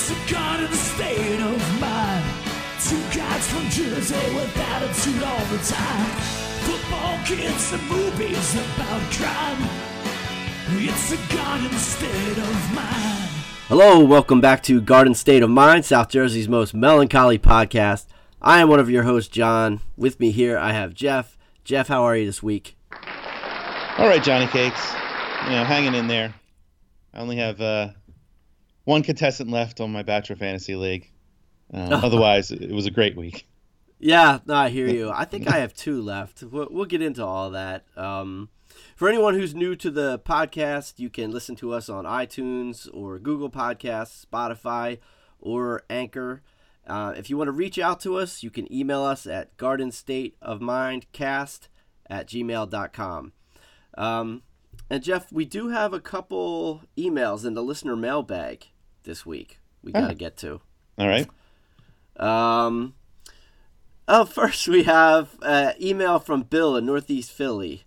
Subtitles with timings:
[0.00, 2.24] It's a garden state of mind.
[2.80, 6.06] Two guys from Jersey with attitude all the time.
[6.62, 9.58] Football kids and movies about crime.
[10.78, 13.28] It's a garden state of mind.
[13.66, 18.06] Hello, welcome back to Garden State of Mind, South Jersey's most melancholy podcast.
[18.40, 19.80] I am one of your hosts, John.
[19.96, 21.36] With me here, I have Jeff.
[21.64, 22.76] Jeff, how are you this week?
[23.98, 24.92] All right, Johnny Cakes.
[25.46, 26.34] You know, hanging in there.
[27.12, 27.88] I only have uh,
[28.88, 31.12] one contestant left on my Bachelor Fantasy League.
[31.74, 33.46] Uh, otherwise, it was a great week.
[33.98, 35.10] Yeah, no, I hear you.
[35.10, 36.42] I think I have two left.
[36.42, 37.84] We'll, we'll get into all that.
[37.98, 38.48] Um,
[38.96, 43.18] for anyone who's new to the podcast, you can listen to us on iTunes or
[43.18, 45.00] Google Podcasts, Spotify,
[45.38, 46.40] or Anchor.
[46.86, 51.68] Uh, if you want to reach out to us, you can email us at gardenstateofmindcast
[52.08, 53.32] at gmail.com.
[53.98, 54.42] Um,
[54.88, 58.68] and Jeff, we do have a couple emails in the listener mailbag
[59.04, 60.60] this week we got to get to.
[60.98, 61.28] All right.
[62.16, 62.94] Um,
[64.06, 67.84] oh, first we have an email from Bill in Northeast Philly.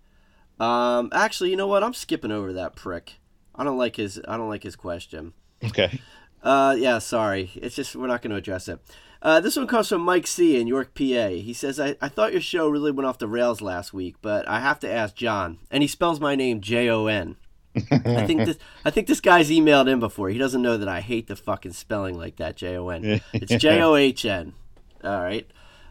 [0.58, 1.82] Um, actually, you know what?
[1.82, 3.20] I'm skipping over that prick.
[3.54, 4.20] I don't like his.
[4.26, 5.34] I don't like his question.
[5.62, 6.00] Okay.
[6.42, 7.50] Uh, yeah, sorry.
[7.54, 8.80] It's just we're not going to address it.
[9.20, 10.60] Uh, this one comes from Mike C.
[10.60, 11.28] in York, PA.
[11.28, 14.48] He says, I, I thought your show really went off the rails last week, but
[14.48, 15.58] I have to ask John.
[15.70, 17.36] And he spells my name J O N.
[17.74, 20.28] I think this I think this guy's emailed in before.
[20.28, 23.20] He doesn't know that I hate the fucking spelling like that, J O N.
[23.32, 24.54] It's J O H N.
[25.02, 25.46] All right.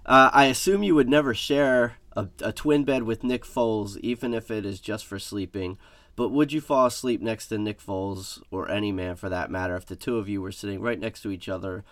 [0.06, 4.34] Uh, I assume you would never share a, a twin bed with Nick Foles, even
[4.34, 5.78] if it is just for sleeping.
[6.16, 9.76] But would you fall asleep next to Nick Foles, or any man for that matter,
[9.76, 11.84] if the two of you were sitting right next to each other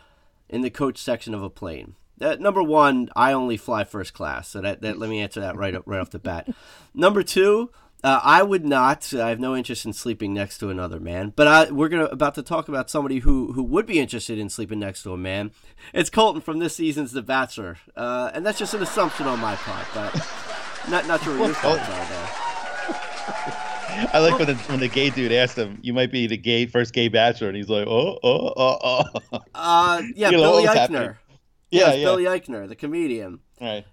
[0.49, 1.95] in the coach section of a plane?
[2.17, 5.55] That, number one, I only fly first class, so that, that let me answer that
[5.55, 6.49] right up, right off the bat.
[6.93, 7.69] Number two,
[8.03, 9.13] uh, I would not.
[9.13, 11.33] I have no interest in sleeping next to another man.
[11.35, 14.49] But I, we're gonna about to talk about somebody who who would be interested in
[14.49, 15.51] sleeping next to a man.
[15.93, 19.55] It's Colton from this season's The Bachelor, uh, and that's just an assumption on my
[19.55, 19.87] part.
[19.93, 20.15] But
[20.89, 23.65] not not sure what your thoughts are there.
[24.13, 26.65] I like when the, when the gay dude asked him, "You might be the gay
[26.65, 29.03] first gay bachelor," and he's like, "Oh, oh, oh,
[29.33, 30.73] oh." Uh, yeah, You know, Billy Eichner.
[30.75, 31.01] happening?
[31.01, 31.13] Yeah,
[31.89, 32.05] Yeah, yeah.
[32.05, 33.39] Billy Eichner, the comedian.
[33.59, 33.85] Right.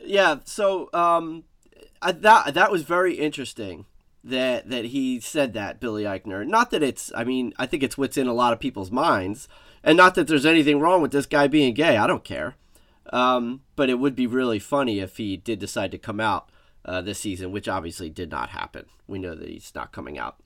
[0.00, 1.44] Yeah, so um,
[2.02, 3.86] That that was very interesting
[4.24, 6.46] that that he said that Billy Eichner.
[6.46, 9.48] Not that it's, I mean, I think it's what's in a lot of people's minds,
[9.82, 11.96] and not that there's anything wrong with this guy being gay.
[11.96, 12.56] I don't care.
[13.10, 16.50] Um, but it would be really funny if he did decide to come out
[16.84, 18.84] uh, this season, which obviously did not happen.
[19.06, 20.36] We know that he's not coming out.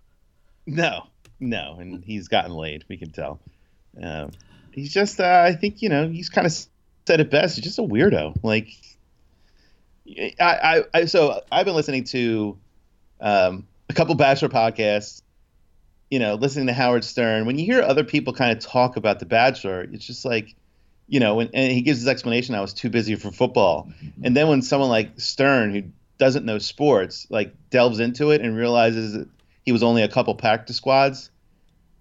[0.65, 1.09] No,
[1.41, 2.85] no, and he's gotten laid.
[2.89, 3.41] We can tell.
[4.01, 4.31] Um,
[4.71, 7.57] he's just, uh, I think, you know, he's kind of said it best.
[7.57, 8.37] He's just a weirdo.
[8.45, 8.69] Like,
[10.19, 12.59] I, I, I so I've been listening to
[13.21, 15.23] um, a couple Bachelor podcasts.
[16.11, 17.47] You know, listening to Howard Stern.
[17.47, 20.55] When you hear other people kind of talk about the Bachelor, it's just like,
[21.09, 22.55] you know, when, and he gives his explanation.
[22.55, 23.91] I was too busy for football.
[24.23, 25.85] And then when someone like Stern, who
[26.19, 29.29] doesn't know sports, like delves into it and realizes that
[29.65, 31.31] he was only a couple practice squads,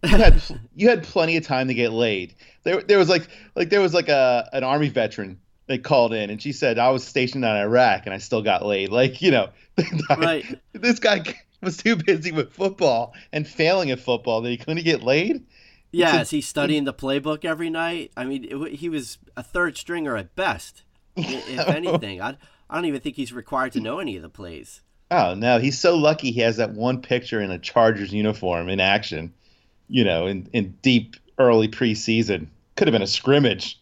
[0.03, 0.41] you had
[0.75, 2.35] you had plenty of time to get laid.
[2.63, 6.29] There there was like like there was like a an army veteran that called in
[6.29, 8.89] and she said I was stationed in Iraq and I still got laid.
[8.91, 9.49] Like you know,
[10.17, 10.59] Right.
[10.73, 11.23] this guy
[11.61, 15.43] was too busy with football and failing at football that he couldn't get laid.
[15.91, 18.11] Yeah, a- is he studying the playbook every night?
[18.17, 20.83] I mean, it, he was a third stringer at best,
[21.15, 22.21] if anything.
[22.21, 22.37] I,
[22.69, 24.81] I don't even think he's required to know any of the plays.
[25.11, 28.79] Oh no, he's so lucky he has that one picture in a Chargers uniform in
[28.79, 29.33] action.
[29.89, 32.47] You know, in in deep early preseason.
[32.77, 33.77] Could have been a scrimmage.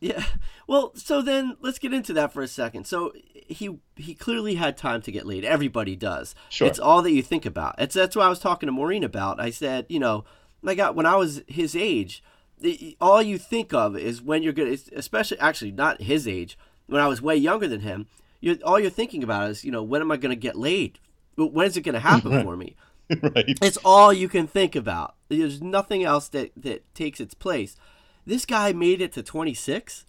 [0.00, 0.24] Yeah.
[0.72, 2.86] Well, so then let's get into that for a second.
[2.86, 5.44] So he he clearly had time to get laid.
[5.44, 6.34] Everybody does.
[6.48, 6.66] Sure.
[6.66, 7.74] It's all that you think about.
[7.76, 9.38] It's that's what I was talking to Maureen about.
[9.38, 10.24] I said, you know,
[10.62, 12.24] like I, when I was his age,
[12.58, 16.56] the, all you think of is when you're gonna, especially actually not his age.
[16.86, 18.06] When I was way younger than him,
[18.40, 20.98] you all you're thinking about is, you know, when am I gonna get laid?
[21.36, 22.76] When is it gonna happen for me?
[23.10, 23.58] right.
[23.60, 25.16] It's all you can think about.
[25.28, 27.76] There's nothing else that, that takes its place.
[28.24, 30.06] This guy made it to 26,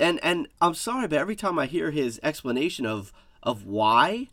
[0.00, 3.12] and and I'm sorry, but every time I hear his explanation of
[3.42, 4.28] of why,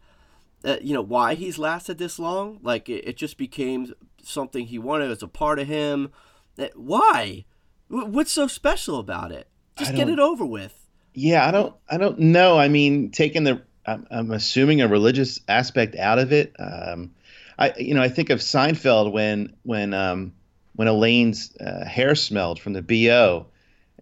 [0.64, 3.94] uh, you know, why he's lasted this long, like it, it just became
[4.24, 6.12] something he wanted as a part of him.
[6.60, 7.46] Uh, Why?
[7.88, 9.48] Wh- What's so special about it?
[9.78, 10.88] Just get it over with.
[11.14, 12.58] Yeah, I don't I don't know.
[12.58, 16.54] I mean, taking the I'm, I'm assuming a religious aspect out of it.
[16.60, 17.14] Um,
[17.58, 20.34] I you know I think of Seinfeld when when um,
[20.76, 23.48] when Elaine's uh, hair smelled from the bo,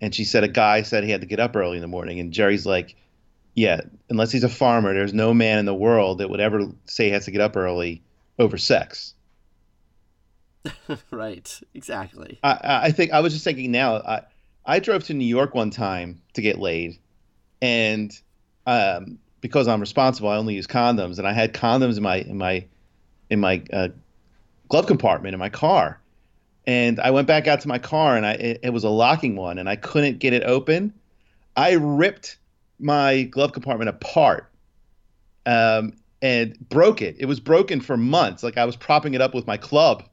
[0.02, 2.20] and she said a guy said he had to get up early in the morning,
[2.20, 2.96] and Jerry's like,
[3.56, 7.06] yeah, unless he's a farmer, there's no man in the world that would ever say
[7.06, 8.02] he has to get up early
[8.38, 9.14] over sex.
[11.12, 11.62] right.
[11.74, 12.40] Exactly.
[12.44, 13.98] I, I think I was just thinking now.
[13.98, 14.22] I
[14.66, 16.98] I drove to New York one time to get laid,
[17.62, 18.12] and
[18.66, 22.38] um, because I'm responsible, I only use condoms, and I had condoms in my in
[22.38, 22.66] my
[23.30, 23.90] in my uh,
[24.70, 26.00] glove compartment in my car,
[26.68, 29.36] and I went back out to my car, and I it, it was a locking
[29.36, 30.94] one, and I couldn't get it open.
[31.56, 32.38] I ripped
[32.80, 34.52] my glove compartment apart,
[35.46, 37.16] um, and broke it.
[37.20, 38.44] It was broken for months.
[38.44, 40.04] Like I was propping it up with my club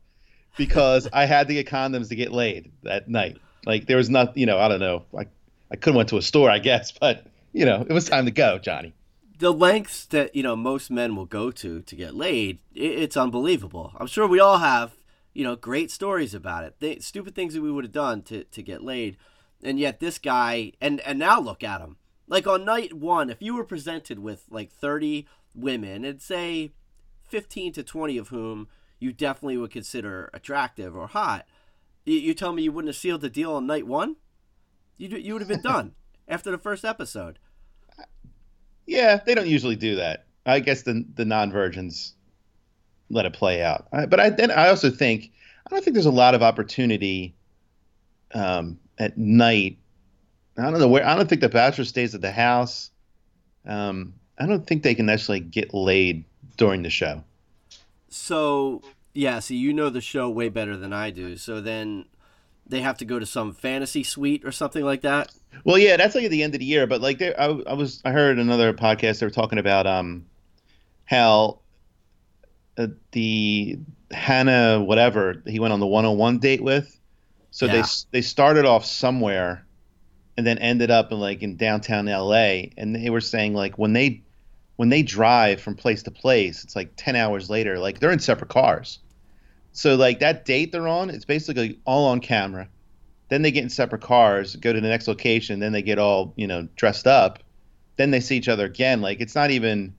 [0.57, 3.39] because I had to get condoms to get laid that night.
[3.67, 5.05] Like there was not, you know, I don't know.
[5.17, 5.27] I
[5.71, 8.27] I could have went to a store, I guess, but you know, it was time
[8.27, 8.93] to go, Johnny.
[9.39, 13.17] The lengths that you know most men will go to to get laid, it, it's
[13.17, 13.93] unbelievable.
[13.97, 14.93] I'm sure we all have,
[15.33, 16.79] you know, great stories about it.
[16.81, 19.17] Th- stupid things that we would have done to to get laid,
[19.63, 21.97] and yet this guy, and and now look at him.
[22.29, 26.73] Like on night one, if you were presented with like 30 women, and say
[27.29, 28.69] 15 to 20 of whom
[28.99, 31.47] you definitely would consider attractive or hot,
[32.05, 34.17] you, you tell me you wouldn't have sealed the deal on night one?
[34.99, 35.95] You you would have been done
[36.29, 37.39] after the first episode.
[38.87, 40.27] Yeah, they don't usually do that.
[40.45, 42.15] I guess the the non virgins
[43.13, 43.87] let it play out.
[43.93, 45.31] I, but I then I also think
[45.67, 47.35] I don't think there's a lot of opportunity
[48.35, 49.79] um, at night.
[50.59, 51.07] I don't know where.
[51.07, 52.91] I don't think the bachelor stays at the house.
[53.67, 56.25] Um, I don't think they can necessarily get laid
[56.57, 57.23] during the show.
[58.09, 58.83] So
[59.15, 61.37] yeah, see, you know the show way better than I do.
[61.37, 62.07] So then
[62.67, 65.33] they have to go to some fantasy suite or something like that.
[65.65, 66.87] Well, yeah, that's like at the end of the year.
[66.87, 69.21] But like, I, I was, I heard another podcast.
[69.21, 70.27] They were talking about um,
[71.05, 71.61] how
[72.79, 73.79] uh, the
[74.11, 76.99] Hannah whatever he went on the 101 date with.
[77.51, 77.83] So Yeah.
[77.83, 79.67] they they started off somewhere,
[80.37, 82.73] and then ended up in like in downtown L.A.
[82.77, 84.23] And they were saying like when they
[84.77, 87.79] when they drive from place to place, it's like 10 hours later.
[87.79, 88.99] Like they're in separate cars.
[89.73, 92.69] So like that date they're on, it's basically all on camera.
[93.29, 96.35] Then they get in separate cars, go to the next location, then they get all,
[96.37, 97.43] you know, dressed up.
[97.97, 99.01] Then they see each other again.
[99.03, 99.95] Like it's not even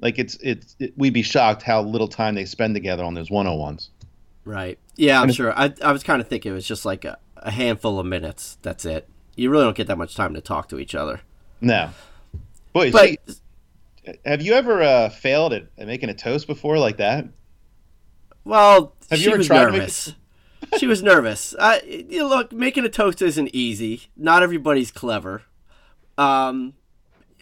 [0.00, 3.30] like it's it's it, we'd be shocked how little time they spend together on those
[3.30, 3.88] 101s.
[4.44, 4.78] Right.
[4.96, 5.52] Yeah, I'm And- sure.
[5.58, 8.58] I I was kind of thinking it was just like a, a handful of minutes.
[8.62, 9.08] That's it.
[9.36, 11.20] You really don't get that much time to talk to each other.
[11.60, 11.90] No.
[12.72, 13.18] Boy, But she,
[14.24, 17.26] have you ever uh, failed at, at making a toast before like that?
[18.44, 20.14] well, Have you she ever was tried to make nervous.
[20.78, 21.54] she was nervous.
[21.60, 24.02] I, you know, look, making a toast isn't easy.
[24.16, 25.42] Not everybody's clever.
[26.16, 26.74] Um,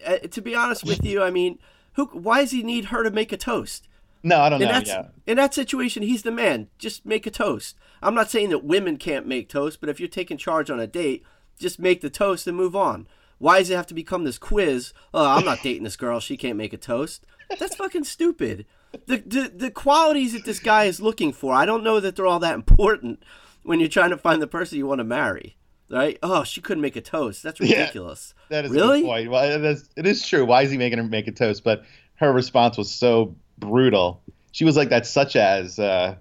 [0.02, 1.58] eh, to be honest with you, I mean,
[1.96, 2.06] who?
[2.06, 3.88] Why does he need her to make a toast?
[4.22, 4.74] No, I don't In know.
[4.74, 5.06] that, Yeah.
[5.26, 6.68] in that situation, he's the man.
[6.78, 7.76] Just make a toast.
[8.02, 10.86] I'm not saying that women can't make toast, but if you're taking charge on a
[10.86, 11.22] date,
[11.58, 13.06] just make the toast and move on.
[13.38, 14.92] Why does it have to become this quiz?
[15.12, 16.20] Oh, I'm not dating this girl.
[16.20, 17.24] She can't make a toast.
[17.58, 18.66] That's fucking stupid.
[19.06, 22.26] The, the the qualities that this guy is looking for, I don't know that they're
[22.26, 23.22] all that important
[23.62, 25.56] when you're trying to find the person you want to marry.
[25.88, 26.18] Right?
[26.22, 27.42] Oh, she couldn't make a toast.
[27.42, 28.34] That's ridiculous.
[28.50, 28.62] Yeah.
[28.62, 28.98] That is Really?
[28.98, 29.30] a good point.
[29.30, 30.44] Well, it is, it is true.
[30.44, 31.62] Why is he making her make a toast?
[31.64, 31.84] But
[32.16, 34.22] her response was so brutal.
[34.52, 36.16] She was like that, such as uh,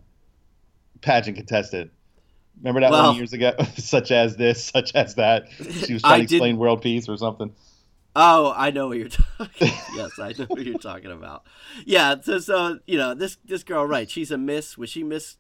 [1.01, 1.91] pageant contestant.
[2.61, 3.53] Remember that Well- one years ago?
[3.77, 5.47] such as this, such as that.
[5.85, 7.53] She was I trying to did- explain world peace or something.
[8.17, 9.67] Oh, I know what you're talking.
[9.93, 11.43] yes, I know what you're talking about.
[11.85, 14.09] Yeah, so, so you know this this girl, right?
[14.09, 14.77] She's a Miss.
[14.77, 15.35] Was she Miss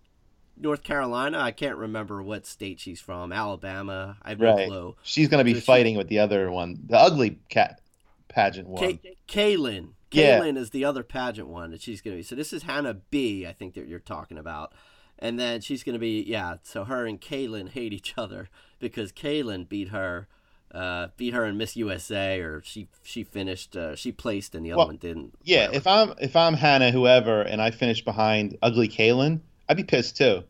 [0.57, 1.39] North Carolina?
[1.39, 3.31] I can't remember what state she's from.
[3.33, 4.17] Alabama.
[4.21, 4.67] I have no Right.
[4.67, 4.95] clue.
[5.03, 7.81] She's going to be So she- fighting with the other one, the ugly cat
[8.27, 8.97] pageant one.
[8.97, 9.89] Ka- Caelynn.
[10.11, 10.39] Yeah.
[10.39, 12.23] Caelynn is the other pageant one that she's going to be.
[12.23, 13.45] So this is Hannah B.
[13.45, 14.73] I think that you're talking about.
[15.19, 16.55] And then she's going to be yeah.
[16.63, 20.27] So her and Caelynn hate each other because Caelynn beat her,
[20.73, 24.71] uh, beat her in Miss USA, or she she finished, uh, she placed, and the
[24.73, 25.33] other Well, one didn't.
[25.43, 25.75] Yeah, whatever.
[25.77, 30.17] if I'm if I'm Hannah, whoever, and I finish behind ugly Caelynn, I'd be pissed
[30.17, 30.43] too.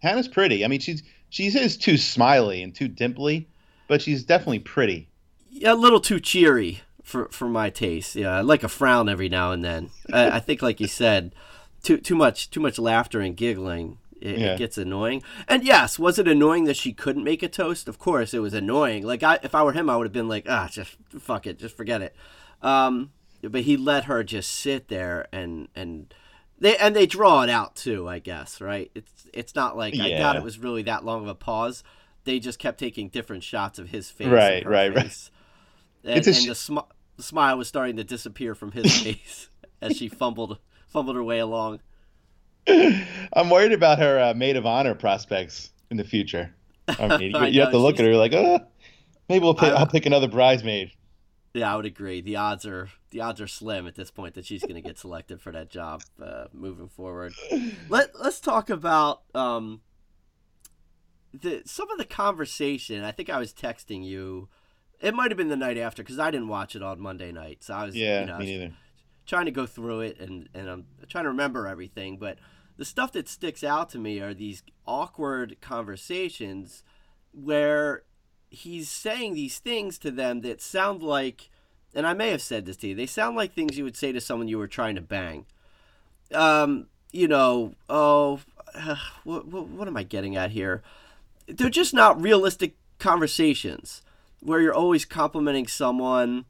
[0.00, 0.64] Hannah's pretty.
[0.64, 3.46] I mean, she's she is too smiley and too dimply,
[3.88, 5.08] but she's definitely pretty.
[5.50, 8.14] yeah, a little too cheery for for my taste.
[8.14, 9.90] Yeah, I like a frown every now and then.
[10.12, 11.34] I, I think, like you said,
[11.82, 13.98] too too much too much laughter and giggling.
[14.20, 14.54] It, Yeah.
[14.54, 15.22] it gets annoying.
[15.48, 17.88] And yes, was it annoying that she couldn't make a toast?
[17.88, 19.04] Of course, it was annoying.
[19.04, 21.58] Like I, if I were him, I would have been like, ah, just fuck it,
[21.58, 22.14] just forget it.
[22.62, 23.10] Um,
[23.42, 26.14] but he let her just sit there and and
[26.64, 28.08] they and they draw it out too.
[28.08, 28.90] I guess right.
[28.94, 31.84] It's it's not like I doubt it was really that long of a pause.
[32.24, 34.28] They just kept taking different shots of his face.
[34.28, 35.30] Right, and her right, right.
[36.04, 36.86] And, It's a and sh- the, smi-
[37.18, 39.50] the smile was starting to disappear from his face
[39.82, 41.80] as she fumbled fumbled her way along.
[42.66, 46.54] I'm worried about her uh, maid of honor prospects in the future.
[46.88, 48.60] I mean, you, you have to look at her like, oh,
[49.28, 50.92] maybe we'll pick, I'll pick another bridesmaid.
[51.54, 52.20] Yeah, I would agree.
[52.20, 54.98] The odds are the odds are slim at this point that she's going to get
[54.98, 57.32] selected for that job uh, moving forward.
[57.88, 59.80] Let Let's talk about um,
[61.32, 63.04] the some of the conversation.
[63.04, 64.48] I think I was texting you.
[65.00, 67.62] It might have been the night after because I didn't watch it on Monday night,
[67.62, 68.72] so I was Yeah, you know, me neither.
[69.26, 72.38] trying to go through it and and I'm trying to remember everything, but
[72.76, 76.82] the stuff that sticks out to me are these awkward conversations
[77.32, 78.02] where
[78.54, 81.50] he's saying these things to them that sound like
[81.94, 82.94] and I may have said this to you.
[82.94, 85.46] They sound like things you would say to someone you were trying to bang.
[86.32, 88.40] Um, you know, oh,
[89.24, 90.82] what, what, what am I getting at here?
[91.46, 94.02] They're just not realistic conversations
[94.40, 96.46] where you're always complimenting someone.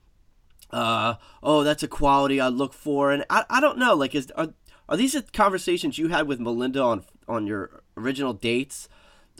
[0.70, 3.94] Uh, oh, that's a quality I look for, and I, I don't know.
[3.94, 4.54] Like, is are,
[4.88, 8.88] are these the conversations you had with Melinda on on your original dates?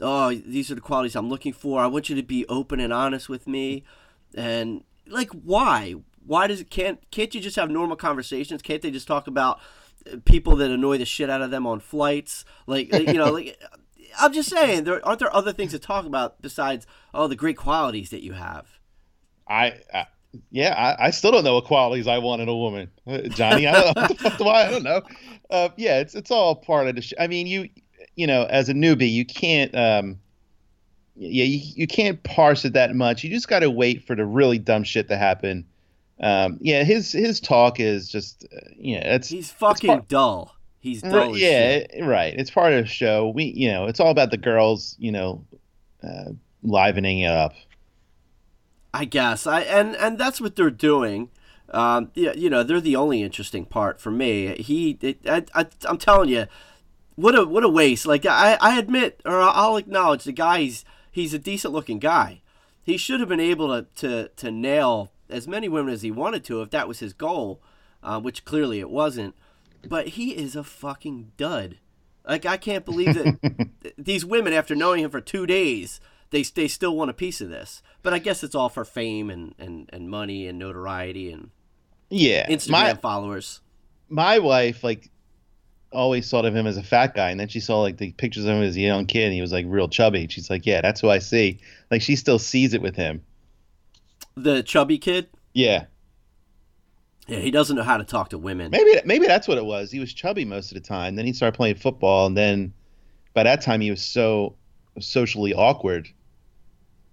[0.01, 1.81] Oh, these are the qualities I'm looking for.
[1.81, 3.83] I want you to be open and honest with me,
[4.35, 5.95] and like, why?
[6.25, 8.61] Why does it can't can't you just have normal conversations?
[8.61, 9.59] Can't they just talk about
[10.11, 12.45] uh, people that annoy the shit out of them on flights?
[12.67, 13.59] Like, you know, like.
[14.17, 17.57] I'm just saying, there aren't there other things to talk about besides oh the great
[17.57, 18.79] qualities that you have.
[19.45, 20.05] I, I
[20.51, 23.67] yeah, I, I still don't know what qualities I want in a woman, Uh, Johnny.
[23.67, 25.01] I don't, why I don't know.
[25.49, 27.01] Uh, yeah, it's it's all part of the.
[27.01, 27.69] Sh- I mean, you
[28.15, 29.73] you know, as a newbie, you can't.
[29.75, 30.19] Um,
[31.15, 33.23] yeah, you, you can't parse it that much.
[33.23, 35.65] You just got to wait for the really dumb shit to happen.
[36.19, 40.55] Um, yeah, his his talk is just uh, yeah, it's He's fucking part- dull.
[40.79, 41.31] He's dull.
[41.31, 41.91] Right, yeah, shit.
[42.03, 42.33] right.
[42.37, 43.29] It's part of the show.
[43.29, 45.43] We, you know, it's all about the girls, you know,
[46.03, 46.31] uh,
[46.61, 47.53] livening it up.
[48.93, 49.47] I guess.
[49.47, 51.29] I and and that's what they're doing.
[51.71, 54.55] Um, yeah, you know, they're the only interesting part for me.
[54.61, 56.45] He, it, I, I, I'm telling you,
[57.15, 58.05] what a what a waste.
[58.05, 62.41] Like I, I admit, or I'll acknowledge the guy's He's a decent looking guy.
[62.83, 66.43] He should have been able to to to nail as many women as he wanted
[66.45, 67.61] to if that was his goal,
[68.03, 69.33] uh, which clearly it wasn't.
[69.87, 71.77] But he is a fucking dud.
[72.27, 75.99] Like I can't believe that these women, after knowing him for two days,
[76.31, 77.81] they they still want a piece of this.
[78.03, 81.51] But I guess it's all for fame and, and, and money and notoriety and
[82.09, 83.61] Yeah, Instagram my followers.
[84.09, 85.09] my wife like
[85.95, 88.45] always thought of him as a fat guy, and then she saw like the pictures
[88.45, 90.27] of him as a young kid, and he was like real chubby.
[90.29, 91.59] She's like, yeah, that's who I see.
[91.89, 93.23] Like she still sees it with him.
[94.35, 95.29] The chubby kid.
[95.53, 95.85] Yeah,
[97.27, 98.71] Yeah, he doesn't know how to talk to women.
[98.71, 99.91] maybe maybe that's what it was.
[99.91, 101.15] He was chubby most of the time.
[101.15, 102.73] Then he started playing football, and then
[103.33, 104.55] by that time he was so
[104.99, 106.09] socially awkward.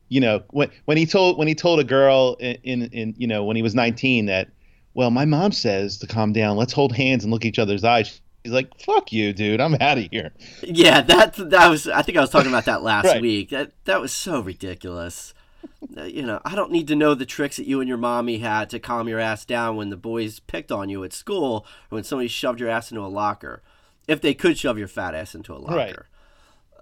[0.09, 3.27] You know, when when he told when he told a girl in, in in you
[3.27, 4.49] know when he was 19 that,
[4.95, 6.57] well, my mom says to calm down.
[6.57, 8.21] Let's hold hands and look each other's eyes.
[8.45, 9.61] He's like, "Fuck you, dude.
[9.61, 10.33] I'm out of here."
[10.63, 11.87] Yeah, that that was.
[11.89, 13.23] I think I was talking about that last Right.
[13.23, 13.51] week.
[13.51, 15.35] That that was so ridiculous.
[15.97, 18.39] Uh, you know, I don't need to know the tricks that you and your mommy
[18.39, 21.97] had to calm your ass down when the boys picked on you at school or
[21.97, 23.63] when somebody shoved your ass into a locker.
[24.09, 25.77] If they could shove your fat ass into a locker.
[25.77, 25.97] Right.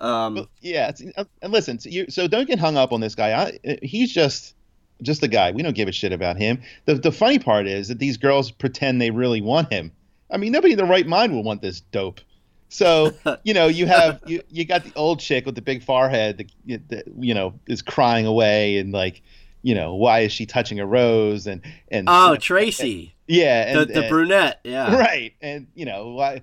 [0.01, 3.01] Um, Well, yeah, it's, uh, and listen, so, you, so don't get hung up on
[3.01, 3.59] this guy.
[3.65, 4.55] I, he's just
[5.03, 5.51] just a guy.
[5.51, 6.63] We don't give a shit about him.
[6.87, 9.93] The the funny part is that these girls pretend they really want him.
[10.31, 12.21] I mean, nobody in their right mind will want this dope.
[12.69, 13.13] So
[13.45, 16.89] you know, you have you you got the old chick with the big forehead that,
[16.89, 19.23] that you know is crying away and like
[19.63, 21.61] you know why is she touching a rose and
[21.91, 24.61] and oh, Tracy, yeah the, and, the and- brunette.
[24.65, 24.95] Yeah.
[24.99, 26.43] right and you know why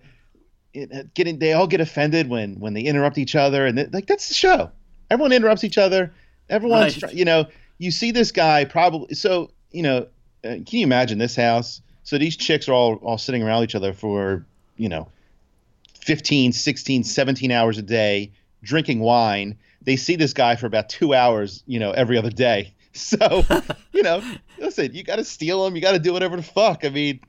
[0.74, 4.06] it, uh, getting they all get offended when when they interrupt each other and like
[4.06, 4.70] that's the show
[5.10, 6.14] everyone interrupts each other
[6.50, 7.14] everyone's Right.
[7.14, 7.48] you know
[7.80, 10.08] you see this guy probably so you know
[10.44, 13.76] uh, can you imagine this house so these chicks are all all sitting around each
[13.76, 14.46] other for
[14.78, 15.10] you know
[16.00, 18.32] 15 16 17 hours a day
[18.64, 22.74] drinking wine they see this guy for about two hours you know every other day
[22.94, 23.46] so
[23.92, 24.24] you know
[24.58, 27.20] listen you got to steal him you got to do whatever the fuck i mean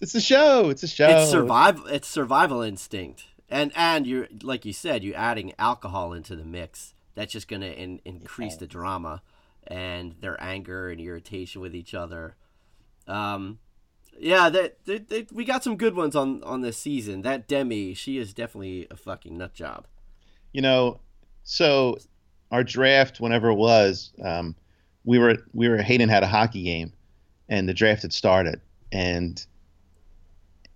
[0.00, 1.86] it's a show it's a show It's survival.
[1.86, 6.94] It's survival instinct, and and you're like you said, you're adding alcohol into the mix.
[7.14, 9.20] That's just gonna in, increase the drama
[9.66, 12.36] and their anger and irritation with each other.
[13.06, 13.58] Um,
[14.18, 17.22] yeah, that they, they, we got some good ones on on this season.
[17.22, 19.86] That Demi, she is definitely a fucking nut job.
[20.52, 21.00] you know,
[21.44, 21.98] so
[22.50, 24.54] our draft, whenever it was, um,
[25.04, 26.92] we were we were Hayden had a hockey game,
[27.48, 28.60] and the draft had started,
[28.92, 29.44] and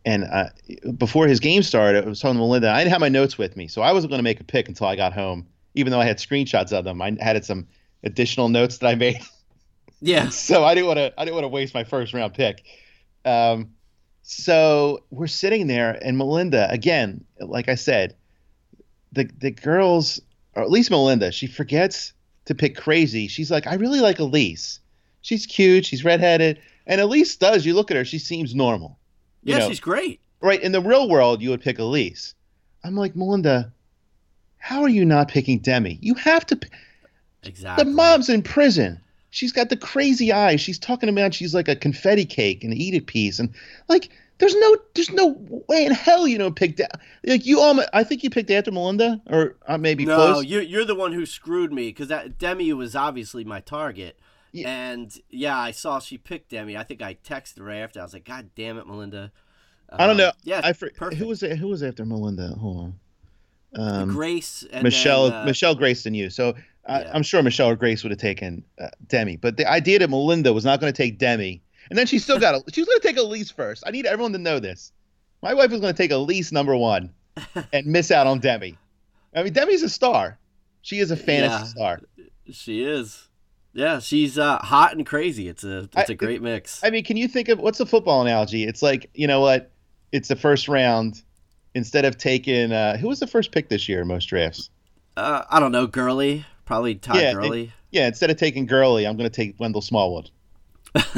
[0.05, 0.49] and uh,
[0.97, 3.69] before his game started, I was telling Melinda I didn't have my notes with me,
[3.69, 6.05] so I wasn't going to make a pick until I got home, even though I
[6.05, 7.03] had screenshots of them.
[7.03, 7.67] I had some
[8.03, 9.21] additional notes that I made,
[10.01, 12.65] Yeah, so I didn't want to I didn't want to waste my first round pick.
[13.25, 13.75] Um,
[14.23, 18.15] so we're sitting there, and Melinda again, like I said,
[19.13, 20.21] the the girls,
[20.55, 22.13] or at least Melinda, she forgets
[22.47, 23.29] to pick crazy.
[23.29, 24.79] She's like, I really like Elyse.
[25.23, 27.67] she's cute, she's redheaded, and Elyse does.
[27.67, 28.99] You look at her, she seems normal.
[29.43, 30.21] You Yeah, know, she's great.
[30.41, 32.35] right in the real world, you would pick Elyse.
[32.85, 33.73] I'm like Melinda.
[34.59, 35.99] How are you not picking Demi?
[36.03, 36.57] You have to.
[36.57, 36.69] p-
[37.43, 37.85] Exactly.
[37.85, 39.01] The mom's in prison.
[39.31, 40.61] She's got the crazy eyes.
[40.61, 43.55] She's talking about she's like a confetti cake and eat a piece and
[43.89, 45.37] like there's no there's no
[45.69, 47.01] way in hell you don't pick that.
[47.25, 50.45] Like you almost I think you picked after Melinda or uh, maybe no, close.
[50.47, 54.19] you're you're the one who screwed me because that Demi was obviously my target.
[54.53, 54.69] Yeah.
[54.69, 56.77] And yeah, I saw she picked Demi.
[56.77, 58.01] I think I texted her after.
[58.01, 59.31] I was like, God damn it, Melinda.
[59.93, 60.33] I don't Um, know.
[60.43, 61.21] Yeah, I for, perfect.
[61.21, 61.57] who was it?
[61.59, 62.49] Who was after Melinda?
[62.61, 62.95] Hold on.
[63.77, 66.31] Um, Grace and Michelle then, uh, Michelle Grace and you.
[66.31, 66.55] So
[66.91, 67.11] I, Yeah.
[67.15, 70.53] I'm sure Michelle or Grace would have taken uh, Demi, but the idea that Melinda
[70.53, 73.01] was not going to take Demi, and then she still got a, she was going
[73.01, 73.85] to take Elyse first.
[73.87, 74.93] I need everyone to know this.
[75.43, 77.11] My wife was going to take Elyse number one,
[77.73, 78.77] and miss out on Demi.
[79.35, 80.39] I mean, Demi's a star.
[80.83, 81.65] She is a fantasy Yeah.
[81.65, 82.01] star.
[82.51, 83.29] She is.
[83.73, 85.47] Yeah, she's uh, hot and crazy.
[85.49, 86.83] It's a it's I- a great mix.
[86.83, 88.65] I mean, can you think of what's the football analogy?
[88.65, 89.71] It's like you know what?
[90.11, 91.23] It's the first round.
[91.73, 94.71] Instead of taking uh, who was the first pick this year in most drafts?
[95.17, 97.73] uh, I don't know, Gurley, probably Todd Yeah, Gurley.
[97.91, 100.31] Yeah, instead of taking Gurley, I'm going to take Wendell Smallwood.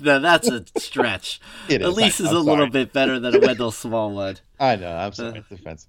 [0.00, 1.40] no, that's a stretch.
[1.68, 1.88] It is.
[1.88, 4.40] Elyse I- is I'm a little bit better than a Wendell Smallwood.
[4.60, 4.94] I know.
[4.94, 5.38] I'm sorry.
[5.38, 5.42] Uh.
[5.50, 5.88] It's offensive.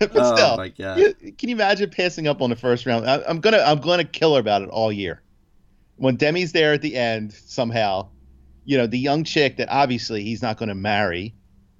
[0.00, 0.98] but oh still, my god.
[0.98, 3.08] you- can you imagine passing up on the first round?
[3.08, 5.22] I, I'm gonna I'm gonna kill her about it all year.
[5.96, 8.08] When Demi's there at the end, somehow,
[8.66, 11.34] you know, the young chick that obviously he's not gonna marry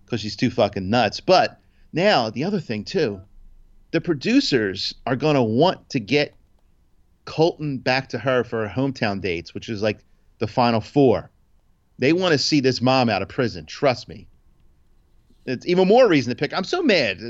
[0.05, 1.21] because she's too fucking nuts.
[1.21, 1.61] But
[1.93, 3.21] now the other thing too,
[3.90, 6.35] the producers are gonna want to get
[7.25, 9.99] Colton back to her for her hometown dates, which is like
[10.38, 11.30] the final four.
[11.99, 13.66] They want to see this mom out of prison.
[13.66, 14.28] Trust me.
[15.47, 16.52] It's even more reason to pick.
[16.52, 17.21] I'm so mad.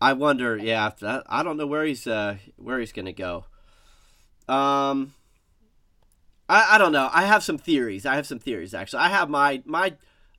[0.00, 0.56] I wonder.
[0.56, 3.44] Yeah, after that, I don't know where he's uh where he's gonna go.
[4.48, 5.14] Um,
[6.48, 7.08] I I don't know.
[7.12, 8.06] I have some theories.
[8.06, 9.00] I have some theories actually.
[9.00, 9.94] I have my my,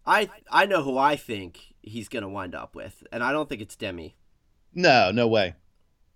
[0.05, 3.61] I I know who I think he's gonna wind up with, and I don't think
[3.61, 4.15] it's Demi.
[4.73, 5.55] No, no way.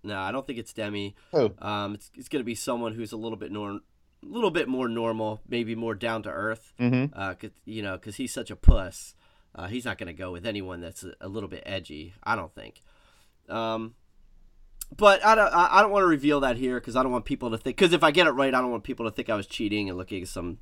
[0.02, 1.14] No, I don't think it's Demi.
[1.32, 1.52] Who?
[1.58, 3.80] Um, it's it's gonna be someone who's a little bit norm,
[4.22, 6.72] a little bit more normal, maybe more down to earth.
[6.78, 7.18] Mm-hmm.
[7.18, 9.14] Uh, 'cause, you know, because he's such a puss.
[9.54, 12.14] Uh, he's not gonna go with anyone that's a, a little bit edgy.
[12.22, 12.82] I don't think.
[13.48, 13.94] Um,
[14.96, 15.52] but I don't.
[15.54, 17.76] I I don't want to reveal that here because I don't want people to think.
[17.76, 19.88] Because if I get it right, I don't want people to think I was cheating
[19.88, 20.58] and looking at some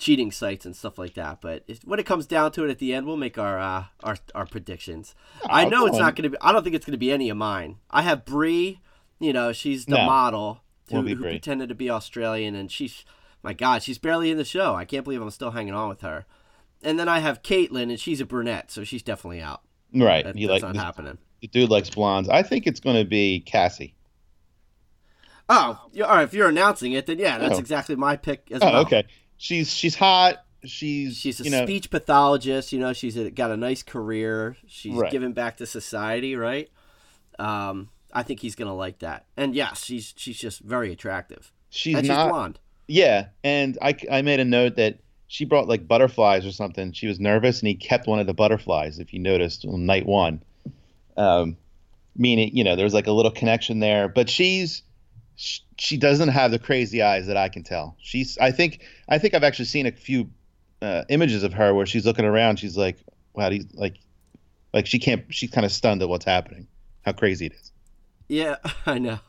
[0.00, 1.40] cheating sites and stuff like that.
[1.40, 3.84] But it, when it comes down to it, at the end, we'll make our uh,
[4.02, 5.14] our our predictions.
[5.48, 6.02] I know it's on.
[6.02, 6.36] not going to be.
[6.40, 7.76] I don't think it's going to be any of mine.
[7.90, 8.80] I have Bri.
[9.20, 10.06] You know, she's the No.
[10.06, 13.04] model who, who pretended to be Australian, and she's
[13.42, 14.74] my God, she's barely in the show.
[14.74, 16.26] I can't believe I'm still hanging on with her.
[16.82, 19.60] And then I have Caitlyn, and she's a brunette, so she's definitely out.
[19.94, 20.24] Right.
[20.24, 21.18] That, you that's like not happening.
[21.42, 22.28] the dude likes blondes.
[22.30, 23.94] I think it's going to be Cassie.
[25.48, 26.22] Oh, all right.
[26.22, 27.58] If you're announcing it, then yeah, that's Oh.
[27.58, 28.80] exactly my pick as Oh, well.
[28.82, 29.04] okay.
[29.42, 30.44] She's she's hot.
[30.64, 32.74] She's She's a you know speech pathologist.
[32.74, 34.54] You know, she's a, got a nice career.
[34.66, 35.10] She's Right.
[35.10, 36.68] giving back to society, right?
[37.38, 39.24] Um, I think he's gonna like that.
[39.38, 41.52] And yes, she's she's just very attractive.
[41.70, 42.58] she's and not she's blonde.
[42.86, 46.92] Yeah, and I, I made a note that she brought like butterflies or something.
[46.92, 48.98] She was nervous, and he kept one of the butterflies.
[48.98, 50.42] If you noticed on night one,
[51.16, 51.56] um,
[52.14, 54.06] meaning you know there's like a little connection there.
[54.06, 54.82] But she's
[55.40, 57.96] she, she doesn't have the crazy eyes that I can tell.
[57.98, 60.28] She's I think I think I've actually seen a few
[60.82, 62.58] uh, images of her where she's looking around.
[62.58, 62.98] She's like,
[63.32, 63.96] wow, he's like
[64.74, 65.24] like she can't.
[65.32, 66.66] She's kind of stunned at what's happening.
[67.06, 67.72] How crazy it is.
[68.28, 69.20] Yeah, I know.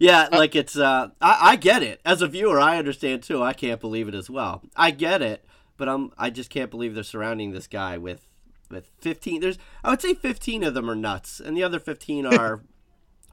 [0.00, 2.00] Yeah, like it's uh I, I get it.
[2.02, 3.42] As a viewer, I understand too.
[3.42, 4.62] I can't believe it as well.
[4.74, 5.44] I get it,
[5.76, 8.26] but I'm I just can't believe they're surrounding this guy with
[8.70, 12.24] with 15 there's I would say 15 of them are nuts and the other 15
[12.38, 12.62] are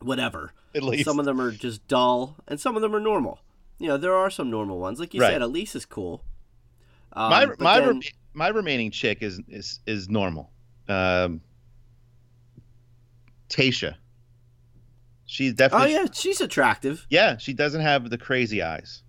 [0.01, 0.53] whatever.
[0.75, 1.05] At least.
[1.05, 3.39] Some of them are just dull and some of them are normal.
[3.79, 4.99] You know, there are some normal ones.
[4.99, 5.31] Like you Right.
[5.31, 6.23] said, Elyse is cool.
[7.13, 8.01] Um, my my then- rem-
[8.33, 10.51] my remaining chick is is is normal.
[10.87, 11.41] Um,
[13.49, 13.95] Tasha.
[15.25, 15.95] She's definitely.
[15.95, 17.05] Oh yeah, she's attractive.
[17.09, 17.37] yeah.
[17.37, 19.03] She doesn't have the crazy eyes.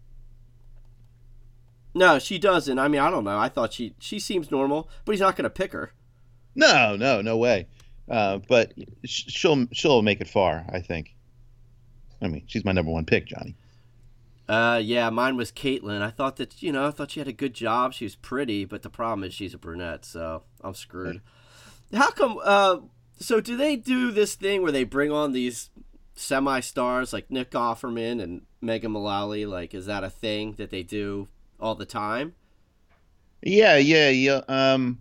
[1.94, 2.78] No, she doesn't.
[2.78, 3.38] I mean, I don't know.
[3.38, 5.92] I thought she she seems normal, but he's not going to pick her.
[6.54, 7.66] No, no, no way.
[8.10, 10.66] Uh, but she'll she'll make it far.
[10.68, 11.14] I think.
[12.20, 13.54] I mean, she's my number one pick, Johnny.
[14.48, 16.02] Uh, yeah, mine was Caitlyn.
[16.02, 17.94] I thought that you know, I thought she had a good job.
[17.94, 21.20] She was pretty, but the problem is she's a brunette, so I'm screwed.
[21.94, 22.40] How come?
[22.42, 22.78] Uh,
[23.20, 25.70] so do they do this thing where they bring on these
[26.14, 29.46] semi-stars like Nick Offerman and Megan Mullally?
[29.46, 31.28] Like, is that a thing that they do
[31.60, 32.34] all the time?
[33.42, 34.40] Yeah, yeah, yeah.
[34.48, 34.98] Um,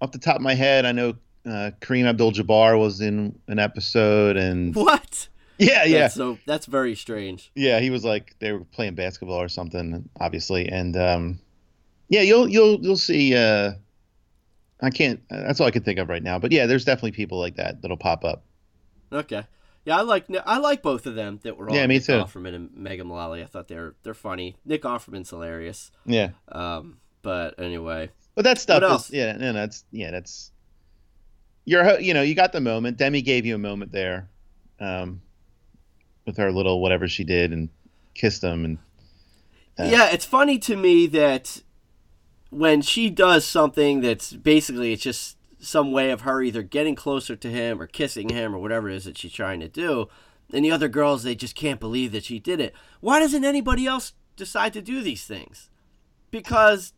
[0.00, 4.36] off the top of my head, I know uh, Kareem Abdul-Jabbar was in an episode,
[4.36, 5.28] and What?
[5.58, 7.50] Yeah, yeah, That's so that's very strange.
[7.54, 7.80] yeah.
[7.80, 11.38] He was like they were playing basketball or something, obviously, and um,
[12.10, 13.34] yeah, you'll you'll you'll see.
[13.34, 13.72] Uh,
[14.82, 15.22] I can't.
[15.30, 16.38] That's all I can think of right now.
[16.38, 18.44] But yeah, there's definitely people like that that'll pop up.
[19.10, 19.44] Okay.
[19.86, 21.74] Yeah, I like I like both of them that were on.
[21.74, 22.12] Yeah, me Nick too.
[22.12, 23.42] Offerman and Megan Mullally.
[23.42, 24.56] I thought they're they're funny.
[24.66, 25.90] Nick Offerman's hilarious.
[26.04, 29.10] Yeah, Um, but anyway, but that stuff What is else?
[29.10, 30.50] yeah, no, that's yeah, that's
[31.66, 32.96] you're you know you got the moment.
[32.96, 34.30] Demi gave you a moment there,
[34.80, 35.20] um,
[36.24, 37.68] with her little whatever she did and
[38.14, 38.78] kissed him and
[39.78, 41.62] Uh, yeah, it's funny to me that
[42.48, 47.36] when she does something that's basically it's just some way of her either getting closer
[47.36, 50.08] to him or kissing him or whatever it is that she's trying to do,
[50.52, 52.74] and the other girls they just can't believe that she did it.
[53.00, 55.68] Why doesn't anybody else decide to do these things?
[56.30, 56.92] Because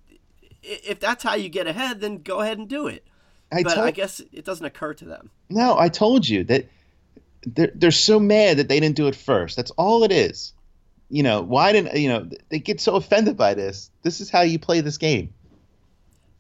[0.63, 3.05] if that's how you get ahead, then go ahead and do it.
[3.53, 5.31] I but told I guess it doesn't occur to them.
[5.51, 6.69] no, I told you that
[7.47, 9.57] they're they're so mad that they didn't do it first.
[9.57, 10.53] That's all it is.
[11.11, 13.91] You know why didn't you know they get so offended by this?
[14.03, 15.33] This is how you play this game.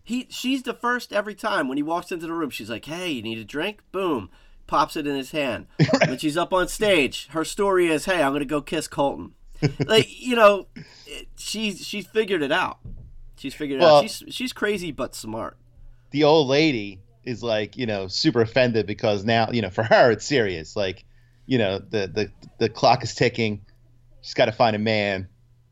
[0.03, 2.51] He, she's the first every time when he walks into the room.
[2.51, 4.31] She's like, "Hey, you need a drink?" Boom,
[4.66, 5.66] pops it in his hand.
[6.07, 9.33] When she's up on stage, her story is, "Hey, I'm gonna go kiss Colton."
[9.87, 10.66] like you know,
[11.37, 12.79] she's she's figured it out.
[13.37, 14.11] She's figured it Well- out.
[14.11, 15.57] She's she's crazy but smart.
[16.11, 20.11] The old lady is like you know super offended because now you know for her
[20.11, 20.77] it's serious.
[20.77, 21.05] Like
[21.47, 23.64] you know the the the clock is ticking.
[24.23, 25.29] She's got to find a man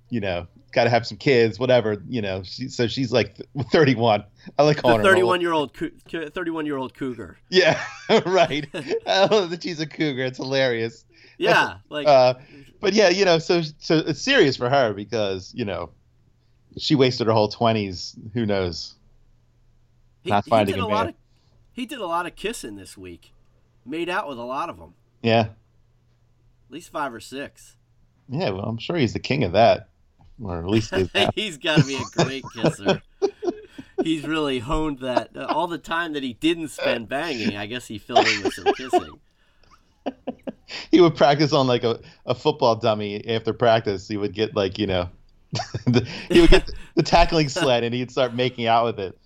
[0.08, 2.42] you know got to have some kids whatever you know.
[2.44, 3.36] She, so she's like
[3.72, 4.24] 31
[4.58, 5.40] i like calling The 31 old.
[5.42, 5.76] year old
[6.34, 7.38] 31 year old cougar.
[7.50, 7.82] yeah
[8.26, 8.66] right.
[9.06, 10.24] Oh that she's a cougar.
[10.24, 11.04] It's hilarious.
[11.38, 12.34] Yeah, like uh
[12.80, 15.90] but yeah you know so so it's serious for her because you know
[16.78, 18.95] she wasted her whole 20s who knows
[20.26, 21.14] he, not he finding did a lot of
[21.72, 23.32] he did a lot of kissing this week.
[23.84, 27.76] Made out with a lot of them, yeah at least five or six.
[28.28, 29.88] yeah well i'm sure he's the king of that
[30.42, 30.94] or at least.
[31.34, 33.02] He's got to be a great kisser.
[34.02, 35.30] He's really honed that.
[35.34, 38.52] Uh, all the time that he didn't spend banging, I guess he filled in with
[38.52, 39.20] some kissing.
[40.90, 44.06] he would practice on like a, a football dummy after practice.
[44.06, 45.08] He would get like, you know,
[45.86, 49.18] the, he would get the tackling sled and he'd start making out with it.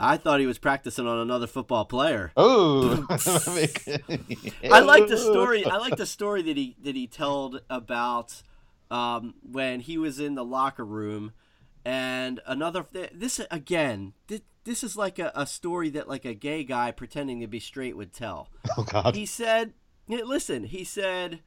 [0.00, 2.32] I thought he was practicing on another football player.
[2.36, 5.64] Oh, I like the story.
[5.64, 8.42] I like the story that he that he told about
[8.90, 11.32] um, when he was in the locker room,
[11.84, 12.86] and another.
[13.12, 14.14] This again.
[14.26, 17.60] This, this is like a, a story that like a gay guy pretending to be
[17.60, 18.48] straight would tell.
[18.76, 19.16] Oh God.
[19.16, 19.72] he said,
[20.06, 21.40] listen, he said,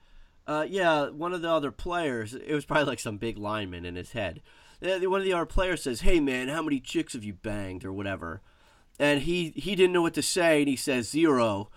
[0.46, 3.96] uh, yeah, one of the other players, it was probably like some big lineman in
[3.96, 4.42] his head.
[4.84, 7.94] One of the other players says, hey, man, how many chicks have you banged or
[7.94, 8.42] whatever?
[9.00, 11.70] And he, he didn't know what to say, and he says zero.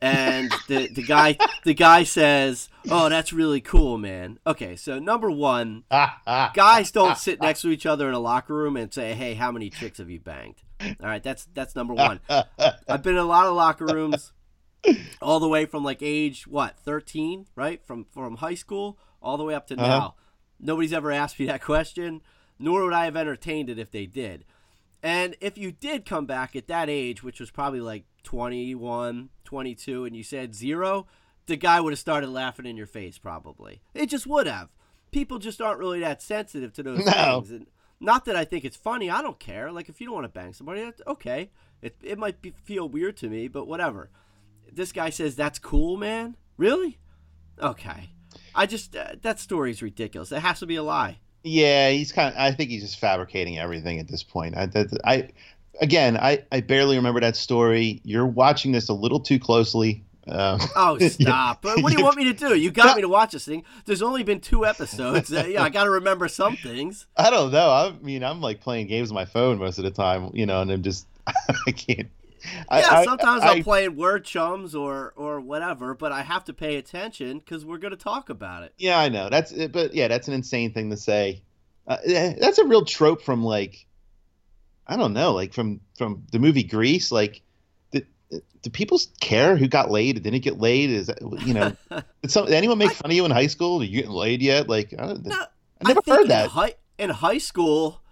[0.00, 5.30] And the, the guy the guy says, "Oh, that's really cool, man." Okay, so number
[5.30, 5.84] one,
[6.54, 9.50] guys don't sit next to each other in a locker room and say, "Hey, how
[9.50, 12.20] many chicks have you banged?" All right, that's that's number one.
[12.28, 14.32] I've been in a lot of locker rooms,
[15.22, 17.80] all the way from like age what thirteen, right?
[17.86, 19.86] From from high school all the way up to Uh-huh.
[19.86, 20.14] now.
[20.60, 22.20] Nobody's ever asked me that question,
[22.58, 24.44] nor would I have entertained it if they did.
[25.02, 30.04] And if you did come back at that age, which was probably like 21, 22,
[30.04, 31.06] and you said zero,
[31.46, 33.80] the guy would have started laughing in your face probably.
[33.94, 34.70] It just would have.
[35.12, 37.40] People just aren't really that sensitive to those No.
[37.40, 37.50] things.
[37.52, 37.66] And
[38.00, 39.08] not that I think it's funny.
[39.10, 39.70] I don't care.
[39.70, 41.50] Like if you don't want to bang somebody, that's okay.
[41.82, 44.10] It it might be, feel weird to me, but whatever.
[44.72, 46.36] This guy says that's cool, man.
[46.56, 46.98] Really?
[47.62, 48.10] Okay.
[48.54, 50.32] I just uh, that story's ridiculous.
[50.32, 51.20] It has to be a lie.
[51.46, 52.40] Yeah, he's kind of.
[52.40, 54.56] I think he's just fabricating everything at this point.
[54.56, 55.28] I, that, I,
[55.80, 58.00] again, I, I barely remember that story.
[58.04, 60.02] You're watching this a little too closely.
[60.26, 61.62] Um, Oh, stop!
[61.62, 62.54] But what do you you- want me to do?
[62.56, 63.62] You got me to watch this thing.
[63.84, 65.32] There's only been two episodes.
[65.32, 67.06] Uh, yeah, I got to remember some things.
[67.16, 67.70] I don't know.
[67.70, 70.62] I mean, I'm like playing games on my phone most of the time, you know,
[70.62, 71.06] and I'm just,
[71.68, 72.08] I can't.
[72.68, 76.22] I- Yeah, I- sometimes I, I, am playing word chums or or whatever, but I
[76.22, 78.74] have to pay attention because we're going to talk about it.
[78.78, 79.28] Yeah, I know.
[79.28, 81.42] That's but yeah, that's an insane thing to say.
[81.86, 83.86] Uh, eh, that's a real trope from like,
[84.86, 87.12] I don't know, like from from the movie Grease.
[87.12, 87.42] Like,
[87.92, 88.06] did,
[88.62, 90.22] do people care who got laid?
[90.22, 90.90] Didn't get laid?
[90.90, 91.76] Is that, you know?
[92.22, 93.80] did, some, did anyone make fun of you in high school?
[93.80, 94.68] Are you getting laid yet?
[94.68, 95.44] Like, I, don't, No,
[95.84, 96.48] I never heard in that.
[96.50, 98.02] High, in high school,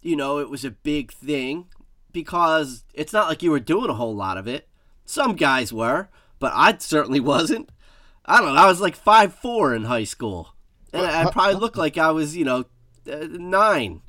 [0.00, 1.66] you know, it was a big thing
[2.14, 4.66] because it's not like you were doing a whole lot of it.
[5.04, 7.68] Some guys were, but I certainly wasn't.
[8.24, 8.62] I don't know.
[8.62, 10.54] I was like five four in high school,
[10.94, 12.64] and I probably looked like I was, you know,
[13.12, 14.00] uh, nine.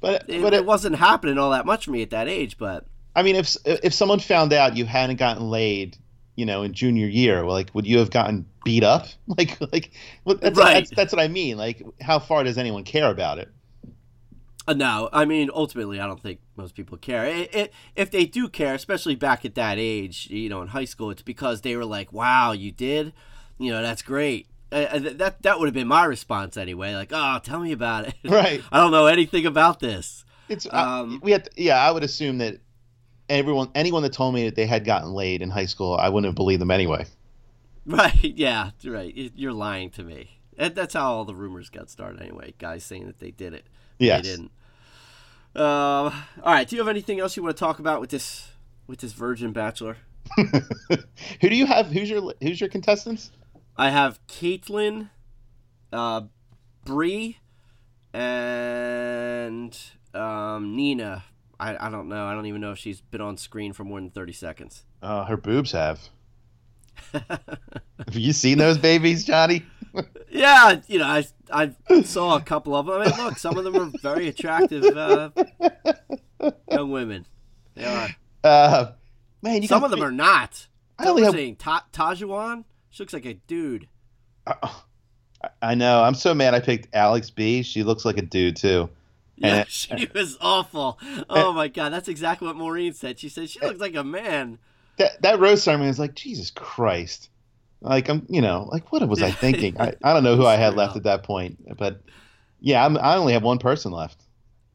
[0.00, 2.56] but It, but it it, wasn't happening all that much for me at that age,
[2.56, 5.98] but I mean, if if someone found out you hadn't gotten laid,
[6.36, 7.44] you know, in junior year?
[7.44, 9.06] Like, would you have gotten beat up?
[9.36, 9.90] Like, like,
[10.24, 10.74] that's, Right.
[10.74, 11.58] that's, that's what I mean.
[11.58, 13.50] Like, how far does anyone care about it?
[14.68, 17.22] Uh, no, I mean ultimately, I don't think most people care.
[17.22, 20.84] I i if they do care, especially back at that age, you know, in high
[20.84, 23.14] school, it's because they were like, "Wow, you did,"
[23.58, 24.46] you know, that's great.
[24.70, 26.94] Uh, uh, th- that that would have been my response anyway.
[26.94, 28.62] Like, "Oh, tell me about it." Right.
[28.70, 30.26] I don't know anything about this.
[30.50, 31.76] It's Um, uh, we had to, yeah.
[31.78, 32.58] I would assume that
[33.30, 36.28] everyone, anyone that told me that they had gotten laid in high school, I wouldn't
[36.28, 37.06] have believed them anyway.
[37.86, 38.34] Right?
[38.36, 38.72] Yeah.
[38.84, 39.32] Right.
[39.34, 40.40] You're lying to me.
[40.58, 42.52] That's how all the rumors got started anyway.
[42.58, 43.64] Guys saying that they did it.
[43.98, 44.24] Yes.
[44.24, 44.50] They didn't.
[45.54, 46.12] Uh, all
[46.44, 46.68] right.
[46.68, 48.48] Do you have anything else you want to talk about with this
[48.86, 49.96] with this Virgin Bachelor?
[50.36, 51.86] Who do you have?
[51.86, 53.30] Who's your Who's your contestants?
[53.76, 55.10] I have Caitlin,
[55.92, 56.22] uh,
[56.84, 57.38] Bri,
[58.12, 59.78] and
[60.14, 61.24] um, Nina.
[61.60, 62.26] I, I don't know.
[62.26, 64.84] I don't even know if she's been on screen for more than thirty seconds.
[65.02, 66.00] Uh, her boobs have.
[67.12, 69.64] have you seen those babies, Johnny?
[70.30, 73.00] Yeah, you know, I I saw a couple of them.
[73.00, 75.30] I mean, look, some of them are very attractive uh,
[76.70, 77.26] young women.
[77.74, 78.08] They are.
[78.44, 78.92] Uh,
[79.42, 80.66] man, you Some of them fi- are not.
[80.98, 81.32] I only have.
[81.34, 82.64] saying Ta- Tahzjuan.
[82.90, 83.88] She looks like a dude.
[84.46, 84.54] I-
[85.62, 86.02] I know.
[86.02, 86.54] I'm so mad.
[86.54, 87.62] I picked Alex B.
[87.62, 88.88] She looks like a dude too.
[89.36, 90.98] Yeah, And- she was awful.
[91.30, 93.18] Oh my god, that's exactly what Maureen said.
[93.20, 94.58] She said she looks like a man.
[94.96, 97.30] That that rose ceremony is like Jesus Christ.
[97.80, 99.80] Like I'm, you know, like what was I thinking?
[99.80, 102.02] I, I don't know who I had left at that point, but
[102.60, 104.24] yeah, I'm, I only have one person left.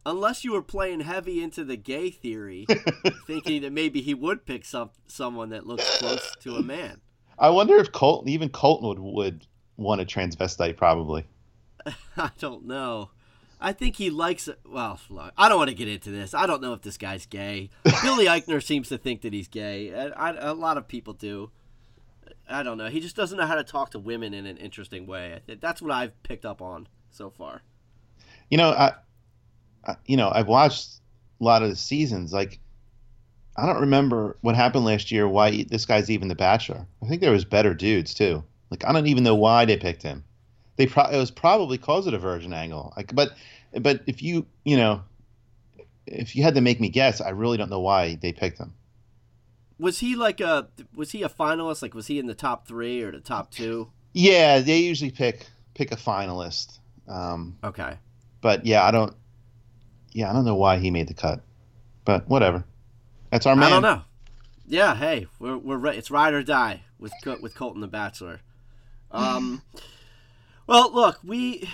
[0.06, 2.66] Unless you were playing heavy into the gay theory,
[3.28, 7.02] thinking that maybe he would pick some someone that looks close to a man.
[7.40, 11.26] I wonder if Colton, even Colton, would would want a transvestite probably.
[12.18, 13.12] I don't know.
[13.62, 14.50] I think he likes.
[14.66, 15.00] Well,
[15.38, 16.34] I don't want to get into this.
[16.34, 17.70] I don't know if this guy's gay.
[18.04, 19.90] Billy Eichner seems to think that he's gay.
[19.90, 21.50] and I, a lot of people do.
[22.50, 22.88] I don't know.
[22.88, 25.42] He just doesn't know how to talk to women in an interesting way.
[25.60, 27.62] That's what I've picked up on so far.
[28.50, 28.94] You know, I,
[29.86, 31.00] I, you know, I've watched
[31.40, 32.34] a lot of the seasons.
[32.34, 32.60] Like,
[33.56, 35.28] I don't remember what happened last year.
[35.28, 36.86] Why this guy's even the Bachelor?
[37.02, 38.44] I think there was better dudes too.
[38.70, 40.24] Like, I don't even know why they picked him.
[40.76, 42.94] They pro- it was probably cause of the Virgin angle.
[42.98, 43.34] Like, but
[43.80, 45.04] but if you you know,
[46.08, 48.74] if you had to make me guess, I really don't know why they picked him.
[49.80, 50.68] Was he like a?
[50.96, 51.82] Was he a finalist?
[51.82, 53.90] Like, was he in the top three or the top two?
[54.14, 56.80] Yeah, they usually pick pick a finalist.
[57.08, 57.98] Um, Okay.
[58.42, 59.14] but yeah, I don't.
[60.12, 61.42] Yeah, I don't know why he made the cut,
[62.06, 62.64] but whatever.
[63.32, 63.66] That's our man.
[63.66, 64.02] I don't know.
[64.68, 68.42] Yeah, hey, we're we're re- it's ride or die with with Colton the Bachelor.
[69.12, 69.64] Um,
[70.68, 71.68] well, look, we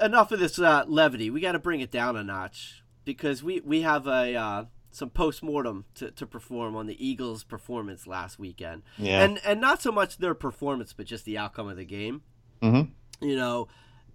[0.00, 1.28] enough of this uh, levity.
[1.30, 5.10] We got to bring it down a notch because we we have a uh, some
[5.10, 9.22] post mortem to, to perform on the Eagles' performance last weekend, Yeah.
[9.24, 12.22] and and not so much their performance, but just the outcome of the game.
[12.62, 12.90] Mhm.
[13.20, 13.68] You know,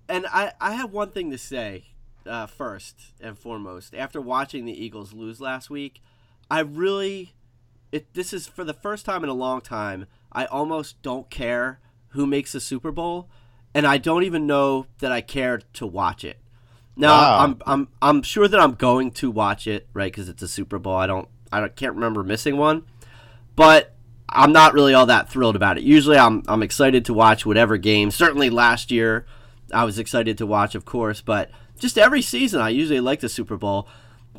[0.08, 1.86] and I I have one thing to say
[2.26, 3.96] uh, first and foremost.
[3.96, 6.02] After watching the Eagles lose last week,
[6.52, 7.34] I really
[7.92, 11.80] it this is for the first time in a long time I almost don't care
[12.10, 13.30] who makes the Super Bowl
[13.74, 16.38] and I don't even know that I care to watch it.
[16.98, 17.38] Now Wow.
[17.40, 20.80] I'm I'm I'm sure that I'm going to watch it, right, cuz it's a Super
[20.80, 20.96] Bowl.
[20.96, 22.84] I don't I don't, can't remember missing one.
[23.56, 23.96] But
[24.30, 25.84] I'm not really all that thrilled about it.
[25.84, 28.12] Usually I'm I'm excited to watch whatever game.
[28.12, 29.26] Certainly last year
[29.74, 33.30] I was excited to watch, of course, but just every season I usually like the
[33.30, 33.88] Super Bowl.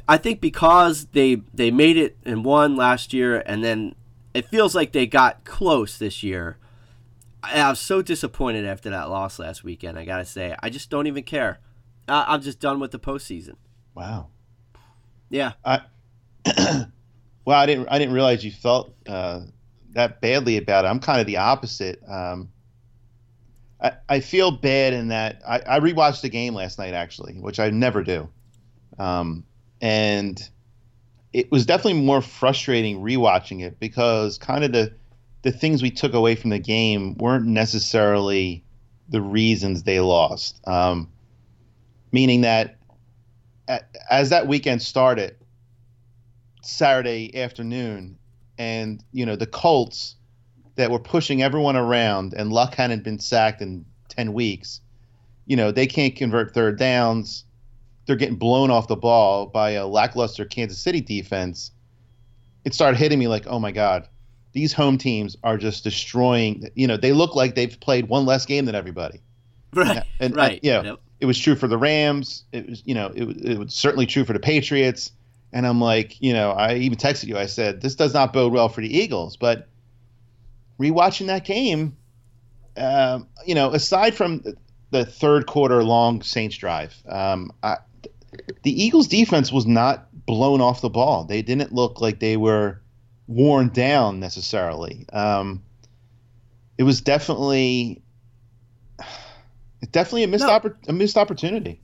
[0.09, 3.95] I think because they they made it and won last year, and then
[4.35, 6.59] it feels like they got close this year.
[7.43, 9.99] I, I was so disappointed after that loss last weekend.
[9.99, 11.61] I gotta say, I just don't even care.
[12.09, 13.57] I, I'm just done with the postseason.
[13.95, 14.29] Wow.
[15.31, 15.83] Yeah, I,
[17.49, 17.89] Well, I didn't.
[17.91, 19.41] I didn't realize you felt uh,
[19.95, 20.89] that badly about it.
[20.89, 21.99] I'm kind of the opposite.
[22.07, 22.51] Um,
[23.81, 27.59] I, I feel bad in that I, I rewatched the game last night actually, which
[27.59, 28.29] I never do,
[28.99, 29.47] um,
[29.81, 30.39] and
[31.33, 34.93] it was definitely more frustrating rewatching it because kind of the
[35.41, 38.63] the things we took away from the game weren't necessarily
[39.09, 40.61] the reasons they lost.
[40.69, 41.09] Um,
[42.13, 42.79] meaning that
[44.11, 45.37] as that weekend started,
[46.63, 48.19] Saturday afternoon,
[48.59, 50.17] and you know the Colts
[50.77, 54.81] that were pushing everyone around, and Luck hadn't been sacked in ten weeks.
[55.47, 57.45] You know they can't convert third downs.
[58.07, 61.73] They're getting blown off the ball by a lackluster Kansas City defense.
[62.65, 64.09] It started hitting me like, oh my god,
[64.53, 66.69] these home teams are just destroying.
[66.75, 69.21] You know they look like they've played one less game than everybody.
[69.75, 70.61] right, And, right.
[70.63, 70.83] yeah.
[70.83, 71.01] Yep.
[71.21, 72.45] It was true for the Rams.
[72.53, 75.13] It was, you know, it, it was certainly true for the Patriots.
[75.53, 77.39] And I'm like, you know, I even texted you.
[77.39, 79.37] I said, this does not bode well for the Eagles.
[79.37, 79.67] But
[80.79, 81.97] rewatching that game,
[82.77, 84.45] um, you know, aside from
[84.91, 87.79] the third quarter long Saints drive, um, I,
[88.63, 91.25] the Eagles defense was not blown off the ball.
[91.25, 92.81] They didn't look like they were
[93.27, 95.07] worn down necessarily.
[95.13, 95.63] Um,
[96.77, 98.03] it was definitely,
[99.93, 100.51] definitely a missed No.
[100.59, 101.81] oppor- a missed opportunity.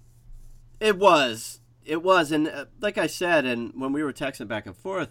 [0.80, 1.60] It was.
[1.84, 2.32] It was.
[2.32, 5.10] And uh, like I said, and when we were texting back and forth,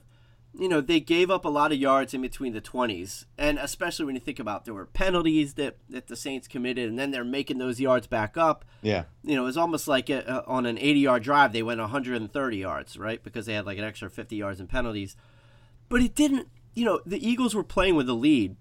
[0.57, 3.25] you know, they gave up a lot of yards in between the 20s.
[3.39, 6.99] And especially when you think about there were penalties that, that the Saints committed, and
[6.99, 8.63] then they're making those yards back up.
[8.83, 11.79] Yeah, You know, it was almost like uh on an 80 yard drive, they went
[11.79, 13.23] 130 yards, right?
[13.23, 15.15] Because they had like an extra 50 yards in penalties.
[15.89, 18.55] But it didn't, you know, the Eagles were playing with a lead.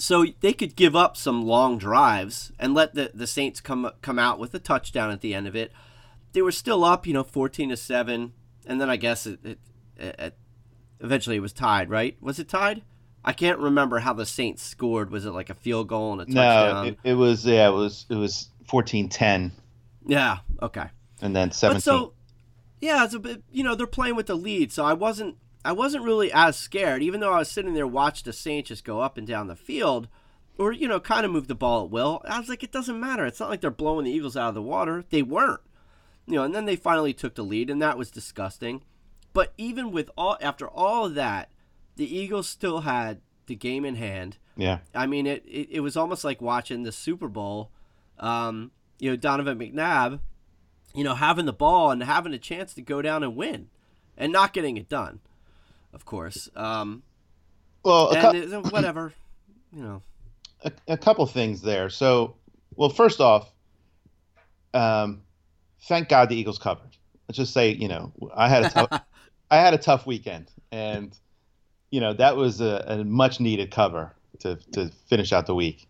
[0.00, 4.18] So they could give up some long drives and let the, the Saints come come
[4.18, 5.72] out with a touchdown at the end of it.
[6.32, 8.32] They were still up, you know, 14 to 7.
[8.66, 9.58] And then I guess it, it,
[9.96, 10.36] it
[11.00, 12.16] eventually it was tied, right?
[12.20, 12.82] Was it tied?
[13.24, 15.10] I can't remember how the Saints scored.
[15.10, 16.84] Was it like a field goal and a touchdown?
[16.84, 19.50] no, it, it was yeah, it was it was 14-10
[20.06, 20.86] yeah, okay.
[21.20, 21.76] and then 17.
[21.76, 22.14] But so,
[22.80, 23.42] yeah, it's a bit.
[23.50, 25.36] You know, they're playing with the lead, so I wasn't.
[25.64, 28.84] I wasn't really as scared, even though I was sitting there watching the Saints just
[28.84, 30.08] go up and down the field,
[30.58, 32.22] or you know, kind of move the ball at will.
[32.24, 33.26] I was like, it doesn't matter.
[33.26, 35.04] It's not like they're blowing the Eagles out of the water.
[35.10, 35.60] They weren't.
[36.26, 38.82] You know, and then they finally took the lead, and that was disgusting.
[39.32, 41.50] But even with all after all of that,
[41.96, 44.38] the Eagles still had the game in hand.
[44.56, 44.78] yeah.
[44.94, 47.70] I mean, it, it, it was almost like watching the Super Bowl.
[48.18, 50.20] Um, you know, Donovan McNabb,
[50.94, 53.68] you know, having the ball and having a chance to go down and win,
[54.16, 55.20] and not getting it done,
[55.92, 56.48] of course.
[56.56, 57.02] Um,
[57.84, 59.12] Well, cou- whatever,
[59.72, 60.02] you know.
[60.64, 61.88] a, a couple things there.
[61.90, 62.36] So,
[62.76, 63.50] well, first off,
[64.74, 65.22] um,
[65.88, 66.96] thank God the Eagles covered.
[67.28, 69.00] Let's just say, you know, I had a tough,
[69.50, 71.16] I had a tough weekend, and
[71.90, 75.88] you know that was a, a much needed cover to to finish out the week,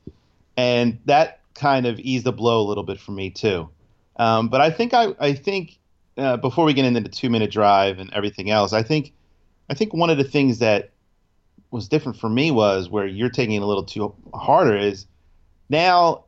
[0.57, 3.69] and that kind of eased the blow a little bit for me too.
[4.17, 5.79] Um, but I think I I think
[6.17, 9.13] uh, before we get into the two minute drive and everything else, I think
[9.71, 10.91] I think one of the things that
[11.71, 15.07] was different for me was where you're taking it a little too harder is
[15.69, 16.25] now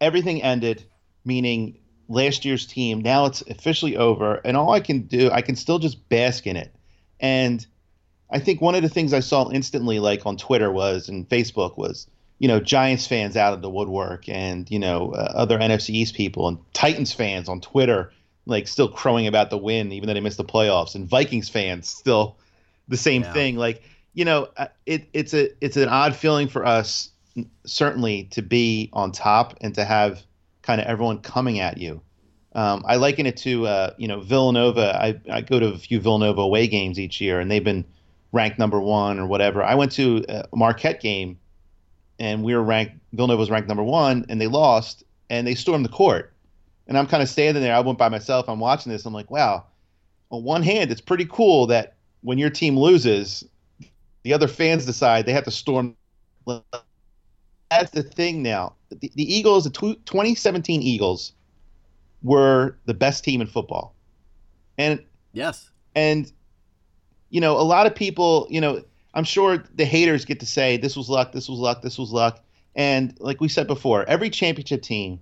[0.00, 0.84] everything ended,
[1.24, 3.00] meaning last year's team.
[3.02, 6.54] Now it's officially over, and all I can do, I can still just bask in
[6.54, 6.72] it.
[7.18, 7.66] And
[8.30, 11.76] I think one of the things I saw instantly, like on Twitter was and Facebook,
[11.76, 12.06] was
[12.38, 16.14] you know Giants fans out of the woodwork, and you know uh, other NFC East
[16.14, 18.12] people, and Titans fans on Twitter,
[18.46, 21.88] like still crowing about the win, even though they missed the playoffs, and Vikings fans
[21.88, 22.36] still
[22.88, 23.32] the same Yeah.
[23.32, 23.56] thing.
[23.56, 23.82] Like
[24.14, 27.10] you know, uh, it, it's a it's an odd feeling for us
[27.66, 30.22] certainly to be on top and to have
[30.62, 32.00] kind of everyone coming at you.
[32.54, 34.96] Um, I liken it to uh, you know Villanova.
[35.02, 37.84] I, I go to a few Villanova away games each year, and they've been
[38.30, 39.62] ranked number one or whatever.
[39.62, 41.38] I went to a Marquette game,
[42.20, 42.94] and we were ranked.
[43.12, 46.32] Villanova was ranked number one, and they lost, and they stormed the court.
[46.86, 47.74] And I'm kind of standing there.
[47.74, 48.48] I went by myself.
[48.48, 49.06] I'm watching this.
[49.06, 49.64] I'm like, wow.
[50.30, 51.93] On one hand, it's pretty cool that
[52.24, 53.44] when your team loses,
[54.24, 55.94] the other fans decide they have to storm.
[57.70, 58.74] That's the thing now.
[58.90, 61.32] The, the Eagles, the tw- 2017 Eagles,
[62.22, 63.94] were the best team in football,
[64.78, 65.70] and Yes.
[65.94, 66.32] and
[67.30, 68.82] you know a lot of people, you know,
[69.14, 72.10] I'm sure the haters get to say this was luck, this was luck, this was
[72.12, 72.42] luck,
[72.74, 75.20] and like we said before, every championship team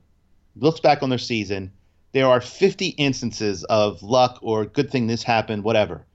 [0.56, 1.72] looks back on their season.
[2.12, 6.06] There are 50 instances of luck or good thing this happened, whatever.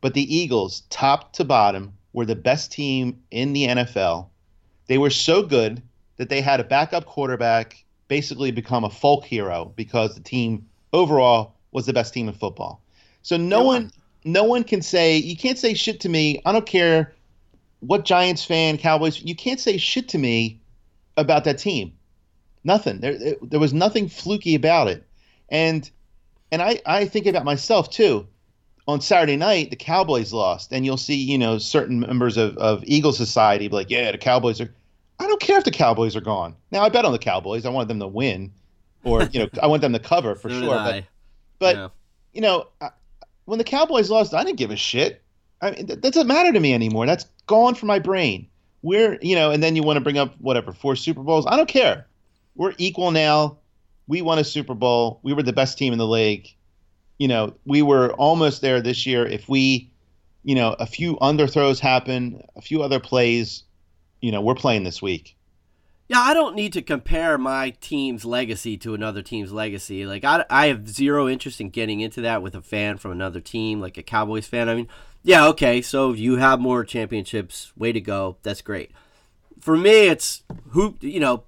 [0.00, 4.28] But the Eagles, top to bottom, were the best team in the NFL.
[4.86, 5.82] They were so good
[6.16, 11.54] that they had a backup quarterback basically become a folk hero because the team overall
[11.70, 12.82] was the best team in football.
[13.22, 13.92] So no one
[14.24, 16.42] no one can say you can't say shit to me.
[16.44, 17.14] I don't care
[17.80, 20.60] what Giants fan, Cowboys, you can't say shit to me
[21.16, 21.92] about that team.
[22.64, 23.00] Nothing.
[23.00, 25.06] There there was nothing fluky about it.
[25.48, 25.88] And
[26.50, 28.26] and I I think about myself too.
[28.90, 32.82] On Saturday night, the Cowboys lost, and you'll see, you know, certain members of, of
[32.86, 34.74] Eagle Society be like, yeah, the Cowboys are.
[35.20, 36.56] I don't care if the Cowboys are gone.
[36.72, 37.64] Now, I bet on the Cowboys.
[37.66, 38.50] I want them to win,
[39.04, 40.70] or you know, I want them to cover for So sure.
[40.70, 41.04] But
[41.58, 41.88] but Yeah.
[42.32, 42.90] you know, I,
[43.44, 45.22] when the Cowboys lost, I didn't give a shit.
[45.62, 47.06] I mean, that doesn't matter to me anymore.
[47.06, 48.48] That's gone from my brain.
[48.82, 51.46] We're, you know, and then you want to bring up whatever four Super Bowls.
[51.46, 52.06] I don't care.
[52.56, 53.58] We're equal now.
[54.06, 55.20] We won a Super Bowl.
[55.22, 56.48] We were the best team in the league.
[57.20, 59.26] You know, we were almost there this year.
[59.26, 59.90] If we,
[60.42, 63.64] you know, a few underthrows happen, a few other plays,
[64.22, 65.36] you know, we're playing this week.
[66.08, 70.06] Yeah, I don't need to compare my team's legacy to another team's legacy.
[70.06, 73.40] Like, I, I have zero interest in getting into that with a fan from another
[73.40, 74.68] team, like a Cowboys fan.
[74.68, 74.88] I mean,
[75.22, 77.70] yeah, okay, so you have more championships.
[77.76, 78.38] Way to go.
[78.42, 78.90] That's great.
[79.60, 81.44] for me, it's who you know.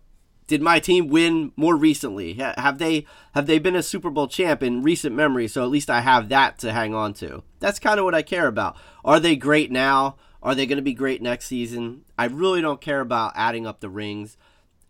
[0.47, 2.35] Did my team win more recently?
[2.35, 5.49] Have they have they been a Super Bowl champ in recent memory?
[5.49, 7.43] So at least I have that to hang on to.
[7.61, 8.77] That's kind of what I care about.
[9.05, 10.17] Are they great now?
[10.43, 12.05] Are they going to be great next season?
[12.19, 14.37] I really don't care about adding up the rings.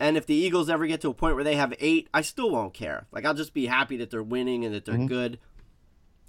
[0.01, 2.51] And if the Eagles ever get to a point where they have eight, I still
[2.51, 3.07] won't care.
[3.13, 5.07] Like I'll just be happy that they're winning and that they're mm-hmm.
[5.07, 5.39] good.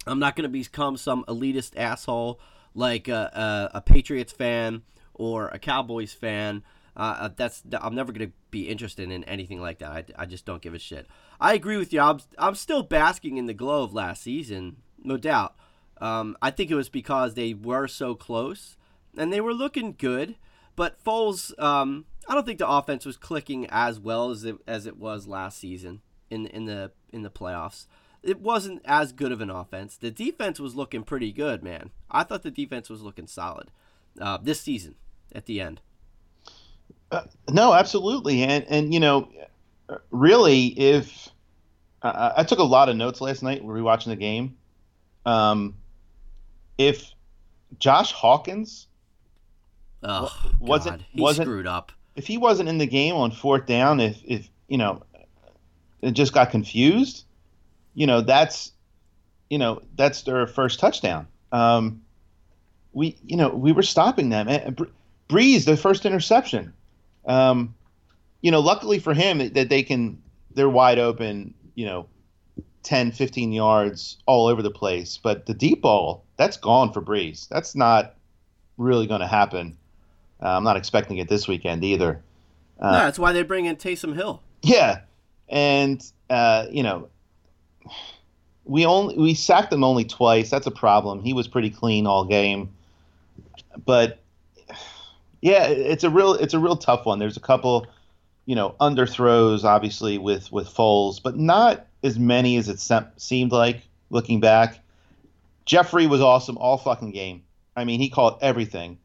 [0.05, 2.39] I'm not going to become some elitist asshole
[2.75, 6.63] like a, a, a Patriots fan or a Cowboys fan.
[6.95, 9.91] Uh, that's I'm never to be interested in anything like that.
[9.91, 11.07] I, I just don't give a shit.
[11.39, 11.99] I agree with you.
[11.99, 15.55] I'm, I'm still basking in the glow of last season, no doubt.
[15.99, 18.77] Um, I think it was because they were so close
[19.17, 20.35] and they were looking good.
[20.75, 24.85] But Foles, um, I don't think the offense was clicking as well as it as
[24.85, 27.87] it was last season in in the in the playoffs.
[28.21, 29.97] It wasn't as good of an offense.
[29.97, 31.91] The defense was looking pretty good, man.
[32.09, 33.69] I thought the defense was looking solid
[34.19, 34.95] uh, this season
[35.33, 35.81] at the end.
[37.13, 39.29] Uh, no, absolutely, and and you know,
[40.11, 41.29] really, if
[42.01, 44.57] uh, I took a lot of notes last night rewatching the game,
[45.25, 45.75] um,
[46.77, 47.11] if
[47.79, 48.87] Josh Hawkins
[50.01, 51.05] Oh, wasn't- God.
[51.11, 51.91] he wasn't- screwed up.
[52.15, 55.03] if he wasn't in the game on fourth down, if if you know,
[56.01, 57.25] it just got confused,
[57.93, 58.71] you know, that's
[59.49, 61.27] you know that's their first touchdown.
[61.51, 62.01] Um,
[62.91, 64.47] we you know we were stopping them.
[64.47, 64.85] And Bre-
[65.29, 66.73] Brees, the first interception.
[67.25, 67.75] Um,
[68.41, 70.21] you know, luckily for him that they can
[70.53, 71.53] they're wide open.
[71.75, 72.07] You know,
[72.83, 75.19] 10, 15 yards all over the place.
[75.21, 77.47] But the deep ball, that's gone for Brees.
[77.49, 78.15] That's not
[78.77, 79.77] really going to happen.
[80.41, 82.21] Uh, I'm not expecting it this weekend either.
[82.81, 84.41] no, that's why they bring in Taysom Hill.
[84.61, 85.01] Yeah,
[85.49, 87.07] and uh, you know,
[88.65, 90.49] we only we sacked him only twice.
[90.49, 91.21] That's a problem.
[91.23, 92.73] He was pretty clean all game,
[93.85, 94.19] but
[95.43, 97.19] yeah, it's a real it's a real tough one.
[97.19, 97.85] There's a couple,
[98.45, 103.51] you know, underthrows obviously with with Foles, but not as many as it se- seemed
[103.51, 104.79] like looking back.
[105.65, 107.43] Jeffery was awesome all fucking game.
[107.75, 108.99] I mean, he caught everything.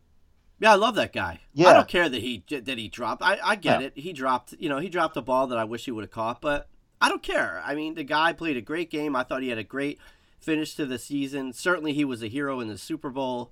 [0.60, 1.40] Yeah, I love that guy.
[1.54, 1.68] Yeah.
[1.68, 3.22] I don't care that he that he dropped.
[3.22, 3.86] I, I get Yeah.
[3.88, 3.92] it.
[3.96, 4.54] He dropped.
[4.60, 6.68] You know, he dropped a ball that I wish he would have caught, but
[7.00, 7.60] I don't care.
[7.64, 9.16] I mean, the guy played a great game.
[9.16, 9.98] I thought he had a great
[10.40, 11.52] finish to the season.
[11.52, 13.50] Certainly, he was a hero in the Super Bowl.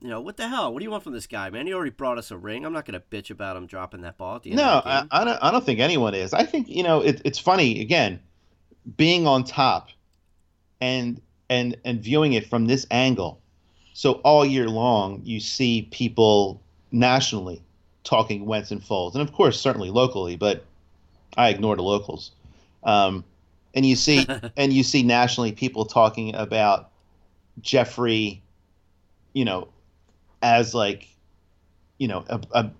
[0.00, 0.72] You know, what the hell?
[0.72, 1.66] What do you want from this guy, man?
[1.66, 2.66] He already brought us a ring.
[2.66, 5.06] I'm not going to bitch about him dropping that ball at the end No, I.
[5.10, 5.38] I don't.
[5.42, 6.34] I don't think anyone is.
[6.34, 8.20] I think you know it, it's funny again,
[8.96, 9.88] being on top,
[10.80, 13.40] and and and viewing it from this angle.
[13.94, 16.60] So all year long, you see people
[16.92, 17.62] nationally
[18.04, 20.36] talking Wentz and Foles, and of course, certainly locally.
[20.36, 20.64] But
[21.38, 22.32] I ignore the locals.
[22.84, 23.24] Um,
[23.74, 24.26] and you see,
[24.58, 26.90] and you see nationally people talking about
[27.62, 28.42] Jeffery,
[29.32, 29.68] you know,
[30.42, 31.08] as like,
[31.98, 32.70] you know, a, a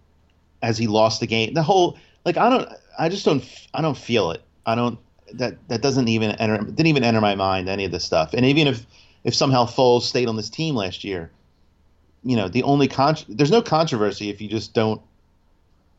[0.62, 1.54] as he lost the game.
[1.54, 3.44] The whole like I don't I just don't
[3.74, 4.42] I don't feel it.
[4.66, 4.98] I don't
[5.34, 8.34] that that doesn't even enter didn't even enter my mind any of this stuff.
[8.34, 8.86] And even if
[9.24, 11.30] if somehow Foles stayed on this team last year,
[12.22, 15.00] you know, the only con there's no controversy if you just don't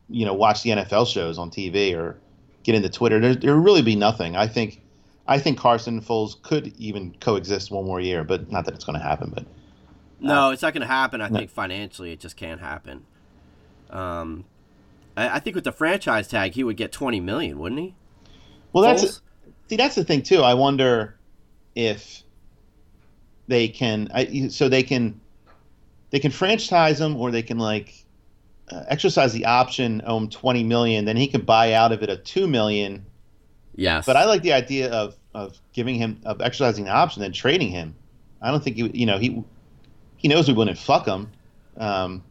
[0.10, 2.18] you know watch the NFL shows on TV or
[2.64, 3.20] get into Twitter.
[3.20, 4.36] There there really be nothing.
[4.36, 4.82] I think
[5.28, 8.98] I think Carson Foles could even coexist one more year, but not that it's going
[8.98, 9.32] to happen.
[9.34, 9.46] But
[10.20, 11.22] No, it's not going to happen.
[11.22, 11.38] I No.
[11.40, 13.06] think financially, it just can't happen.
[13.90, 14.46] Um,
[15.16, 17.96] I, I think with the franchise tag, he would get 20 million, wouldn't he?
[18.74, 19.22] Well, that's
[19.70, 20.42] see, that's the thing too.
[20.42, 21.18] I wonder
[21.76, 22.24] if
[23.48, 25.20] they can, I, so they can,
[26.10, 28.06] they can franchise him, or they can like
[28.70, 32.10] uh, exercise the option, owe him twenty million, then he can buy out of it
[32.10, 33.06] a two million.
[33.76, 34.06] Yes.
[34.06, 37.70] But I like the idea of of giving him of exercising the option and trading
[37.70, 37.96] him.
[38.42, 39.44] I don't think he, you know, he
[40.18, 41.32] he knows we wouldn't fuck him,
[41.78, 42.24] um,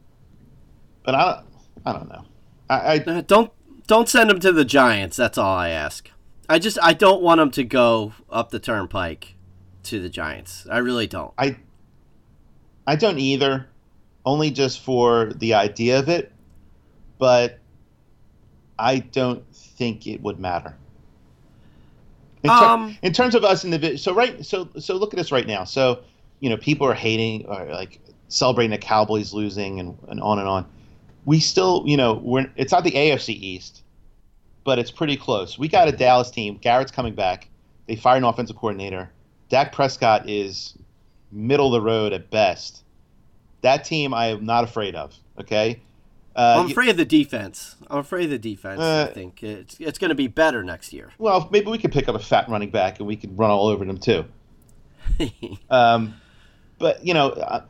[1.05, 1.43] but I
[1.85, 2.25] I don't know.
[2.69, 3.53] I, I Uh, don't
[3.87, 5.17] don't send him to the Giants.
[5.17, 6.11] That's all I ask.
[6.49, 9.35] I just I don't want him to go up the turnpike
[9.85, 10.67] to the Giants.
[10.71, 11.33] I really don't.
[11.39, 11.57] I
[12.87, 13.67] I don't either,
[14.25, 16.33] only just for the idea of it,
[17.19, 17.59] but
[18.79, 20.77] I don't think it would matter.
[22.43, 25.33] In, ter- Um, in terms of us individuals, so right, so so look at us
[25.33, 25.65] right now.
[25.65, 26.01] So
[26.41, 30.49] you know, people are hating or like celebrating the Cowboys losing and, and on and
[30.49, 30.67] on.
[31.25, 33.83] We still, you know, we're it's not the AFC East,
[34.65, 35.59] but it's pretty close.
[35.59, 36.59] We got a Dallas team.
[36.61, 37.49] Garrett's coming back.
[37.87, 39.11] They fired an offensive coordinator.
[39.49, 40.75] Dak Prescott is
[41.33, 42.83] middle of the road at best.
[43.63, 45.15] That team I am not afraid of.
[45.41, 45.81] Okay.
[46.35, 47.77] Uh, I'm afraid of the defense.
[47.89, 48.79] I'm afraid of the defense.
[48.79, 51.11] Uh, I think it's it's going to be better next year.
[51.19, 53.69] well, maybe we could pick up a fat running back and we could run all
[53.69, 54.25] over them too.
[55.71, 56.15] Um,
[56.79, 57.65] but you know, uh,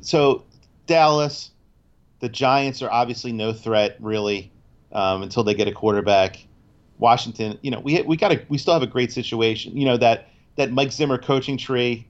[0.00, 0.44] so
[0.86, 1.50] Dallas,
[2.20, 4.50] The Giants are obviously no threat really
[4.92, 6.46] um, until they get a quarterback.
[6.98, 9.76] Washington, you know, we we got a we still have a great situation.
[9.76, 12.06] You know that that Mike Zimmer coaching tree,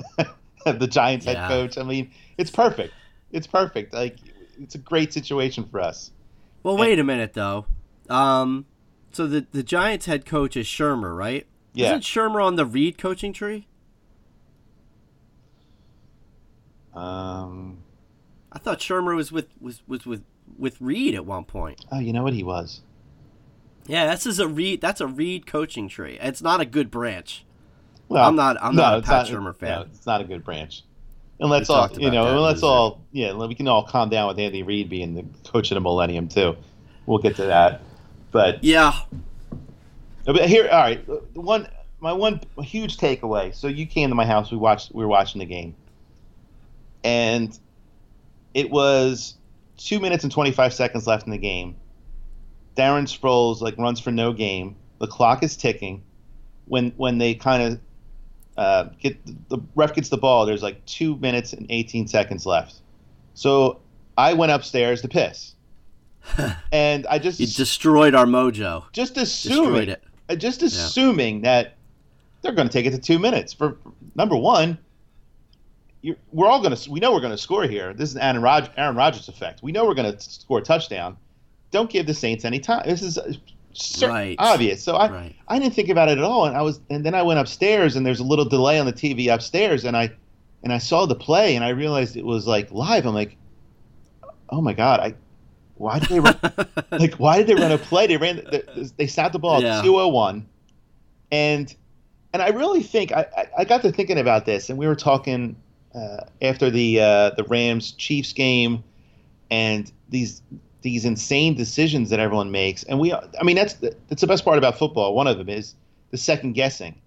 [0.64, 1.34] the Giants Yeah.
[1.34, 1.76] head coach.
[1.78, 2.94] I mean, it's perfect.
[3.32, 3.92] It's perfect.
[3.92, 4.16] Like
[4.60, 6.10] it's a great situation for us.
[6.62, 7.66] Well, wait a minute though.
[8.08, 8.64] Um,
[9.12, 11.46] so the the Giants head coach is Shurmur, right?
[11.74, 11.86] Yeah.
[11.88, 13.66] Isn't Shurmur on the Reid coaching tree?
[16.94, 17.78] Um,
[18.52, 20.22] I thought Shurmur was with was was with
[20.58, 21.84] with Reid at one point.
[21.90, 22.80] oh, you know what he was.
[23.86, 24.80] Yeah, this is a Reid.
[24.80, 26.18] That's a Reid coaching tree.
[26.20, 27.44] It's not a good branch.
[28.08, 29.70] Well, I'm not- I'm not a Pat Shurmur fan.
[29.80, 30.82] No, it's not a good branch.
[31.40, 34.38] And let's all, you know, and let's all, yeah, we can all calm down with
[34.38, 36.56] Andy Reid being the coach of the Millennium too.
[37.06, 37.80] We'll get to that.
[38.30, 38.92] But Yeah.
[40.24, 41.04] But here, all right.
[41.06, 41.66] The one,
[41.98, 43.52] my one huge takeaway.
[43.54, 44.52] So you came to my house.
[44.52, 44.94] We watched.
[44.94, 45.74] We were watching the game,
[47.04, 47.58] and
[48.54, 49.34] it was
[49.76, 51.76] two minutes and twenty five seconds left in the game.
[52.76, 54.76] Darren Sproles like runs for no game.
[54.98, 56.02] The clock is ticking.
[56.66, 57.80] When when they kind of
[58.56, 62.76] uh, get the ref gets the ball, there's like two minutes and eighteen seconds left.
[63.34, 63.80] So
[64.16, 65.54] I went upstairs to piss,
[66.72, 68.84] and I just You destroyed our mojo.
[68.92, 70.02] just assuming it.
[70.28, 71.76] uh, just assuming that
[72.42, 73.52] they're going to take it to two minutes.
[73.52, 73.76] For
[74.14, 74.78] number one,
[76.32, 77.92] we're all going to we know we're going to score here.
[77.94, 79.62] This is Aaron, Rod, Aaron Rodgers effect.
[79.62, 81.16] We know we're going to score a touchdown.
[81.70, 82.82] Don't give the Saints any time.
[82.84, 83.32] This is uh,
[83.72, 84.36] cer- Right.
[84.38, 84.82] obvious.
[84.82, 85.36] So I Right.
[85.48, 87.96] I didn't think about it at all, and I was and then I went upstairs
[87.96, 90.10] and there's a little delay on the TV upstairs, and I
[90.64, 93.06] and I saw the play and I realized it was like live.
[93.06, 93.36] I'm like,
[94.50, 95.14] oh my god, I
[95.76, 96.38] why did they run,
[96.92, 98.06] like why did they run a play?
[98.06, 98.62] They ran they,
[98.96, 99.78] they snapped the ball Yeah.
[99.78, 100.46] at 201,
[101.30, 101.74] and
[102.32, 104.94] and I really think I, I I got to thinking about this, and we were
[104.94, 105.56] talking
[105.94, 108.82] uh, after the uh, the Rams Chiefs game,
[109.50, 110.42] and these
[110.82, 114.44] these insane decisions that everyone makes, and we I mean that's the, that's the best
[114.44, 115.14] part about football.
[115.14, 115.74] One of them is
[116.10, 117.00] the second guessing,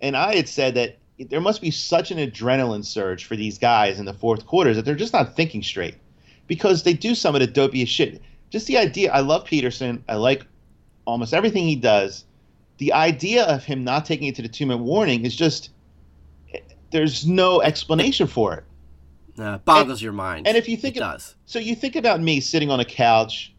[0.00, 0.98] and I had said that
[1.28, 4.84] there must be such an adrenaline surge for these guys in the fourth quarters that
[4.84, 5.96] they're just not thinking straight
[6.46, 8.22] because they do some of the dopiest shit.
[8.48, 10.02] Just the idea, I love Pederson.
[10.08, 10.46] I like
[11.04, 12.24] almost everything he does.
[12.78, 15.70] The idea of him not taking it to the two minute warning is just
[16.90, 18.64] there's no explanation for it.
[19.36, 20.46] Nah, boggles your mind.
[20.46, 22.84] and if you think it of- does, So you think about me sitting on a
[22.84, 23.52] couch,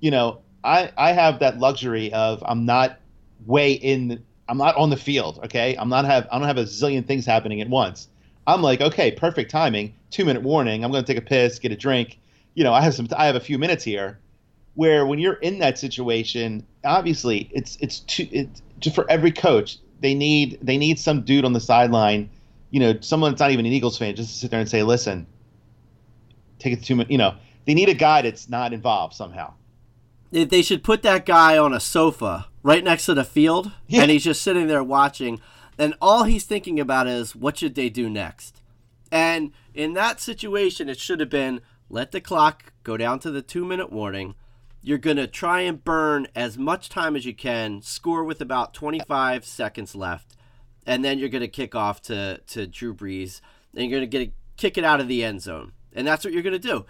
[0.00, 2.98] you know, I I have that luxury of I'm not
[3.46, 5.76] way in I'm not on the field, okay?
[5.76, 8.08] I'm not have I don't have a zillion things happening at once.
[8.46, 10.84] I'm like, okay, perfect timing, 2 minute warning.
[10.84, 12.18] I'm going to take a piss, get a drink.
[12.54, 14.18] You know, I have some I have a few minutes here.
[14.74, 19.78] Where when you're in that situation, obviously it's it's too it's just for every coach,
[20.02, 22.28] they need they need some dude on the sideline,
[22.70, 24.82] you know, someone that's not even an Eagles fan just to sit there and say,
[24.82, 25.26] "Listen,
[26.58, 27.10] take it to two minutes.
[27.10, 27.34] You know,
[27.66, 29.54] they need a guy that's not involved somehow.
[30.30, 34.02] they, they should put that guy on a sofa right next to the field, Yeah.
[34.02, 35.40] and he's just sitting there watching,
[35.78, 38.60] and all he's thinking about is what should they do next.
[39.10, 43.42] And in that situation, it should have been let the clock go down to the
[43.42, 44.34] two minute warning.
[44.82, 48.74] You're going to try and burn as much time as you can, score with about
[48.74, 50.36] 25 seconds left,
[50.86, 53.40] and then you're going to kick off to, to Drew Brees,
[53.76, 55.72] and you're going to get kick it out of the end zone.
[55.94, 56.86] And that's what you're going to do.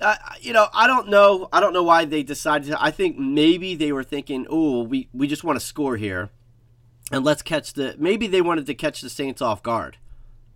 [0.00, 1.48] Uh, you know, I don't know.
[1.52, 2.82] I don't know why they decided to.
[2.82, 6.30] I think maybe they were thinking, oh, we, we just want to score here.
[7.12, 7.94] And let's catch the.
[7.98, 9.98] Maybe they wanted to catch the Saints off guard.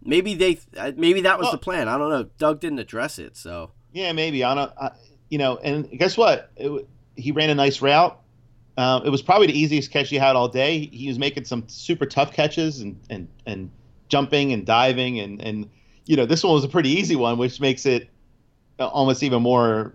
[0.03, 0.59] Maybe they.
[0.76, 1.89] uh, Maybe that was Well- the plan.
[1.89, 2.24] I don't know.
[2.39, 3.72] Doug didn't address it, so.
[3.93, 4.43] Yeah, maybe.
[4.45, 4.72] I don't.
[4.80, 4.91] I,
[5.31, 6.51] you know, and guess what?
[6.57, 8.18] It, he ran a nice route.
[8.76, 10.87] Um, it was probably the easiest catch he had all day.
[10.87, 13.70] He was making some super tough catches and and and
[14.09, 15.68] jumping and diving and and
[16.07, 18.09] you know this one was a pretty easy one, which makes it
[18.79, 19.95] uh, almost even more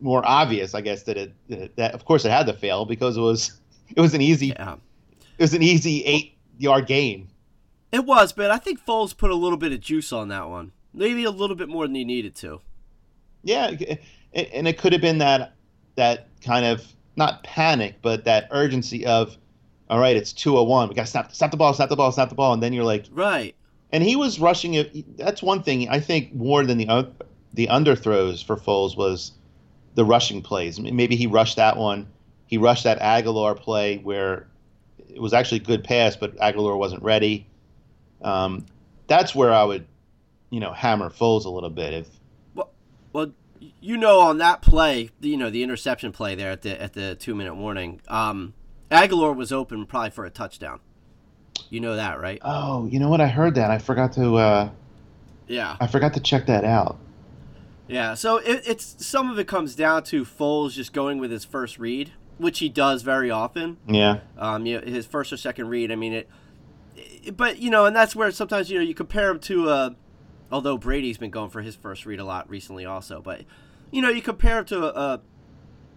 [0.00, 3.16] more obvious, I guess, that it that, that of course it had to fail because
[3.16, 3.60] it was
[3.94, 4.76] it was an easy Yeah.
[5.38, 7.28] it was an easy eight yard game.
[7.92, 10.72] It was, but I think Foles put a little bit of juice on that one.
[10.94, 12.62] Maybe a little bit more than he needed to.
[13.42, 13.72] Yeah,
[14.34, 15.54] and it could have been that
[15.96, 19.36] that kind of not panic, but that urgency of,
[19.90, 20.88] all right, it's two oh one.
[20.88, 22.72] We got to snap, snap the ball, snap the ball, snap the ball, and then
[22.72, 23.54] you're like, Right.
[23.92, 25.16] and he was rushing it.
[25.18, 27.10] That's one thing I think more than the
[27.52, 29.32] the underthrows for Foles was
[29.94, 30.80] the rushing plays.
[30.80, 32.06] Maybe he rushed that one.
[32.46, 34.46] He rushed that Agholor play where
[35.08, 37.46] it was actually a good pass, but Agholor wasn't ready.
[38.22, 38.64] Um,
[39.06, 39.86] that's where I would,
[40.48, 41.92] you know, hammer Foles a little bit.
[41.92, 42.08] If
[43.80, 47.14] you know, on that play, you know, the interception play there at the at the
[47.14, 48.54] two minute warning, um,
[48.90, 50.80] Agholor was open probably for a touchdown.
[51.70, 52.40] You know that, right?
[52.44, 53.20] oh, you know what?
[53.20, 53.70] I heard that.
[53.70, 54.36] I forgot to.
[54.36, 54.70] Uh,
[55.48, 55.76] Yeah.
[55.80, 56.98] I forgot to check that out.
[57.88, 61.44] Yeah, so it, it's some of it comes down to Foles just going with his
[61.44, 63.76] first read, which he does very often.
[63.86, 64.20] Yeah.
[64.38, 65.90] Um, you know, his first or second read.
[65.92, 66.28] I mean it,
[66.96, 69.68] it, but you know, and that's where sometimes you know you compare him to.
[69.68, 69.90] Uh,
[70.52, 73.42] although Brady's been going for his first read a lot recently, also, but
[73.90, 75.20] you know, you compare to a,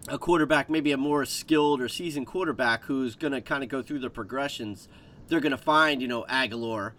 [0.08, 3.82] a quarterback, maybe a more skilled or seasoned quarterback who's going to kind of go
[3.82, 4.88] through the progressions.
[5.28, 6.92] They're going to find, you know, Agholor.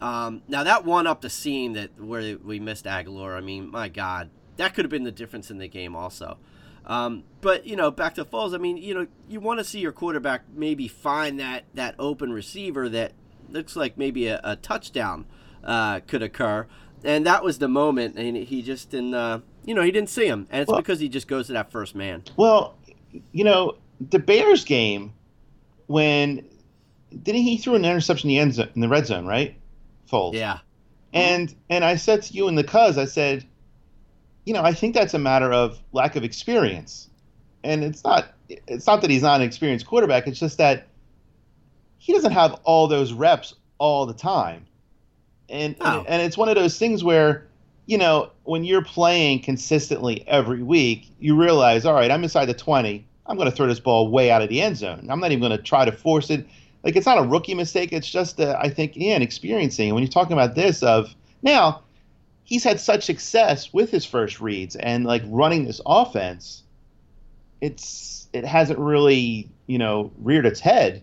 [0.00, 3.88] Um, now that one up the seam that where we missed Agholor, I mean, my
[3.88, 6.38] God, that could have been the difference in the game, also.
[6.86, 8.54] Um, but you know, back to Foles.
[8.54, 12.32] I mean, you know, you want to see your quarterback maybe find that that open
[12.32, 13.12] receiver that
[13.48, 15.24] looks like maybe a, a touchdown
[15.62, 16.66] uh, could occur,
[17.04, 19.14] and that was the moment, and he just didn't.
[19.14, 21.52] Uh, you know, he didn't see him, and it's Well- because he just goes to
[21.54, 22.22] that first man.
[22.36, 22.74] Well,
[23.32, 23.76] you know,
[24.10, 25.12] the Bears game
[25.86, 26.44] when
[27.22, 29.54] didn't he threw an interception in the end zone, in the red zone, right?
[30.10, 30.34] Foles.
[30.34, 30.58] Yeah,
[31.12, 33.44] And and I said to you in the cuz, I said,
[34.44, 37.08] you know, I think that's a matter of lack of experience.
[37.62, 40.88] And it's not it's not that he's not an experienced quarterback, it's just that
[41.98, 44.66] he doesn't have all those reps all the time.
[45.48, 46.04] And No.
[46.08, 47.46] and, it's one of those things where
[47.86, 52.54] you know, when you're playing consistently every week, you realize, all right, I'm inside the
[52.54, 53.04] 20.
[53.26, 55.06] I'm going to throw this ball way out of the end zone.
[55.10, 56.46] I'm not even going to try to force it.
[56.82, 57.92] Like it's not a rookie mistake.
[57.92, 59.92] It's just, uh, I think, yeah, experiencing.
[59.92, 61.82] When you're talking about this, of now,
[62.44, 66.62] he's had such success with his first reads and like running this offense.
[67.60, 71.02] It's it hasn't really you know reared its head,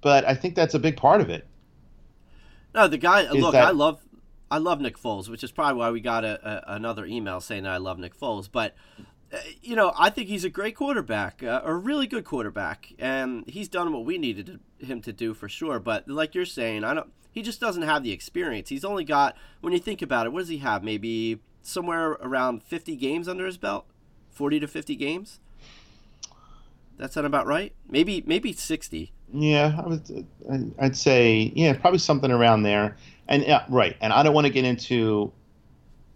[0.00, 1.46] but I think that's a big part of it.
[2.74, 3.30] No, the guy.
[3.30, 4.00] Look, that- I love,
[4.50, 7.66] I love Nick Foles, which is probably why we got a, a, another email saying
[7.66, 8.48] I love Nick Foles.
[8.50, 8.74] But
[9.32, 13.44] uh, you know, I think he's a great quarterback, uh, a really good quarterback, and
[13.48, 15.78] he's done what we needed him to do for sure.
[15.80, 17.10] But like you're saying, I don't.
[17.32, 18.68] He just doesn't have the experience.
[18.68, 20.84] He's only got, when you think about it, what does he have?
[20.84, 23.86] Maybe somewhere around 50 games under his belt,
[24.30, 25.40] 40 to 50 games.
[26.96, 27.74] That's not about right.
[27.88, 29.12] Maybe maybe 60.
[29.32, 30.26] Yeah, I would.
[30.50, 32.96] I- I'd say yeah, probably something around there.
[33.28, 33.96] And yeah, right.
[34.00, 35.32] And I don't want to get into.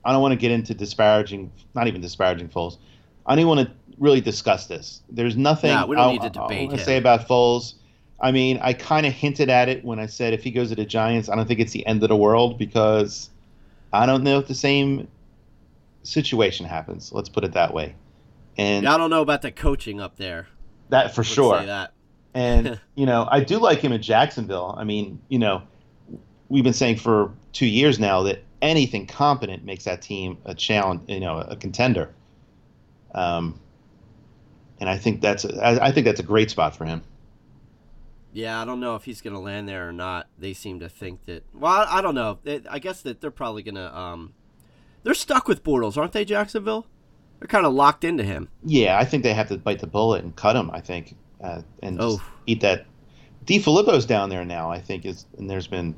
[0.04, 1.50] I don't want to get into disparaging.
[1.74, 2.76] Not even disparaging Foles.
[3.26, 5.02] I don't want to really discuss this.
[5.10, 5.70] There's nothing.
[5.70, 7.74] Yeah, we don't I- need to I- I say about Foles.
[8.20, 10.74] I mean, I kind of hinted at it when I said if he goes to
[10.74, 13.30] the Giants, I don't think it's the end of the world because
[13.92, 15.06] I don't know if the same
[16.02, 17.12] situation happens.
[17.12, 17.94] Let's put it that way.
[18.56, 20.48] And Yeah, I don't know about the coaching up there.
[20.88, 21.58] that for Let's sure.
[21.60, 21.92] Say that.
[22.34, 24.74] And you know, I do like him in Jacksonville.
[24.78, 25.62] I mean, you know,
[26.48, 31.02] we've been saying for two years now that anything competent makes that team a challenge,
[31.08, 32.14] you know, a contender.
[33.14, 33.60] Um,
[34.80, 37.02] and I think that's a, I, I think that's a great spot for him.
[38.32, 40.28] Yeah, I don't know if he's going to land there or not.
[40.38, 41.44] They seem to think that.
[41.54, 42.38] Well, I, I don't know.
[42.70, 43.96] I guess that they're probably going to.
[43.96, 44.34] Um,
[45.02, 46.86] they're stuck with Bortles, aren't they, Jacksonville?
[47.38, 48.48] They're kind of locked into him.
[48.64, 50.70] Yeah, I think they have to bite the bullet and cut him.
[50.72, 52.24] I think, uh, and just Oh.
[52.46, 52.86] eat that.
[53.46, 54.70] DeFilippo's down there now.
[54.70, 55.94] I think is, and there's been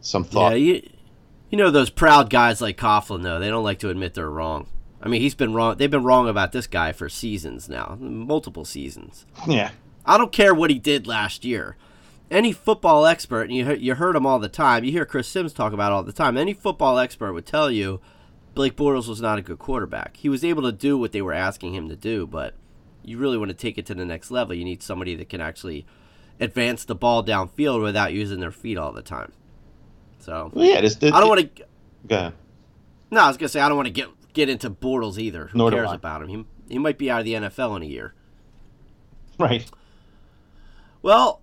[0.00, 0.52] some thought.
[0.52, 0.88] Yeah, you,
[1.50, 3.38] you know those proud guys like Coughlin, though.
[3.38, 4.66] They don't like to admit they're wrong.
[5.00, 5.76] I mean, he's been wrong.
[5.76, 9.26] They've been wrong about this guy for seasons now, multiple seasons.
[9.46, 9.70] yeah.
[10.04, 11.76] I don't care what he did last year.
[12.28, 14.82] Any football expert, and you you heard him all the time.
[14.84, 16.36] You hear Chris Sims talk about it all the time.
[16.36, 18.00] Any football expert would tell you
[18.54, 20.16] Blake Bortles was not a good quarterback.
[20.16, 22.54] He was able to do what they were asking him to do, but
[23.04, 24.54] you really want to take it to the next level.
[24.54, 25.86] You need somebody that can actually
[26.40, 29.32] advance the ball downfield without using their feet all the time.
[30.20, 30.80] So Well, yeah.
[30.80, 31.64] This, I don't want to.
[32.06, 32.32] Go ahead.
[33.10, 35.48] No, I was gonna say I don't want to get get into Bortles either.
[35.48, 36.28] Who Nor cares about him?
[36.28, 38.14] He, he might be out of the NFL in a year.
[39.38, 39.68] Right.
[41.02, 41.42] Well,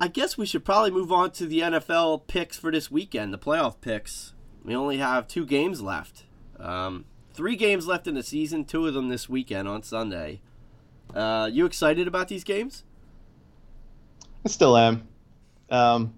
[0.00, 3.38] I guess we should probably move on to the NFL picks for this weekend, the
[3.38, 4.32] playoff picks.
[4.64, 6.24] We only have two games left.
[6.58, 10.40] Um, three games left in the season, two of them this weekend on Sunday.
[11.12, 12.84] Uh, you excited about these games?
[14.44, 15.06] I still am.
[15.70, 16.14] Um,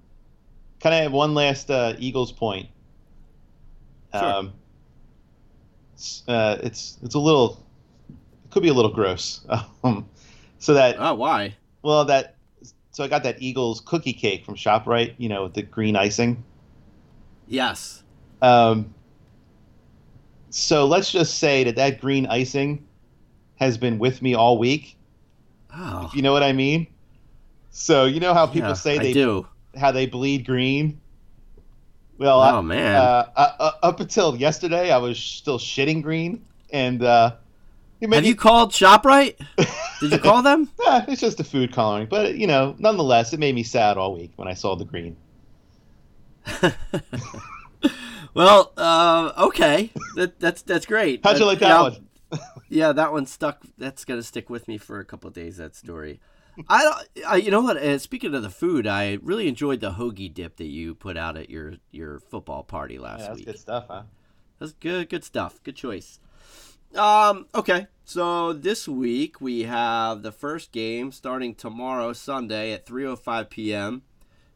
[0.80, 2.68] can I have one last uh, Eagles point?
[4.12, 4.24] Sure.
[4.24, 4.52] Um,
[5.94, 7.64] it's, uh, it's it's a little,
[8.08, 9.46] it could be a little gross.
[9.84, 10.08] Um,
[10.58, 11.54] so that Oh, why?
[11.82, 12.34] well that
[12.90, 16.42] so I got that Eagles cookie cake from Shoprite, you know, with the green icing.
[17.46, 18.02] Yes.
[18.42, 18.92] Um,
[20.50, 22.86] so let's just say that that green icing
[23.56, 24.96] has been with me all week.
[25.74, 26.86] Oh, You know what I mean?
[27.70, 29.46] So you know how people yeah, say I they do.
[29.76, 31.00] how they bleed green.
[32.18, 32.96] Well, Oh, I- man.
[32.96, 36.42] uh, uh, uh, up until yesterday, I was still shitting green,
[36.72, 37.32] and uh,
[38.00, 39.36] Have me- you called Shoprite?
[40.00, 40.70] Did you call them?
[40.86, 44.14] Eh, it's just a food coloring, but you know, nonetheless, it made me sad all
[44.14, 45.16] week when I saw the green.
[48.34, 51.20] Well, uh, okay, that, that's that's great.
[51.24, 52.05] How'd you like that yeah, one?
[52.68, 53.62] Yeah, that one stuck.
[53.78, 55.56] That's gonna stick with me for a couple of days.
[55.58, 56.20] That story.
[56.68, 57.26] I don't.
[57.26, 57.76] I, you know what?
[57.76, 61.36] Uh, speaking of the food, I really enjoyed the hoagie dip that you put out
[61.36, 63.46] at your your football party last Yeah, that's week.
[63.46, 64.02] good stuff, huh?
[64.58, 65.08] That's good.
[65.08, 65.62] Good stuff.
[65.62, 66.18] Good choice.
[66.94, 67.46] Um.
[67.54, 67.86] Okay.
[68.04, 74.02] So this week we have the first game starting tomorrow, Sunday at 3:05 p.m.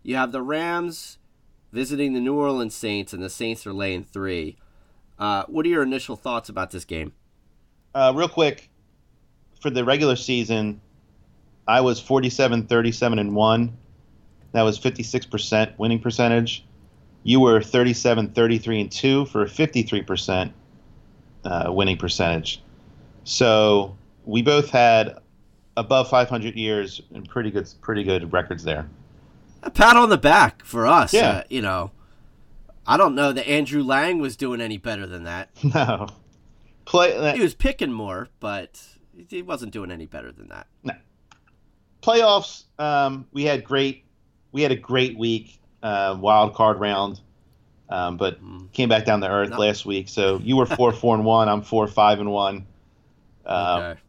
[0.03, 1.19] You have the Rams
[1.73, 4.57] visiting the New Orleans Saints, and the Saints are laying three.
[5.19, 7.13] Uh, what are your initial thoughts about this game?
[7.95, 8.69] Uh, real quick,
[9.61, 10.81] for the regular season,
[11.67, 13.77] I was 47, 37, and 1.
[14.53, 16.65] That was 56% winning percentage.
[17.23, 20.53] You were 37, 33, and 2 for a 53%
[21.45, 22.63] uh, winning percentage.
[23.25, 25.19] So we both had
[25.77, 28.89] above 500 years and pretty good, pretty good records there.
[29.63, 31.13] A pat on the back for us.
[31.13, 31.29] Yeah.
[31.31, 31.91] Uh, you know,
[32.87, 35.51] I don't know that Andrew Lang was doing any better than that.
[35.63, 36.09] No.
[36.91, 38.83] Play, He was picking more, but
[39.29, 40.67] he wasn't doing any better than that.
[40.83, 40.93] No.
[42.03, 44.05] Playoffs, um, we had great,
[44.51, 47.21] we had a great week, uh, wild card round,
[47.91, 48.73] um, but Mm.
[48.73, 49.59] came back down to earth No.
[49.59, 50.09] last week.
[50.09, 51.49] So you were four, four and one.
[51.49, 52.67] I'm four, five and one.
[53.47, 54.01] Um, Okay.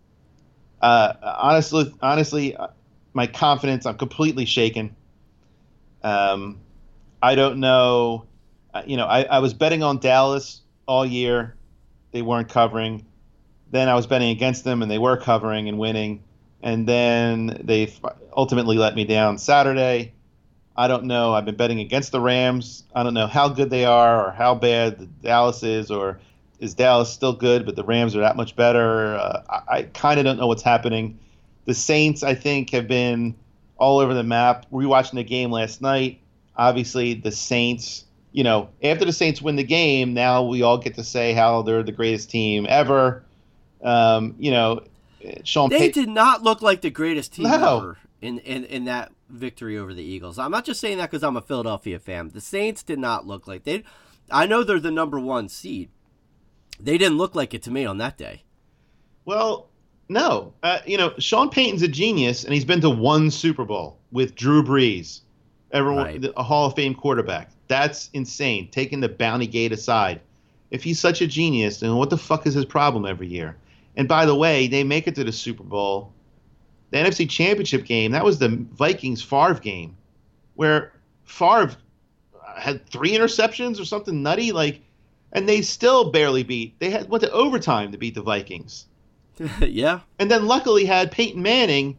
[0.81, 2.69] uh, honestly, honestly, uh,
[3.13, 4.95] my confidence, I'm completely shaken.
[6.03, 6.59] Um,
[7.21, 8.25] I don't know.
[8.73, 11.53] Uh, you know, I, I was betting on Dallas all year.
[12.11, 13.05] They weren't covering.
[13.71, 16.23] Then I was betting against them, and they were covering and winning.
[16.61, 17.93] And then they
[18.35, 20.13] ultimately let me down Saturday.
[20.75, 21.33] I don't know.
[21.33, 22.83] I've been betting against the Rams.
[22.95, 26.19] I don't know how good they are or how bad Dallas is, or
[26.59, 29.15] is Dallas still good, but the Rams are that much better.
[29.15, 31.19] Uh, I, I kind of don't know what's happening.
[31.65, 33.35] The Saints, I think, have been
[33.77, 34.69] all over the map.
[34.71, 36.19] Rewatching the game last night,
[36.55, 38.05] obviously the Saints.
[38.33, 41.61] You know, after the Saints win the game, now we all get to say how
[41.63, 43.23] they're the greatest team ever.
[43.83, 44.81] Um, you know,
[45.43, 46.03] Sean They Payton.
[46.05, 47.77] did not look like the greatest team No.
[47.77, 50.39] ever in, in, in that victory over the Eagles.
[50.39, 52.29] I'm not just saying that because I'm a Philadelphia fan.
[52.33, 53.83] The Saints did not look like they.
[54.29, 55.89] I know they're the number one seed.
[56.79, 58.43] They didn't look like it to me on that day.
[59.25, 59.67] Well,
[60.09, 60.53] no.
[60.63, 64.35] Uh, you know, Sean Payton's a genius, and he's been to one Super Bowl with
[64.35, 65.21] Drew Brees,
[65.71, 66.25] everyone, Right.
[66.37, 67.51] a Hall of Fame quarterback.
[67.71, 68.67] That's insane.
[68.69, 70.19] Taking the bounty gate aside,
[70.71, 73.55] if he's such a genius, then what the fuck is his problem every year?
[73.95, 76.11] And by the way, they make it to the Super Bowl.
[76.89, 79.95] The NFC Championship game, that was the Vikings Favre game,
[80.55, 80.91] where
[81.23, 81.77] Favre
[82.45, 84.81] uh, had three interceptions or something nutty, like,
[85.31, 86.77] and they still barely beat.
[86.79, 88.85] They had went to overtime to beat the Vikings
[89.61, 90.01] yeah.
[90.19, 91.97] and then luckily had Peyton Manning.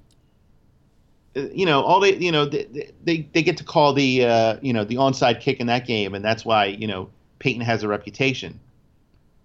[1.36, 4.56] Uh, You know, all they, you know, they they, they get to call the, uh,
[4.62, 7.08] you know, the onside kick in that game, and that's why you know
[7.38, 8.60] Payton has a reputation.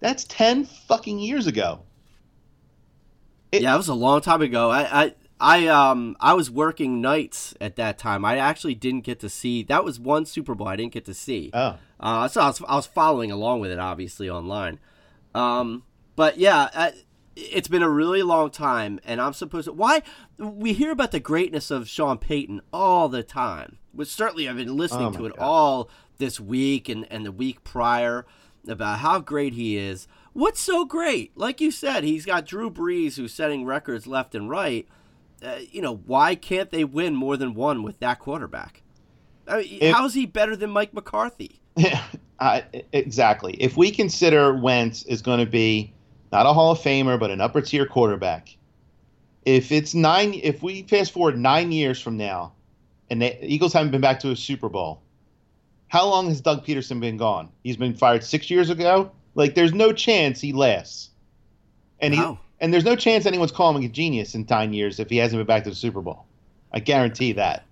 [0.00, 1.80] That's ten fucking years ago.
[3.52, 4.70] It- yeah, it was a long time ago.
[4.70, 8.24] I, I I um I was working nights at that time.
[8.24, 9.62] I actually didn't get to see.
[9.62, 11.50] That was one Super Bowl I didn't get to see.
[11.54, 14.78] Oh, Uh, so I was, I was following along with it, obviously, online.
[15.34, 15.82] Um,
[16.16, 16.92] but yeah, I,
[17.40, 19.72] it's been a really long time, and I'm supposed to.
[19.72, 20.02] Why?
[20.38, 23.78] We hear about the greatness of Sean Payton all the time.
[23.92, 25.42] Which certainly I've been listening Oh to it God.
[25.44, 28.26] all this week and, and the week prior
[28.68, 30.06] about how great he is.
[30.34, 31.36] What's so great?
[31.36, 34.86] Like you said, he's got Drew Brees who's setting records left and right.
[35.42, 38.82] Uh, you know, why can't they win more than one with that quarterback?
[39.48, 41.60] I mean, If- how is he better than Mike McCarthy?
[42.38, 42.60] uh,
[42.92, 43.54] exactly.
[43.54, 45.92] If we consider Wentz is going to be
[46.32, 48.56] not a Hall of Famer but an upper tier quarterback,
[49.44, 52.52] if it's nine, if we fast forward nine years from now,
[53.10, 55.00] and the Eagles haven't been back to a Super Bowl,
[55.88, 57.50] how long has Doug Pederson been gone?
[57.62, 59.10] He's been fired six years ago.
[59.34, 61.10] Like, there's no chance he lasts,
[62.00, 65.08] and he and there's no chance anyone's calling him a genius in nine years if
[65.08, 66.26] he hasn't been back to the Super Bowl.
[66.72, 67.64] I guarantee that.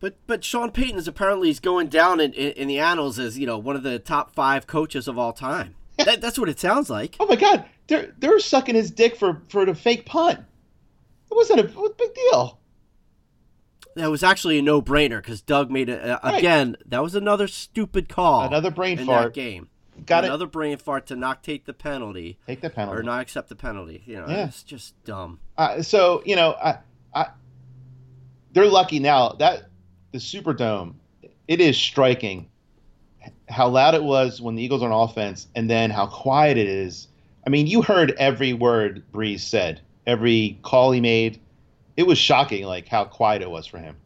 [0.00, 3.38] But but Sean Payton is apparently he's going down in, in, in the annals as
[3.38, 5.74] you know one of the top five coaches of all time.
[5.98, 7.16] That, that's what it sounds like.
[7.20, 10.38] Oh my God, they're they're sucking his dick for for the fake punt.
[11.30, 12.58] It wasn't a, it was a big deal.
[13.96, 16.38] That was actually a no brainer because Doug made it uh, Right.
[16.38, 16.76] again.
[16.86, 18.42] That was another stupid call.
[18.46, 19.34] Another brain in fart.
[19.34, 19.68] that game.
[20.06, 20.28] Got it.
[20.28, 23.56] another brain fart to not take the penalty Take the penalty or not accept the
[23.56, 24.04] penalty.
[24.06, 24.46] You know, Yeah.
[24.46, 25.40] it's just dumb.
[25.56, 26.78] Uh, so you know, I,
[27.12, 27.26] I,
[28.52, 29.64] they're lucky now that
[30.12, 30.94] the Superdome.
[31.48, 32.48] It is striking
[33.48, 36.68] how loud it was when the Eagles are on offense, and then how quiet it
[36.68, 37.08] is.
[37.46, 41.40] I mean, you heard every word Brees said, every call he made.
[41.96, 43.96] It was shocking, like how quiet it was for him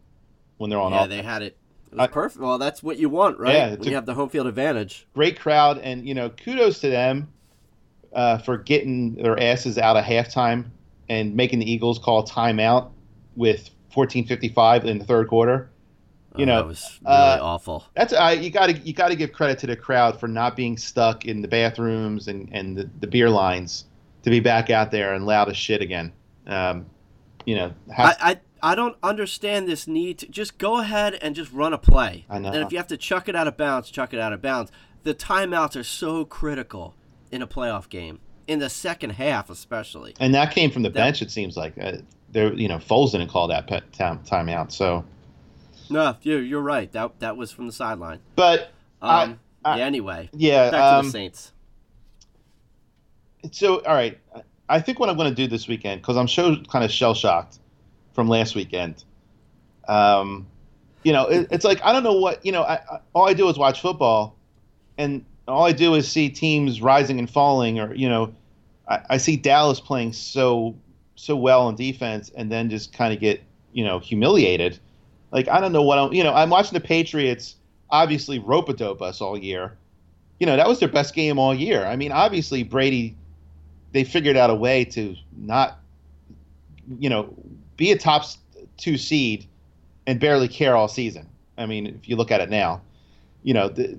[0.58, 1.10] when they're on yeah, offense.
[1.10, 1.56] they had it
[1.92, 2.40] It I- perfect.
[2.42, 3.54] Well, that's what you want, right?
[3.54, 5.06] Yeah, when you have the home field advantage.
[5.14, 7.28] great crowd, and you know, kudos to them
[8.12, 10.66] uh, for getting their asses out of halftime
[11.08, 12.90] and making the Eagles call timeout
[13.36, 15.68] with 14:55 in the third quarter.
[16.36, 17.84] You Oh, know, that was really uh, awful.
[17.94, 20.56] That's I you got to you got to give credit to the crowd for not
[20.56, 23.84] being stuck in the bathrooms and and the, the beer lines
[24.22, 26.12] to be back out there and loud as shit again.
[26.46, 26.86] Um,
[27.44, 28.30] you know, has, I,
[28.62, 32.24] I I don't understand this need to just go ahead and just run a play.
[32.30, 32.48] I know.
[32.50, 34.70] And if you have to chuck it out of bounds, chuck it out of bounds.
[35.02, 36.94] The timeouts are so critical
[37.32, 40.14] in a playoff game, in the second half especially.
[40.20, 41.20] and that came from the That- bench.
[41.22, 41.96] It seems like uh,
[42.30, 44.70] there you know Foles didn't call that time, timeout.
[44.72, 45.04] So,
[45.92, 46.90] No, you're, you're right.
[46.92, 48.20] That that was from the sideline.
[48.36, 48.70] but
[49.00, 49.84] Um, I- yeah.
[49.86, 51.52] Anyway, yeah, back to um, the Saints.
[53.50, 54.18] so all right
[54.68, 57.12] i think what i'm going to do this weekend because i'm so kind of shell
[57.14, 57.58] shocked
[58.12, 59.02] from last weekend
[59.88, 60.46] um,
[61.02, 63.34] you know it, it's like i don't know what you know I, I, all i
[63.34, 64.36] do is watch football
[64.96, 68.32] and all i do is see teams rising and falling or you know
[68.88, 70.76] i, I see dallas playing so
[71.16, 74.78] so well on defense and then just kind of get you know humiliated
[75.32, 77.56] like i don't know what i'm you know i'm watching the patriots
[77.90, 79.76] obviously rope a dope us all year
[80.38, 83.16] you know that was their best game all year i mean obviously brady
[83.92, 85.78] they figured out a way to not,
[86.98, 87.32] you know,
[87.76, 88.24] be a top
[88.76, 89.46] two seed
[90.06, 91.28] and barely care all season.
[91.56, 92.80] I mean, if you look at it now,
[93.42, 93.98] you know, the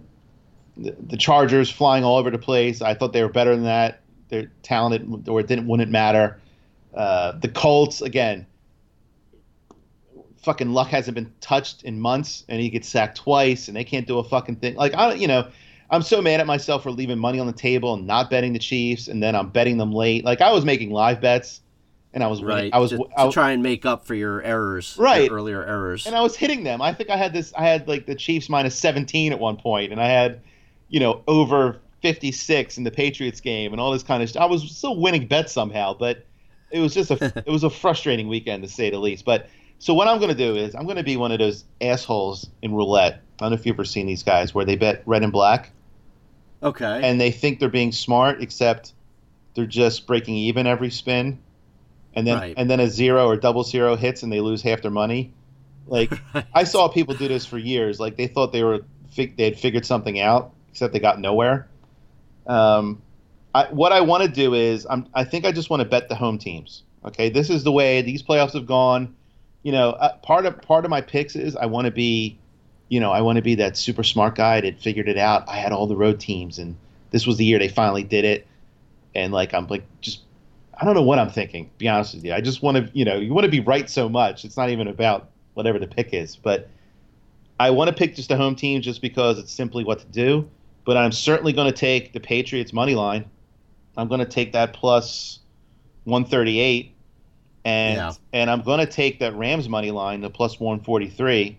[0.75, 2.81] the, the Chargers flying all over the place.
[2.81, 4.01] I thought they were better than that.
[4.29, 6.39] They're talented, or it didn't wouldn't matter.
[6.95, 8.47] Uh, the Colts again.
[10.43, 14.05] Fucking luck hasn't been touched in months, and he gets sacked twice, and they can't
[14.07, 14.75] do a fucking thing.
[14.75, 15.47] Like I, you know,
[15.89, 18.59] I'm so mad at myself for leaving money on the table and not betting the
[18.59, 20.25] Chiefs, and then I'm betting them late.
[20.25, 21.61] Like I was making live bets,
[22.13, 22.43] and I was.
[22.43, 22.73] Right.
[22.73, 25.31] I was, to, I, to try and make up for your errors, your Right.
[25.31, 26.05] earlier errors.
[26.05, 26.81] and I was hitting them.
[26.81, 27.53] I think I had this.
[27.57, 30.41] I had like the Chiefs minus 17 at one point, and I had,
[30.89, 34.29] you know, over 56 in the Patriots game, and all this kind of.
[34.29, 36.25] Sh- I was still winning bets somehow, but
[36.69, 37.31] it was just a.
[37.45, 39.23] it was a frustrating weekend to say the least.
[39.23, 39.47] But
[39.83, 42.49] so what I'm going to do is I'm going to be one of those assholes
[42.61, 43.15] in roulette.
[43.15, 45.71] I don't know if you've ever seen these guys where they bet red and black.
[46.63, 47.01] okay.
[47.03, 48.93] and they think they're being smart, except
[49.55, 51.37] they're just breaking even every spin,
[52.13, 52.53] and then Right.
[52.55, 55.33] and then a zero or double zero hits and they lose half their money.
[55.85, 56.13] Like
[56.53, 57.99] I saw people do this for years.
[57.99, 58.85] Like they thought they were
[59.17, 61.67] they had figured something out, except they got nowhere.
[62.47, 63.01] Um,
[63.53, 66.07] I, what I want to do is I'm, I think I just want to bet
[66.07, 66.83] the home teams.
[67.03, 69.13] Okay, this is the way these playoffs have gone.
[69.63, 72.37] You know, uh, part of part of my picks is I want to be,
[72.89, 75.47] you know, I want to be that super smart guy that figured it out.
[75.47, 76.75] I had all the road teams, and
[77.11, 78.47] this was the year they finally did it.
[79.15, 80.21] And like I'm like just,
[80.79, 81.69] I don't know what I'm thinking.
[81.77, 83.89] Be honest with you, I just want to, you know, you want to be right
[83.89, 84.43] so much.
[84.43, 86.69] It's not even about whatever the pick is, but
[87.59, 90.49] I want to pick just the home team just because it's simply what to do.
[90.85, 93.25] But I'm certainly going to take the Patriots money line.
[93.95, 95.39] I'm going to take that plus
[96.05, 96.92] 138,
[97.65, 98.11] and Yeah.
[98.33, 101.57] and I'm going to take that Rams money line, the plus 143,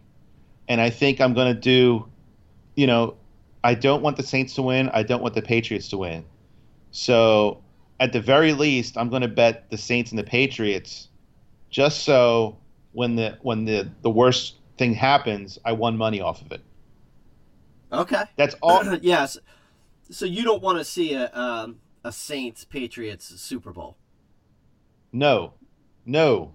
[0.69, 2.07] and I think I'm going to do,
[2.75, 3.17] you know,
[3.63, 4.91] I don't want the Saints to win.
[4.91, 6.25] I don't want the Patriots to win.
[6.91, 7.63] So
[8.01, 11.09] at the very least, I'm going to bet the Saints and the Patriots,
[11.71, 12.57] just so
[12.93, 16.61] when the when the the worst thing happens, I won money off of it.
[17.93, 18.25] okay.
[18.37, 18.85] That's all.
[18.97, 19.39] yes.
[20.11, 23.97] So you don't want to see a um, a Saints Patriots Super Bowl.
[25.13, 25.55] No,
[26.07, 26.53] no,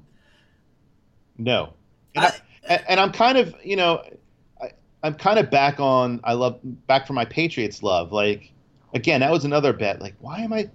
[1.38, 1.74] no.
[2.16, 2.34] And, I,
[2.70, 4.04] I- and, I'm kind of, you know,
[4.62, 4.72] I,
[5.04, 6.20] I'm kind of back on.
[6.24, 8.12] I love back for my Patriots love.
[8.12, 8.52] Like
[8.94, 10.02] again, that was another bet.
[10.02, 10.70] Like, why am I?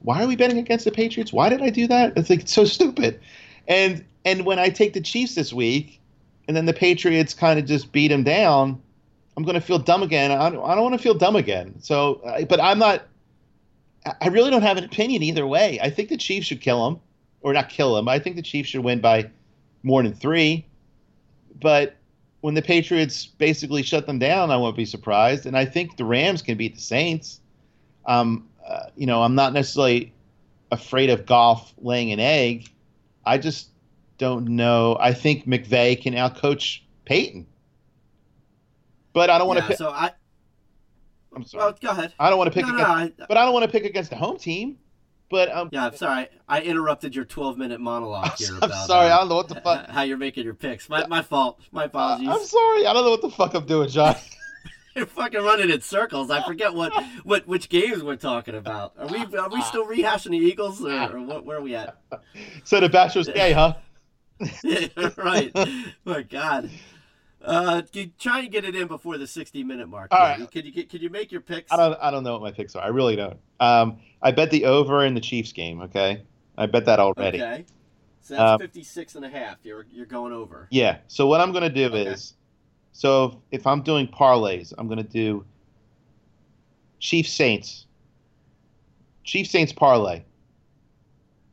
[0.00, 1.32] Why are we betting against the Patriots?
[1.32, 2.14] Why did I do that?
[2.16, 3.20] It's like it's so stupid.
[3.68, 6.00] And and when I take the Chiefs this week,
[6.48, 8.80] and then the Patriots kind of just beat them down,
[9.36, 10.30] I'm going to feel dumb again.
[10.32, 11.74] I don't, I don't want to feel dumb again.
[11.80, 13.02] So, but I'm not.
[14.04, 15.78] I- I really don't have an opinion either way.
[15.80, 16.98] I think the Chiefs should kill him,
[17.42, 18.08] or not kill them.
[18.08, 19.30] I think the Chiefs should win by
[19.82, 20.66] more than three.
[21.60, 21.96] But
[22.40, 25.46] when the Patriots basically shut them down, I won't be surprised.
[25.46, 27.40] And I think the Rams can beat the Saints.
[28.06, 30.12] Um, uh, you know, I'm not necessarily
[30.70, 32.68] afraid of Goff laying an egg.
[33.24, 33.68] I just
[34.18, 34.96] don't know.
[34.98, 37.46] I think McVay can outcoach Payton.
[39.12, 39.78] But I don't want to yeah, pick.
[39.78, 40.12] so I
[41.34, 41.64] I'm sorry.
[41.64, 42.14] well go ahead.
[42.18, 42.84] I don't want to pick No, no.
[42.84, 44.78] I, but I don't want to pick against the home team.
[45.32, 46.28] But um, yeah, I'm sorry.
[46.46, 48.50] I interrupted your 12 minute monologue here.
[48.56, 49.08] I'm about, sorry.
[49.08, 49.88] uh, I don't know what the fuck.
[49.88, 50.90] how you're making your picks.
[50.90, 51.58] My, my fault.
[51.72, 52.28] My apologies.
[52.28, 52.86] I'm sorry.
[52.86, 54.14] I don't know what the fuck I'm doing, John.
[54.94, 56.30] You're fucking running in circles.
[56.30, 56.92] I forget what,
[57.24, 58.92] what which games we're talking about.
[58.98, 61.96] Are we are we still rehashing the Eagles or, or what, where are we at?
[62.64, 63.72] so the bachelor's gay, huh?
[65.16, 65.50] right.
[66.04, 66.68] My God.
[67.44, 70.08] Uh, you try and get it in before the 60 minute mark.
[70.12, 70.88] All Could you get?
[70.88, 71.72] Could you make your picks?
[71.72, 72.84] I don't I don't know what my picks are.
[72.84, 73.38] I really don't.
[73.58, 75.80] Um, I bet the over in the Chiefs game.
[75.82, 76.22] Okay,
[76.56, 77.42] I bet that already.
[77.42, 77.64] Okay.
[78.20, 79.56] So that's Um, 56 and a half.
[79.64, 80.68] You're you're going over.
[80.70, 80.98] Yeah.
[81.08, 82.06] So what I'm gonna do Okay.
[82.06, 82.34] is,
[82.92, 85.44] so if, if I'm doing parlays, I'm gonna do
[87.00, 87.86] Chiefs Saints.
[89.24, 90.22] Chiefs Saints parlay.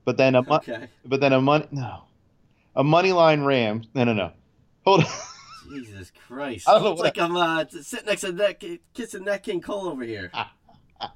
[0.05, 0.87] But then a mon- Okay.
[1.05, 2.03] but then a money no,
[2.75, 3.87] a money line Rams.
[3.95, 4.31] No no no.
[4.85, 5.09] Hold on.
[5.70, 6.67] Jesus Christ!
[6.67, 8.63] I don't know it's what like I'm uh, sitting next to that
[8.93, 10.32] kissing that King Cole over here.
[11.01, 11.09] I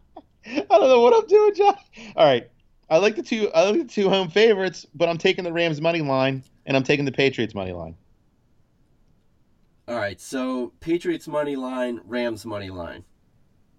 [0.45, 1.75] don't know what I'm doing, John.
[2.15, 2.49] All right.
[2.89, 3.49] I like the two.
[3.53, 6.83] I like the two home favorites, but I'm taking the Rams money line and I'm
[6.83, 7.95] taking the Patriots money line.
[9.87, 10.19] All right.
[10.19, 13.03] So Patriots money line, Rams money line.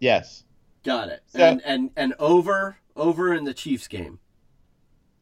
[0.00, 0.44] Yes,
[0.84, 1.22] Got it.
[1.26, 4.18] So- and and and over over in the Chiefs game.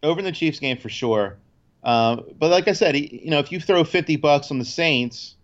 [0.02, 1.38] over in the Chiefs game for sure.
[1.84, 5.36] Um, but like I said, you know, if you throw 50 bucks on the Saints,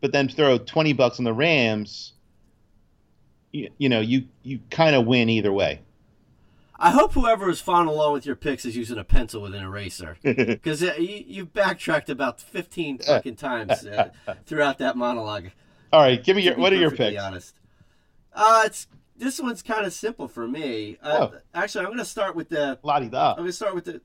[0.00, 2.12] but then throw 20 bucks on the Rams,
[3.52, 5.80] you, you know, you you kind of win either way.
[6.80, 9.64] I hope whoever is following along with your picks is using a pencil with an
[9.64, 10.16] eraser.
[10.22, 14.10] Because you, you backtracked about 15 fucking times uh,
[14.46, 15.46] throughout that monologue.
[15.92, 16.56] All right, give me your.
[16.56, 17.20] What are your picks?
[17.20, 17.54] Honest.
[18.32, 18.86] Uh, it's
[19.16, 20.98] this one's kind of simple for me.
[21.02, 21.38] Uh, Oh.
[21.54, 22.78] Actually, I'm going to start with the.
[22.82, 24.00] La di I'm going to start with the.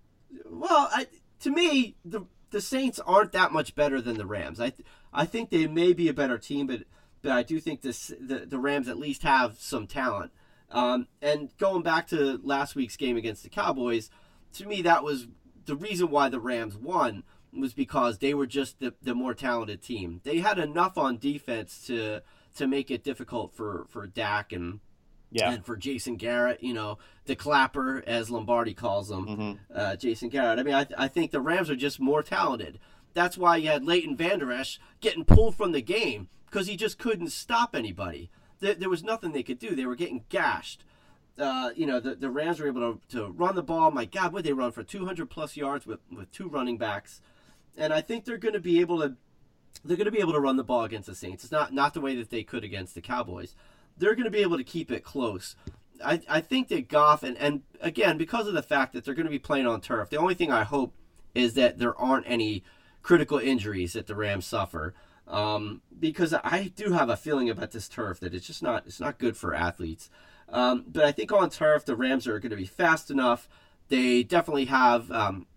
[0.49, 1.07] Well, I,
[1.41, 4.59] to me, the the Saints aren't that much better than the Rams.
[4.59, 4.73] I
[5.13, 6.83] I think they may be a better team, but
[7.21, 10.31] but I do think this the the Rams at least have some talent.
[10.71, 14.09] Um, and going back to last week's game against the Cowboys,
[14.53, 15.27] to me that was
[15.65, 17.23] the reason why the Rams won
[17.57, 20.19] was because they were just the, the more talented team.
[20.23, 22.21] They had enough on defense to
[22.55, 24.79] to make it difficult for for Dak and
[25.31, 25.51] Yeah.
[25.51, 29.59] and for Jason Garrett, you know, the clapper as Lombardi calls him, Mhm.
[29.73, 30.59] uh, Jason Garrett.
[30.59, 32.79] I mean, I, I think the Rams are just more talented.
[33.13, 36.97] That's why you had Leighton Vander Esch getting pulled from the game because he just
[36.97, 38.29] couldn't stop anybody.
[38.59, 39.75] There, there was nothing they could do.
[39.75, 40.83] They were getting gashed.
[41.37, 43.91] Uh, you know, the, the Rams were able to, to run the ball.
[43.91, 47.21] My God, would they run for 200 plus yards with, with two running backs?
[47.75, 49.15] And I think they're going to be able to
[49.83, 51.43] they're going to be able to run the ball against the Saints.
[51.43, 53.55] It's not not the way that they could against the Cowboys.
[53.97, 55.55] They're going to be able to keep it close.
[56.03, 59.25] I, I think that Goff and and again because of the fact that they're going
[59.25, 60.09] to be playing on turf.
[60.09, 60.93] The only thing I hope
[61.33, 62.63] is that there aren't any
[63.03, 64.95] critical injuries that the Rams suffer.
[65.27, 68.99] Um, because I do have a feeling about this turf that it's just not it's
[68.99, 70.09] not good for athletes.
[70.49, 73.47] Um, but I think on turf the Rams are going to be fast enough.
[73.89, 75.11] They definitely have.
[75.11, 75.47] Um,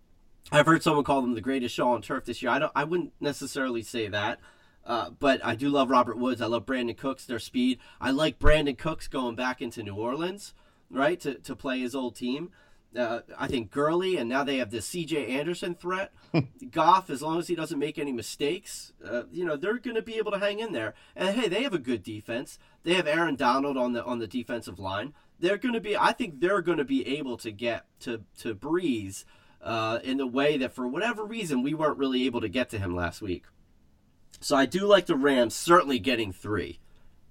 [0.51, 2.51] I've heard someone call them the greatest show on turf this year.
[2.51, 2.71] I don't.
[2.75, 4.39] I wouldn't necessarily say that,
[4.85, 6.41] uh, but I do love Robert Woods.
[6.41, 7.25] I love Brandin Cooks.
[7.25, 7.79] Their speed.
[7.99, 10.53] I like Brandin Cooks going back into New Orleans,
[10.89, 12.51] right, to to play his old team.
[12.95, 15.27] Uh, I think Gurley, and now they have the C.J.
[15.27, 16.11] Anderson threat.
[16.71, 20.01] Goff, as long as he doesn't make any mistakes, uh, you know they're going to
[20.01, 20.93] be able to hang in there.
[21.15, 22.57] And hey, they have a good defense.
[22.83, 25.13] They have Aaron Donald on the on the defensive line.
[25.39, 25.97] They're going to be.
[25.97, 29.25] I think they're going to be able to get to to Brees
[29.61, 32.79] uh, in the way that for whatever reason we weren't really able to get to
[32.79, 33.45] him last week.
[34.39, 36.79] So I do like the Rams certainly getting three.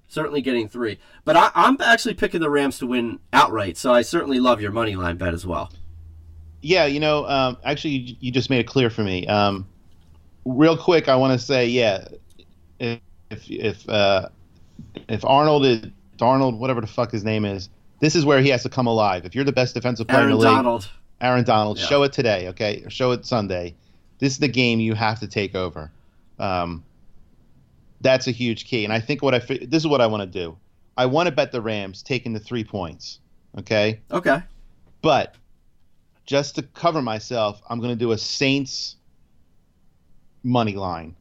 [0.09, 0.99] Certainly getting three.
[1.25, 4.71] But I, I'm actually picking the Rams to win outright, so I certainly love your
[4.71, 5.73] money line bet as well.
[6.63, 9.27] Yeah, you know, um, actually, you, you just made it clear for me.
[9.27, 9.67] Um,
[10.45, 12.07] real quick, I want to say, yeah,
[12.79, 13.01] if
[13.31, 14.29] if uh,
[15.09, 15.87] if Arnold is
[16.19, 17.69] Darnold, whatever the fuck his name is,
[18.01, 19.25] this is where he has to come alive.
[19.25, 20.91] If you're the best defensive player Aaron in the league, Donald.
[21.21, 21.87] Aaron Donald, Yeah.
[21.87, 22.83] show it today, okay?
[22.85, 23.75] Or show it Sunday.
[24.19, 25.91] This is the game you have to take over.
[26.39, 26.85] Um,
[28.01, 28.85] that's a huge key.
[28.85, 30.57] And I think what I this is what I want to do.
[30.97, 33.21] I want to bet the Rams taking the three points,
[33.59, 34.01] okay?
[34.11, 34.43] Okay.
[35.03, 35.35] But
[36.25, 38.97] just to cover myself, I'm going to do a Saints
[40.43, 41.15] money line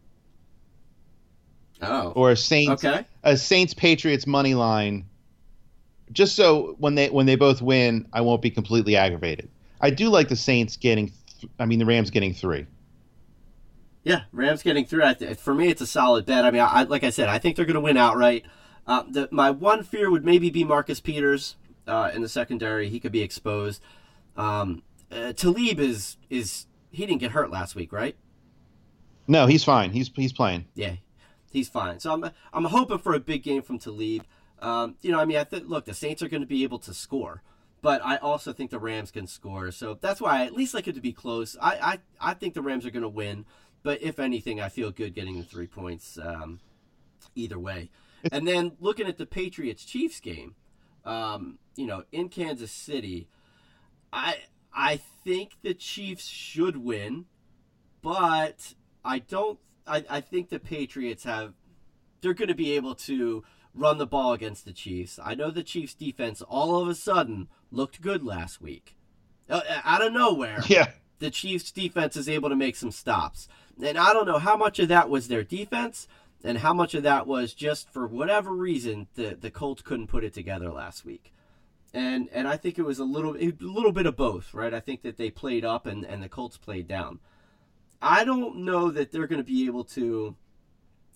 [1.82, 2.10] Oh.
[2.16, 3.06] or a Saints Okay.
[3.24, 5.06] a Saints Patriots money line,
[6.14, 9.50] just so when they when they both win, I won't be completely aggravated.
[9.82, 12.66] I do like the Saints getting, th- I mean the Rams getting three.
[14.06, 15.14] Yeah, Rams getting through.
[15.16, 16.46] Th- for me, it's a solid bet.
[16.46, 18.46] I mean, I, like I said, I think they're going to win outright.
[18.88, 21.56] Uh, the, my one fear would maybe be Marcus Peters
[21.88, 22.88] uh, in the secondary.
[22.88, 23.82] He could be exposed.
[24.38, 28.16] Um, uh, Talib is is he didn't get hurt last week, right?
[29.28, 29.92] No, he's fine.
[29.92, 30.66] He's he's playing.
[30.76, 30.96] Yeah,
[31.52, 32.00] he's fine.
[32.00, 34.24] So I'm I'm hoping for a big game from Talib.
[34.60, 36.80] Um, you know, I mean, I think look, the Saints are going to be able
[36.80, 37.42] to score,
[37.82, 39.72] but I also think the Rams can score.
[39.72, 41.58] So that's why I at least like it to be close.
[41.60, 43.46] I I, I think the Rams are going to win,
[43.86, 46.60] but if anything, I feel good getting the three points um,
[47.36, 47.92] either way.
[48.32, 50.56] And then looking at the Patriots Chiefs game,
[51.06, 53.28] um, you know, in Kansas City,
[54.12, 54.38] I
[54.74, 57.26] I think the Chiefs should win,
[58.02, 58.74] but
[59.04, 61.54] I don't I, I think the Patriots have
[62.22, 63.44] they're going to be able to
[63.76, 65.20] run the ball against the Chiefs.
[65.24, 68.96] I know the Chiefs defense all of a sudden looked good last week.
[69.48, 70.88] Uh, out of nowhere, Yeah.
[71.20, 73.48] the Chiefs defense is able to make some stops.
[73.82, 76.08] And I don't know how much of that was their defense
[76.44, 80.24] and how much of that was just for whatever reason the the Colts couldn't put
[80.24, 81.34] it together last week.
[81.94, 84.74] And and I think it was a little a little bit of both, right?
[84.74, 87.20] I think that they played up and and the Colts played down.
[88.02, 90.36] I don't know that they're going to be able to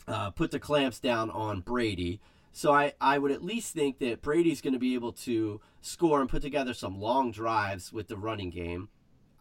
[0.07, 2.20] uh, put the clamps down on Brady.
[2.51, 6.20] So I, I would at least think that Brady's going to be able to score
[6.20, 8.89] and put together some long drives with the running game.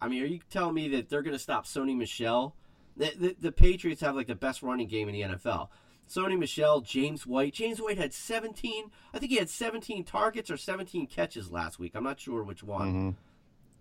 [0.00, 2.54] I mean, are you telling me that they're going to stop Sony Michel?
[2.98, 5.68] The, the, the Patriots have like the best running game in the NFL.
[6.08, 7.54] Sony Michel, James White.
[7.54, 8.90] James White had 17.
[9.12, 11.92] I think he had 17 targets or 17 catches last week.
[11.94, 12.88] I'm not sure which one.
[12.88, 13.10] Mm-hmm.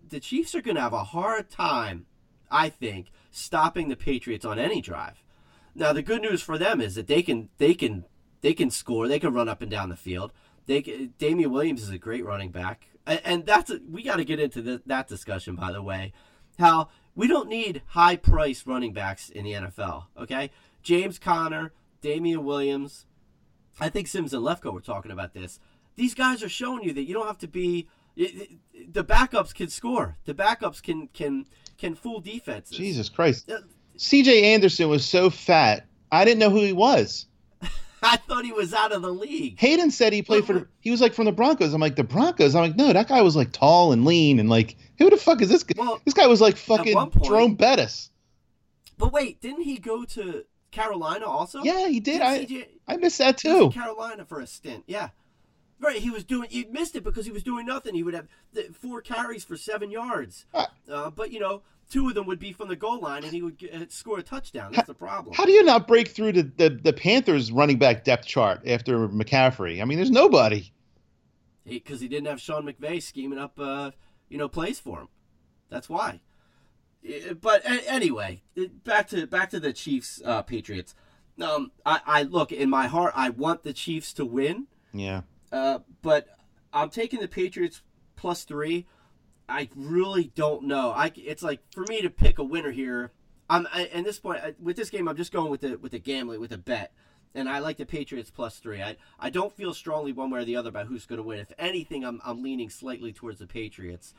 [0.08, 2.06] The Chiefs are going to have a hard time,
[2.50, 5.22] I think, stopping the Patriots on any drive.
[5.74, 8.04] Now the good news for them is that they can they can
[8.40, 9.08] they can score.
[9.08, 10.32] They can run up and down the field.
[10.66, 14.16] They can, Damien Williams is a great running back, and, and that's a, we got
[14.16, 15.54] to get into the, that discussion.
[15.54, 16.12] By the way,
[16.58, 16.88] how
[17.18, 20.04] we don't need high priced running backs in the NFL.
[20.16, 20.50] Okay,
[20.84, 23.06] James Conner, Damien Williams.
[23.80, 25.58] I think Simms and Lefkoe were talking about this.
[25.96, 27.88] These guys are showing you that you don't have to be.
[28.16, 30.16] The backups can score.
[30.26, 31.46] The backups can can
[31.76, 32.76] can fool defenses.
[32.76, 33.50] Jesus Christ.
[33.50, 33.62] Uh,
[33.96, 35.86] CJ Anderson was so fat.
[36.12, 37.26] I didn't know who he was.
[38.02, 39.58] I thought he was out of the league.
[39.58, 40.68] Hayden said he played for.
[40.80, 41.74] He was like from the Broncos.
[41.74, 42.54] I'm like the Broncos.
[42.54, 45.42] I'm like no, that guy was like tall and lean and like who the fuck
[45.42, 45.74] is this guy?
[45.80, 48.10] Well, this guy was like fucking point- Jerome Bettis.
[48.96, 51.62] But wait, didn't he go to Carolina also?
[51.62, 52.18] Yeah, he did.
[52.18, 53.78] Didn't I CJ I missed that he was in too.
[53.80, 54.84] Carolina for a stint.
[54.86, 55.10] Yeah.
[55.80, 56.48] Right, he was doing.
[56.50, 57.94] You missed it because he was doing nothing.
[57.94, 58.26] He would have
[58.74, 62.68] four carries for seven yards, Uh, but you know, two of them would be from
[62.68, 64.72] the goal line, and he would get, uh, score a touchdown.
[64.72, 65.34] That's the problem.
[65.36, 69.08] How do you not break through the, the the Panthers running back depth chart after
[69.08, 69.80] McCaffrey?
[69.80, 70.72] I mean, there's nobody.
[71.64, 73.90] Because he, didn't have Sean McVay scheming up, uh,
[74.30, 75.08] you know, plays for him.
[75.68, 76.20] That's why.
[77.40, 80.94] But a- anyway, uh, back to back to the Chiefs uh, Patriots.
[81.40, 83.12] Um, I, I look in my heart.
[83.14, 84.66] I want the Chiefs to win.
[84.92, 85.20] Yeah.
[85.52, 86.28] Uh, but
[86.72, 87.82] I'm taking the Patriots
[88.16, 88.86] plus three.
[89.48, 90.90] I really don't know.
[90.90, 93.12] I it's like for me to pick a winner here.
[93.48, 95.08] I'm I, at this point I, with this game.
[95.08, 96.92] I'm just going with the with the gambling with the bet,
[97.34, 98.82] and I like the Patriots plus three.
[98.82, 101.38] I I don't feel strongly one way or the other about who's going to win.
[101.38, 104.12] If anything, I'm I'm leaning slightly towards the Patriots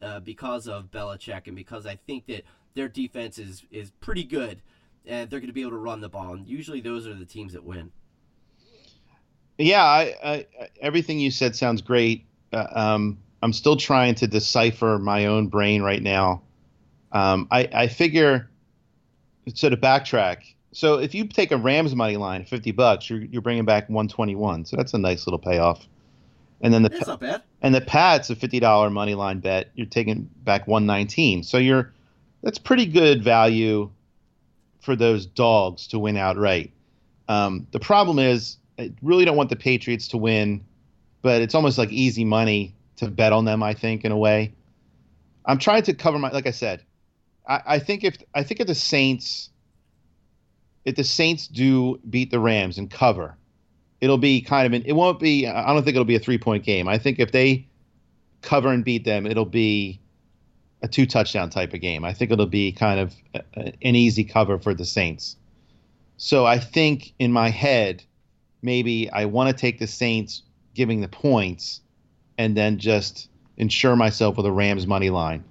[0.00, 4.62] uh, because of Belichick and because I think that their defense is is pretty good,
[5.04, 6.32] and they're going to be able to run the ball.
[6.32, 7.92] And usually those are the teams that win.
[9.60, 10.46] Yeah, I, I,
[10.80, 12.24] everything you said sounds great.
[12.52, 16.42] Uh, um, I'm still trying to decipher my own brain right now.
[17.12, 18.48] Um, I, I figure,
[19.54, 20.38] so to backtrack,
[20.72, 24.64] so if you take a Rams money line, 50 bucks, you're, you're bringing back 121.
[24.66, 25.86] So that's a nice little payoff.
[26.60, 27.42] And then the That's not bad.
[27.62, 31.42] and the Pats a fifty dollar money line bet, you're taking back one nineteen.
[31.42, 31.90] So you're
[32.42, 33.90] that's pretty good value
[34.82, 36.70] for those dogs to win outright.
[37.28, 40.64] Um, the problem is I really don't want the Patriots to win,
[41.22, 43.62] but it's almost like easy money to bet on them.
[43.62, 44.54] I think in a way,
[45.44, 46.82] I'm trying to cover my like I said.
[47.46, 49.50] I, I think if I think if the Saints,
[50.84, 53.36] if the Saints do beat the Rams and cover,
[54.00, 56.38] it'll be kind of an it won't be i don't think it'll be a three
[56.38, 57.66] point game i think if they
[58.42, 60.00] cover and beat them it'll be
[60.82, 64.24] a two touchdown type of game i think it'll be kind of a, an easy
[64.24, 65.36] cover for the saints
[66.16, 68.02] so i think in my head
[68.62, 70.42] maybe i want to take the saints
[70.74, 71.80] giving the points
[72.38, 75.44] and then just insure myself with a rams money line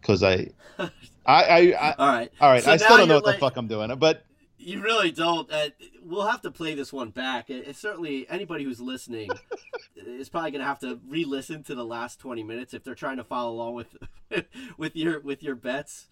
[0.00, 0.88] because I, I
[1.26, 1.58] i
[1.90, 2.32] i All right.
[2.40, 4.24] all right So i still don't know what like- the fuck i'm doing but
[4.58, 5.50] You really don't.
[5.52, 5.68] Uh,
[6.06, 7.50] we'll have to play this one back.
[7.50, 9.28] It, it's certainly anybody who's listening
[9.96, 13.18] is probably going to have to re-listen to the last twenty minutes if they're trying
[13.18, 13.94] to follow along with
[14.78, 16.06] with your with your bets.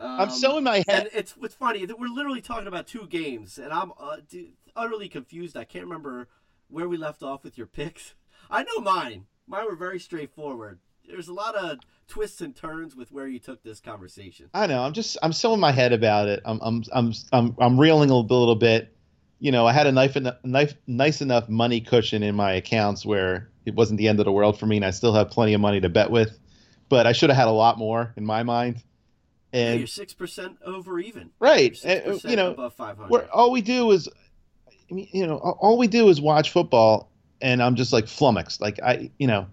[0.00, 3.06] Um, i'm so in my head it's what's funny that we're literally talking about two
[3.08, 5.56] games, and I'm uh, dude, utterly confused.
[5.56, 6.28] I can't remember
[6.68, 8.14] where we left off with your picks.
[8.50, 9.26] I know mine.
[9.46, 10.78] Mine were very straightforward.
[11.08, 14.50] There's a lot of twists and turns with where you took this conversation.
[14.52, 14.82] I know.
[14.82, 16.42] I'm just I'm so in my head about it.
[16.44, 18.94] I'm I'm I'm I'm, I'm reeling a little, bit.
[19.38, 23.06] You know, I had a knife enough, knife nice enough money cushion in my accounts
[23.06, 25.54] where it wasn't the end of the world for me, and I still have plenty
[25.54, 26.38] of money to bet with.
[26.88, 28.82] But I should have had a lot more in my mind.
[29.52, 31.30] Yeah, And you're six percent over even.
[31.40, 33.10] right, Six and, uh, percent you know, above five hundred.
[33.10, 34.08] where all we do is,
[34.90, 37.10] I mean, you know, all we do is watch football,
[37.40, 38.60] and I'm just like flummoxed.
[38.60, 39.46] Like I, you know,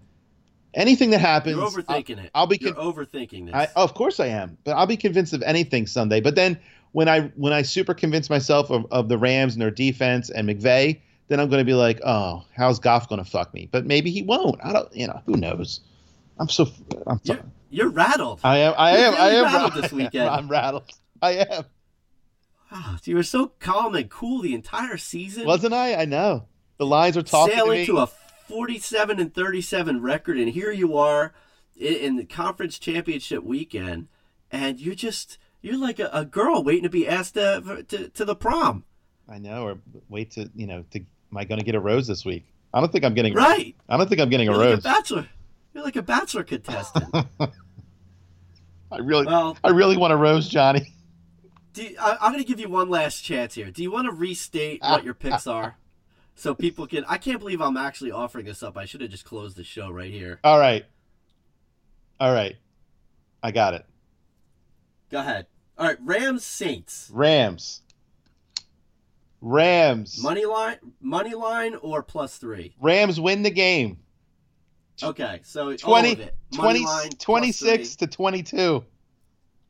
[0.74, 2.30] anything that happens, You're overthinking I'll, it.
[2.34, 2.58] I'll be.
[2.60, 3.54] You're overthinking this.
[3.54, 6.20] I, of course I am, but I'll be convinced of anything Sunday.
[6.20, 6.58] But then
[6.92, 10.48] when I when I super convince myself of, of the Rams and their defense and
[10.48, 13.68] McVay, then I'm going to be like, oh, how's Goff going to fuck me?
[13.72, 14.60] But maybe he won't.
[14.62, 14.94] I don't.
[14.94, 15.80] You know, who knows?
[16.38, 16.68] I'm so.
[17.06, 17.20] I'm.
[17.24, 18.40] you're, you're rattled.
[18.44, 18.74] I am.
[18.76, 19.14] I You're am.
[19.14, 20.28] I am rattled ra- this weekend.
[20.28, 20.90] I'm rattled.
[21.22, 21.64] I am.
[22.70, 25.46] Wow, you were so calm and cool the entire season.
[25.46, 25.94] Wasn't I?
[25.94, 26.46] I know.
[26.78, 30.96] The lines are talking sailing to to, a 47 and 37 record, and here you
[30.96, 31.32] are
[31.76, 34.08] in, in the conference championship weekend,
[34.50, 38.24] and you're just you're like a, a girl waiting to be asked to, to to
[38.24, 38.84] the prom.
[39.28, 39.62] I know.
[39.62, 40.84] Or wait to you know.
[40.90, 42.44] To, am I going to get a rose this week?
[42.74, 43.34] I don't think I'm getting.
[43.34, 43.74] Right.
[43.88, 45.28] I don't think I'm getting a You're like a bachelor.
[45.76, 47.14] You're like a bachelor contestant.
[48.90, 49.26] I really.
[49.26, 50.94] well, I really want a rose, Johnny.
[51.74, 53.70] do you, I, I'm going to give you one last chance here.
[53.70, 55.76] Do you want to restate what your picks are,
[56.34, 57.04] so people can?
[57.06, 58.78] I can't believe I'm actually offering this up.
[58.78, 60.40] I should have just closed the show right here.
[60.42, 60.86] All right.
[62.18, 62.56] All right.
[63.42, 63.84] I got it.
[65.10, 65.46] Go ahead.
[65.76, 67.10] All right, Rams Saints.
[67.12, 67.82] Rams.
[69.42, 70.22] Rams.
[70.22, 72.74] Money line, money line, or plus three.
[72.80, 73.98] Rams win the game.
[75.02, 76.36] Okay, so all 20, of it.
[76.54, 78.84] 20 plus 26 to 22.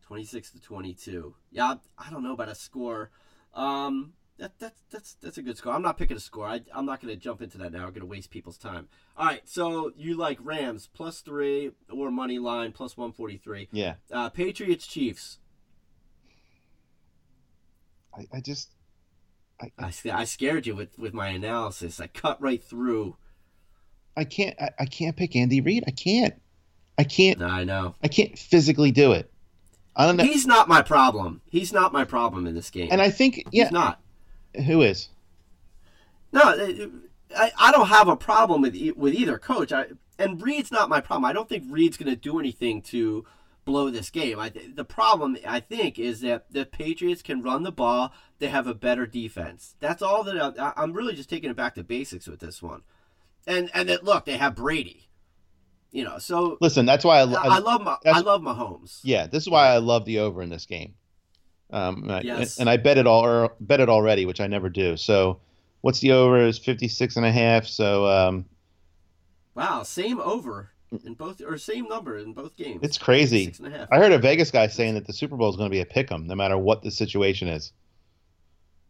[0.02, 1.34] 26 to 22.
[1.50, 3.10] Yeah, I don't know about a score.
[3.54, 5.72] Um, that, that's that's that's a good score.
[5.72, 6.46] I'm not picking a score.
[6.46, 7.84] I, I'm not going to jump into that now.
[7.84, 8.88] I'm going to waste people's time.
[9.16, 13.68] All right, so you like Rams plus three or money line plus 143.
[13.72, 13.94] Yeah.
[14.12, 15.38] Uh, Patriots Chiefs.
[18.14, 18.70] I, I just
[19.60, 22.00] I, I, I scared you with, with my analysis.
[22.00, 23.16] I cut right through.
[24.16, 25.84] I can't I, I can't pick Andy Reid.
[25.86, 26.34] I can't.
[26.98, 27.94] I can't I know.
[28.02, 29.30] I can't physically do it.
[29.94, 30.24] I don't know.
[30.24, 31.40] He's not my problem.
[31.50, 32.88] He's not my problem in this game.
[32.90, 34.00] And I think yeah, He's not.
[34.66, 35.08] who is?
[36.32, 36.86] No, uh,
[37.36, 39.72] I, I don't have a problem with with either coach.
[39.72, 39.86] I,
[40.18, 41.24] and Reid's not my problem.
[41.24, 43.24] I don't think Reid's going to do anything to
[43.64, 44.38] blow this game.
[44.38, 48.12] I, the problem, I think, is that the Patriots can run the ball.
[48.38, 49.74] They have a better defense.
[49.80, 52.82] That's all that I, I'm really just taking it back to basics with this one.
[53.46, 55.08] And and that look, they have Brady.
[55.92, 59.00] You know, so Listen, that's why I, I, I, I love my I love Mahomes.
[59.02, 60.94] yeah, this is why I love the over in this game.
[61.70, 62.58] Um, and I- Yes.
[62.58, 64.96] and I bet it all or bet it already, which I never do.
[64.96, 65.40] So,
[65.80, 67.66] what's the over is 56 and a half.
[67.66, 68.44] So, um,
[69.54, 70.70] Wow, same over
[71.04, 72.80] in both or same number in both games.
[72.82, 73.46] it's crazy.
[73.46, 73.88] Six and a half.
[73.90, 75.86] I heard a Vegas guy saying that the Super Bowl is going to be a
[75.86, 77.72] pick 'em, no matter what the situation is.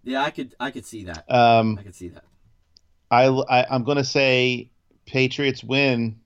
[0.03, 1.25] Yeah, I could I could see that.
[1.31, 2.25] Um, I could see that.
[3.11, 4.71] I, I I'm going to say
[5.07, 6.19] Patriots win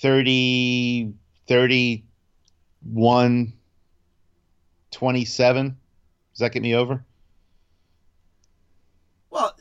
[0.00, 1.14] 30
[1.48, 3.52] 31
[4.90, 5.76] 27.
[6.32, 7.04] Does that get me over?
[9.30, 9.54] Well,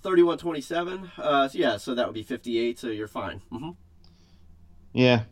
[0.00, 1.10] 31 27.
[1.16, 3.40] Uh, so yeah, so that would be 58, so you're fine.
[3.52, 3.70] Mm-hmm.
[4.92, 5.24] Yeah.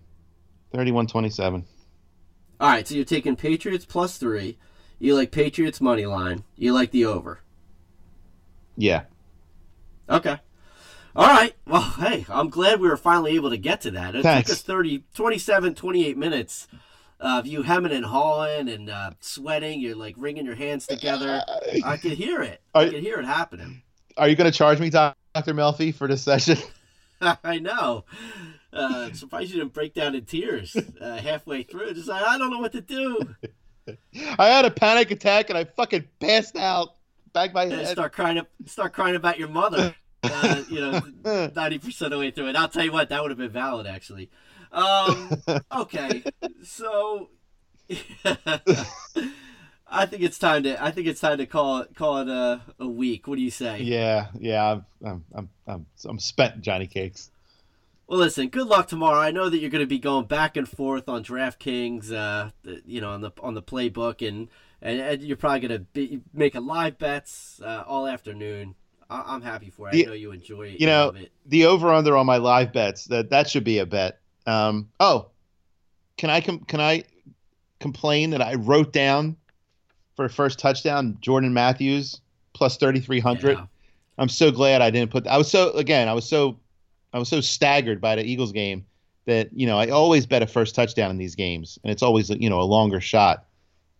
[0.72, 1.64] 31 27.
[2.60, 4.58] All right, so you're taking Patriots plus three.
[4.98, 6.44] You like Patriots money line.
[6.56, 7.40] You like the over.
[8.76, 9.02] Yeah.
[10.08, 10.38] Okay.
[11.16, 11.54] All right.
[11.66, 14.16] Well, hey, I'm glad we were finally able to get to that.
[14.16, 14.48] It Thanks.
[14.50, 16.66] took us 30, 27, 28 minutes
[17.20, 19.80] of you hemming and hawing and uh, sweating.
[19.80, 21.42] You're like wringing your hands together.
[21.84, 22.60] I could hear it.
[22.74, 23.82] I Are- could hear it happening.
[24.16, 25.14] Are you going to charge me, Dr.
[25.34, 26.58] Melfi, for this session?
[27.20, 28.04] I know.
[28.72, 31.94] Uh, surprised you didn't break down in tears uh, halfway through.
[31.94, 33.18] Just like, I don't know what to do.
[34.38, 36.90] I had a panic attack and I fucking passed out.
[37.34, 37.88] Back my And head.
[37.88, 39.94] start crying up, start crying about your mother.
[40.22, 42.56] Uh, you know, ninety percent of the way through it.
[42.56, 44.30] I'll tell you what, that would have been valid actually.
[44.72, 45.30] Um,
[45.76, 46.22] okay,
[46.62, 47.28] so
[49.86, 50.82] I think it's time to.
[50.82, 53.26] I think it's time to call it call it a, a week.
[53.26, 53.80] What do you say?
[53.80, 57.30] Yeah, yeah, I'm, I'm, I'm, I'm, I'm spent, Johnny Cakes.
[58.06, 58.48] Well, listen.
[58.48, 59.18] Good luck tomorrow.
[59.18, 62.12] I know that you're going to be going back and forth on DraftKings.
[62.12, 62.50] Uh,
[62.86, 64.48] you know, on the on the playbook, and
[64.84, 68.76] and, and you're probably going to be making live bets uh, all afternoon.
[69.10, 69.94] I, I'm happy for it.
[69.96, 70.80] I know you enjoy it.
[70.80, 71.32] you know, it.
[71.46, 74.20] The over under on my live bets that that should be a bet.
[74.46, 75.30] Um, oh,
[76.16, 77.04] can I com- can I
[77.80, 79.36] complain that I wrote down
[80.16, 82.20] for first touchdown Jordan Matthews
[82.52, 83.58] plus thirty three hundred.
[83.58, 83.66] Yeah.
[84.16, 85.26] I'm so glad I didn't put.
[85.26, 86.08] I was so again.
[86.08, 86.58] I was so
[87.12, 88.86] I was so staggered by the Eagles game
[89.26, 92.30] that you know I always bet a first touchdown in these games, and it's always
[92.30, 93.46] you know a longer shot.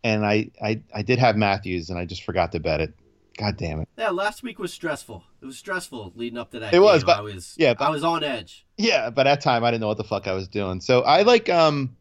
[0.05, 2.95] And I I I did have Matthews, and I just forgot to bet it.
[3.39, 3.89] God damn it.
[3.99, 5.25] Yeah, last week was stressful.
[5.43, 6.73] It was stressful leading up to that.
[6.73, 8.65] It was, but- I was yeah, but- I was on edge.
[8.77, 10.81] Yeah, by that time I didn't know what the fuck I was doing.
[10.81, 11.97] So I like um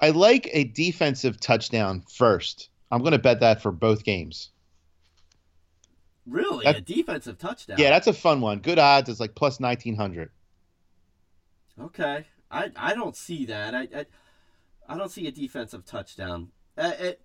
[0.00, 2.70] I like a defensive touchdown first.
[2.90, 4.50] I'm going to bet that for both games.
[6.26, 7.78] Really, That- a defensive touchdown.
[7.78, 8.60] Yeah, that's a fun one.
[8.60, 9.08] Good odds.
[9.08, 10.30] It's like plus 1900.
[11.80, 13.74] Okay, I I don't see that.
[13.74, 14.06] I I,
[14.88, 16.48] I don't see a defensive touchdown.
[16.76, 17.20] Uh, it,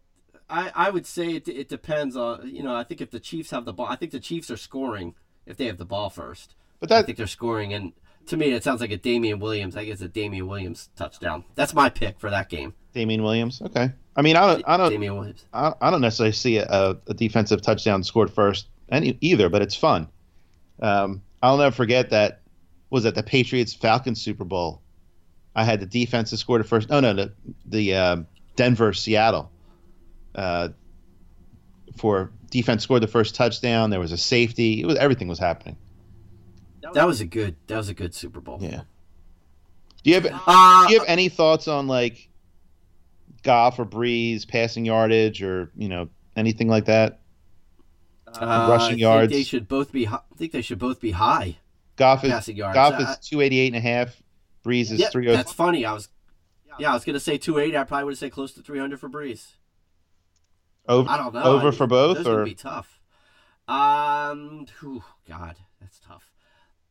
[0.50, 3.52] I I would say it, it depends on you know I think if the Chiefs
[3.52, 5.16] have the ball, I think the Chiefs are scoring
[5.46, 6.56] if they have the ball first.
[6.80, 7.94] But I think they're scoring, and
[8.28, 9.76] to me it sounds like a Damien Williams.
[9.76, 11.46] I guess a Damien Williams touchdown.
[11.56, 12.74] That's my pick for that game.
[12.94, 13.62] Damien Williams.
[13.62, 13.92] Okay.
[14.16, 15.46] I mean, I don't, I don't, Damien Williams.
[15.54, 19.76] I I don't necessarily see a, a defensive touchdown scored first any either, but it's
[19.76, 20.08] fun.
[20.82, 22.42] Um, I'll never forget that
[22.90, 24.82] was at the Patriots Falcons Super Bowl.
[25.56, 26.90] I had the defense that scored the first.
[26.92, 27.34] Oh no, the
[27.66, 28.18] the uh,
[28.56, 29.52] Denver Seattle.
[30.34, 30.70] Uh,
[31.98, 33.90] for defense scored the first touchdown.
[33.90, 34.82] There was a safety.
[34.82, 35.78] It was everything was happening.
[36.94, 37.56] That was a good.
[37.68, 38.60] That was a good Super Bowl.
[38.62, 38.82] Yeah.
[40.04, 42.30] Do you have Uh, do you have any thoughts on like
[43.44, 47.22] Goff or Brees passing yardage or you know anything like that?
[48.28, 49.32] uh, rushing I think yards.
[49.32, 50.08] They should both be.
[50.08, 51.58] I think they should both be high
[51.96, 52.76] Goff is passing yards.
[52.76, 54.22] Goff is two eighty eight and a half.
[54.64, 55.86] Brees is yeah, three oh that's funny.
[55.86, 56.10] I was.
[56.80, 57.78] Yeah, I was gonna say 280.
[57.78, 59.54] I probably would have said close to 300 for Brees.
[60.88, 61.44] over I don't know.
[61.44, 63.00] over I- for both those or would be tough.
[63.68, 66.32] Um, whew, God, that's tough.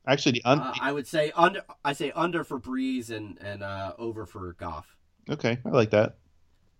[0.06, 1.62] actually the un- Uh, I would say under.
[1.84, 4.96] I say under for Brees and and uh, over for Goff.
[5.30, 6.16] okay I like that.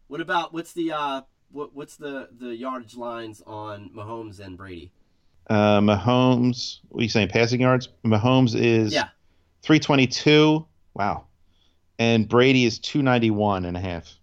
[0.09, 4.93] What about what's the uh what what's the the yardage lines on Mahomes and Brady?
[5.48, 7.28] Uh, Mahomes, what are you saying?
[7.28, 7.89] Passing yards.
[8.05, 9.09] Mahomes is Yeah.
[9.62, 10.66] three twenty two.
[10.94, 11.26] Wow,
[11.99, 14.19] and Brady is two ninety one and a half.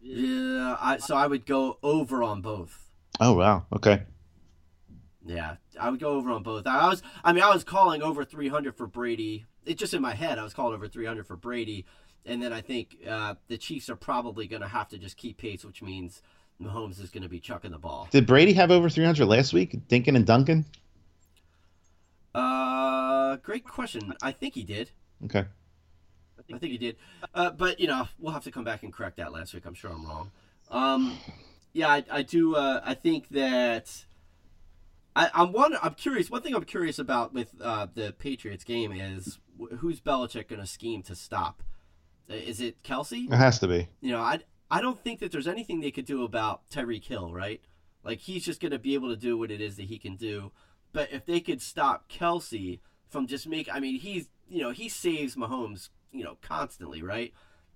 [0.00, 2.88] Yeah, I so I would go over on both.
[3.20, 4.02] Oh wow, okay.
[5.28, 6.66] Yeah, I would go over on both.
[6.66, 9.44] I was, I mean, I was calling over 300 for Brady.
[9.66, 10.38] It's just in my head.
[10.38, 11.84] I was calling over 300 for Brady,
[12.24, 15.36] and then I think uh, the Chiefs are probably going to have to just keep
[15.36, 16.22] pace, which means
[16.60, 18.08] Mahomes is going to be chucking the ball.
[18.10, 19.76] Did Brady have over three hundred last week?
[19.88, 20.64] Dinkin and Duncan.
[22.34, 24.14] Uh, great question.
[24.22, 24.90] I think he did.
[25.26, 25.44] Okay.
[26.38, 26.96] I think he did.
[27.34, 29.64] Uh, but you know, we'll have to come back and correct that last week.
[29.66, 30.30] I'm sure I'm wrong.
[30.70, 31.18] Um,
[31.72, 32.56] yeah, I, I do.
[32.56, 34.04] Uh, I think that
[35.14, 35.76] I, I'm one.
[35.82, 36.30] I'm curious.
[36.30, 40.60] One thing I'm curious about with uh, the Patriots game is wh- who's Belichick going
[40.60, 41.62] to scheme to stop?
[42.28, 43.30] Is it Kelce?
[43.32, 43.88] It has to be.
[44.00, 44.40] You know, I
[44.70, 47.60] I don't think that there's anything they could do about Tyreek Hill, right?
[48.04, 50.16] Like he's just going to be able to do what it is that he can
[50.16, 50.52] do.
[50.92, 54.88] But if they could stop Kelce from just make, I mean, he's you know he
[54.88, 57.32] saves Mahomes, you know, constantly, right?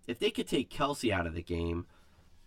[0.06, 1.86] If they could take Kelce out of the game,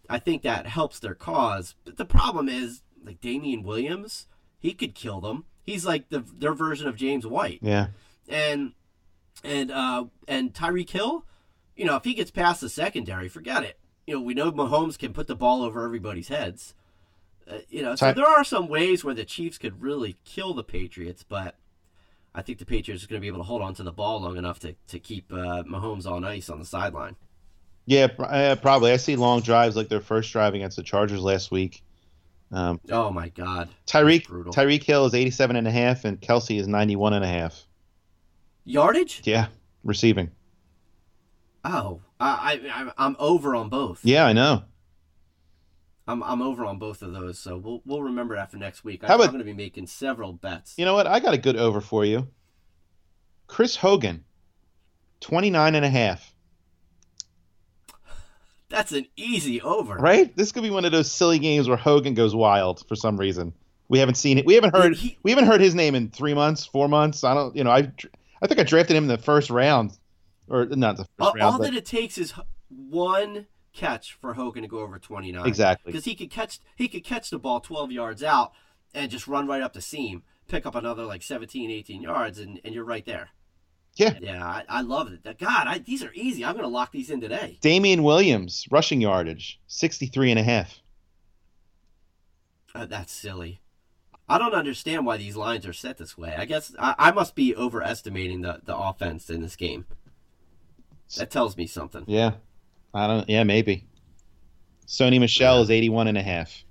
[0.10, 1.76] I think that helps their cause.
[1.86, 4.28] But the problem is, like Damien Williams,
[4.60, 5.46] he could kill them.
[5.64, 7.88] He's like the their version of James White Yeah.
[8.28, 8.74] and
[9.44, 11.26] and uh and Tyreek Hill,
[11.76, 13.80] you know, if he gets past the secondary, forget it.
[14.06, 16.74] You know, we know Mahomes can put the ball over everybody's heads.
[17.50, 20.54] Uh, you know, so Ty- there are some ways where the Chiefs could really kill
[20.54, 21.56] the Patriots, but
[22.38, 24.20] I think the Patriots are going to be able to hold on to the ball
[24.22, 27.16] long enough to, to keep uh, Mahomes on ice on the sideline.
[27.86, 28.92] Yeah, uh, probably.
[28.92, 31.82] I see long drives like their first drive against the Chargers last week.
[32.52, 34.28] Um, Oh my God, Tyreek.
[34.28, 37.64] Tyreek Hill is 87 and a half and Kelce is 91 and a half.
[38.66, 39.22] yardage?
[39.24, 39.48] Yeah,
[39.84, 40.30] receiving.
[41.64, 44.02] Oh, I, I I'm- I'm over on both.
[44.04, 44.64] Yeah, I know.
[46.08, 49.04] I'm I'm over on both of those, so we'll we'll remember after next week.
[49.04, 50.76] I, How about- I'm going to be making several bets.
[50.78, 51.08] You know what?
[51.08, 52.28] I got a good over for you.
[53.48, 54.24] Chris Hogan,
[55.22, 56.34] 29 and a half.
[58.70, 59.96] That's an easy over.
[59.96, 60.36] Right?
[60.36, 63.54] This could be one of those silly games where Hogan goes wild for some reason.
[63.88, 64.46] We haven't seen it.
[64.46, 64.96] We haven't heard.
[64.96, 67.24] He- we haven't heard his name in three months, four months.
[67.24, 67.56] I don't.
[67.56, 67.92] You know, I.
[68.42, 69.98] I think I drafted him in the first round,
[70.50, 71.42] or not the first All, round.
[71.54, 72.34] all but- that it takes is
[72.70, 75.46] one catch for Hogan to go over 29.
[75.46, 75.92] Exactly.
[75.92, 78.54] Because he could catch he could catch the ball 12 yards out
[78.94, 82.60] and just run right up the seam, pick up another like 17, 18 yards, and,
[82.64, 83.30] and you're right there.
[83.96, 84.18] Yeah.
[84.20, 85.24] Yeah, I, I love it.
[85.38, 86.44] God, I, these are easy.
[86.44, 87.58] I'm going to lock these in today.
[87.62, 90.82] Damien Williams, rushing yardage, 63 and a half.
[92.74, 93.62] Uh, that's silly.
[94.28, 96.36] I don't understand why these lines are set this way.
[96.36, 99.86] I guess I, I must be overestimating the, the offense in this game.
[101.18, 102.04] That tells me something.
[102.08, 102.34] Yeah.
[102.96, 103.30] I don't.
[103.30, 103.86] Yeah, maybe.
[104.88, 106.64] Sony Michel is 81 and a half.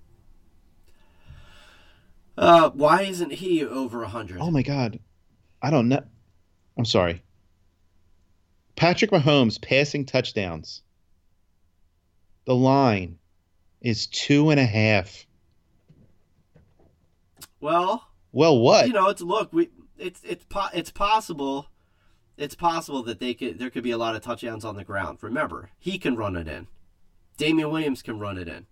[2.37, 4.39] Uh, why isn't he over 100?
[4.41, 4.99] Oh my God.
[5.63, 6.03] I don't know.
[6.77, 7.23] I'm sorry.
[8.77, 10.83] Patrick Mahomes passing touchdowns.
[12.47, 13.19] The line
[13.81, 15.27] is two and a half.
[17.61, 18.87] Well, Well, what?
[18.87, 21.67] you know, it's look, we it's it's po- it's possible,
[22.37, 25.19] it's possible that they could there could be a lot of touchdowns on the ground.
[25.21, 26.67] Remember, he can run it in.
[27.37, 28.67] Damien Williams can run it in.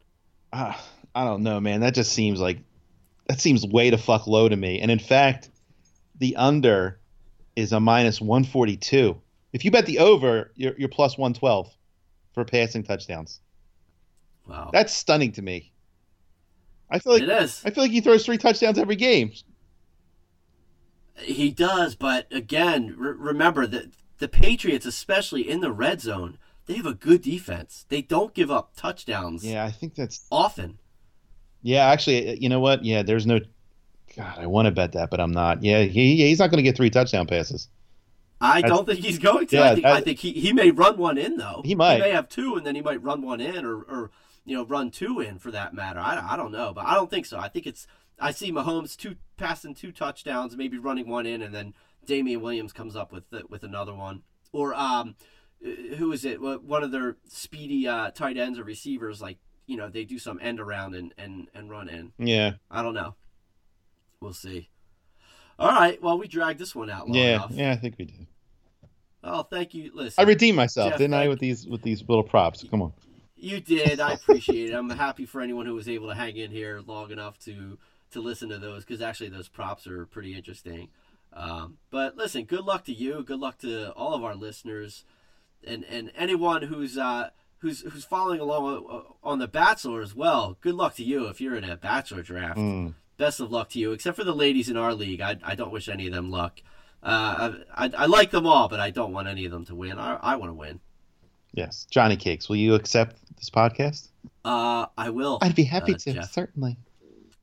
[0.53, 0.83] Ah,
[1.15, 1.81] I don't know, man.
[1.81, 2.59] That just seems like
[3.27, 4.81] that seems way to fuck low to me.
[4.81, 5.49] And in fact,
[6.19, 6.99] the under
[7.57, 9.21] is a minus 142.
[9.53, 11.71] If you bet the over, you're, you're plus 112
[12.33, 13.41] for passing touchdowns.
[14.47, 14.71] Wow.
[14.73, 15.73] That's stunning to me.
[16.91, 17.63] I feel like it is.
[17.65, 19.33] I feel like he throws three touchdowns every game.
[21.25, 26.75] He does, but again, re- remember that the Patriots, especially in the red zone, they
[26.75, 27.85] have a good defense.
[27.89, 30.27] They don't give up touchdowns Yeah, I think that's.
[30.31, 30.79] often.
[31.63, 32.85] Yeah, actually, uh, you know what?
[32.85, 33.41] Yeah, there's no.
[34.17, 35.63] God, I want to bet that, but I'm not.
[35.63, 37.69] Yeah, he he's not going to get three touchdown passes.
[38.41, 39.57] I That's- don't think he's going to.
[39.57, 41.63] Yeah, I think I think he, he may run one in though.
[41.65, 41.95] He might.
[41.97, 44.11] He may have two, and then he might run one in, or or
[44.45, 46.01] you know run two in for that matter.
[46.01, 47.39] I, I don't know, but I don't think so.
[47.39, 47.87] I think it's
[48.23, 51.75] I see Mahomes two passing two touchdowns, maybe running one in, and then
[52.07, 54.23] Damien Williams comes up with the, with another one,
[54.53, 55.17] or um,
[55.65, 56.41] uh, who is it?
[56.41, 60.39] One of their speedy uh, tight ends or receivers, like you know they do some
[60.41, 62.13] end around and and and run in.
[62.19, 63.17] Yeah, I don't know.
[64.21, 64.71] We'll see.
[65.59, 66.01] All right.
[66.01, 67.51] Well, we dragged this one out long yeah, enough.
[67.53, 67.73] yeah.
[67.73, 68.27] I think we did.
[69.25, 69.91] Oh, thank you.
[69.95, 72.65] Listen, I redeemed myself, Jeff, didn't I, with these with these little props?
[72.69, 72.93] Come on.
[73.37, 74.01] you did.
[74.01, 74.75] I appreciate it.
[74.75, 77.79] I'm happy for anyone who was able to hang in here long enough to
[78.13, 80.89] to listen to those because actually those props are pretty interesting.
[81.33, 83.23] Um, but listen, good luck to you.
[83.23, 85.05] Good luck to all of our listeners,
[85.67, 90.59] and and anyone who's uh, who's who's following along on- on the Bachelor as well.
[90.61, 92.59] Good luck to you if you're in a Bachelor draft.
[92.59, 92.95] Mm.
[93.17, 95.21] Best of luck to you, except for the ladies in our league.
[95.21, 96.61] I, I don't wish any of them luck.
[97.03, 99.75] Uh, I, I, I like them all, but I don't want any of them to
[99.75, 99.99] win.
[99.99, 100.81] I, I want to win.
[101.53, 102.49] Yes, Johnny Cakes.
[102.49, 104.09] Will you accept this podcast?
[104.45, 105.39] Uh, I will.
[105.43, 106.13] I'd be happy uh, to.
[106.15, 106.33] Jeff.
[106.33, 106.77] Certainly.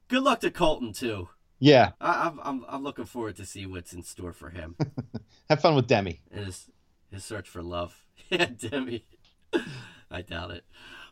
[0.10, 1.30] Good luck to Colton too.
[1.60, 1.92] Yeah.
[2.02, 4.76] I, I'm, I'm I'm looking forward to see what's in store for him
[5.50, 6.22] Have fun with Demi.
[6.32, 6.70] in his
[7.12, 8.06] his search for love.
[8.30, 9.06] Yeah, Demi.
[10.12, 10.64] I doubt it.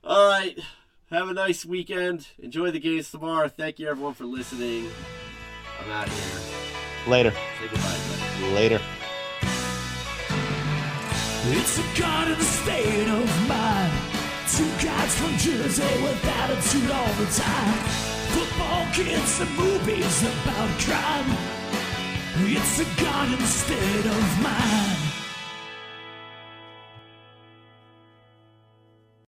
[0.03, 0.59] All right.
[1.09, 2.27] Have a nice weekend.
[2.37, 3.47] Enjoy the games tomorrow.
[3.47, 4.89] Thank you everyone for listening.
[5.83, 6.41] I'm out here.
[7.07, 7.31] Later.
[7.31, 7.97] Say goodbye.
[8.39, 8.55] Glenn.
[8.55, 8.81] Later.
[11.49, 13.93] It's a god in the state of mind.
[14.51, 18.06] Two guys from Jersey with attitude all the time.
[18.37, 21.37] Football kids and movies about crime.
[22.45, 25.06] It's a god instead of mind.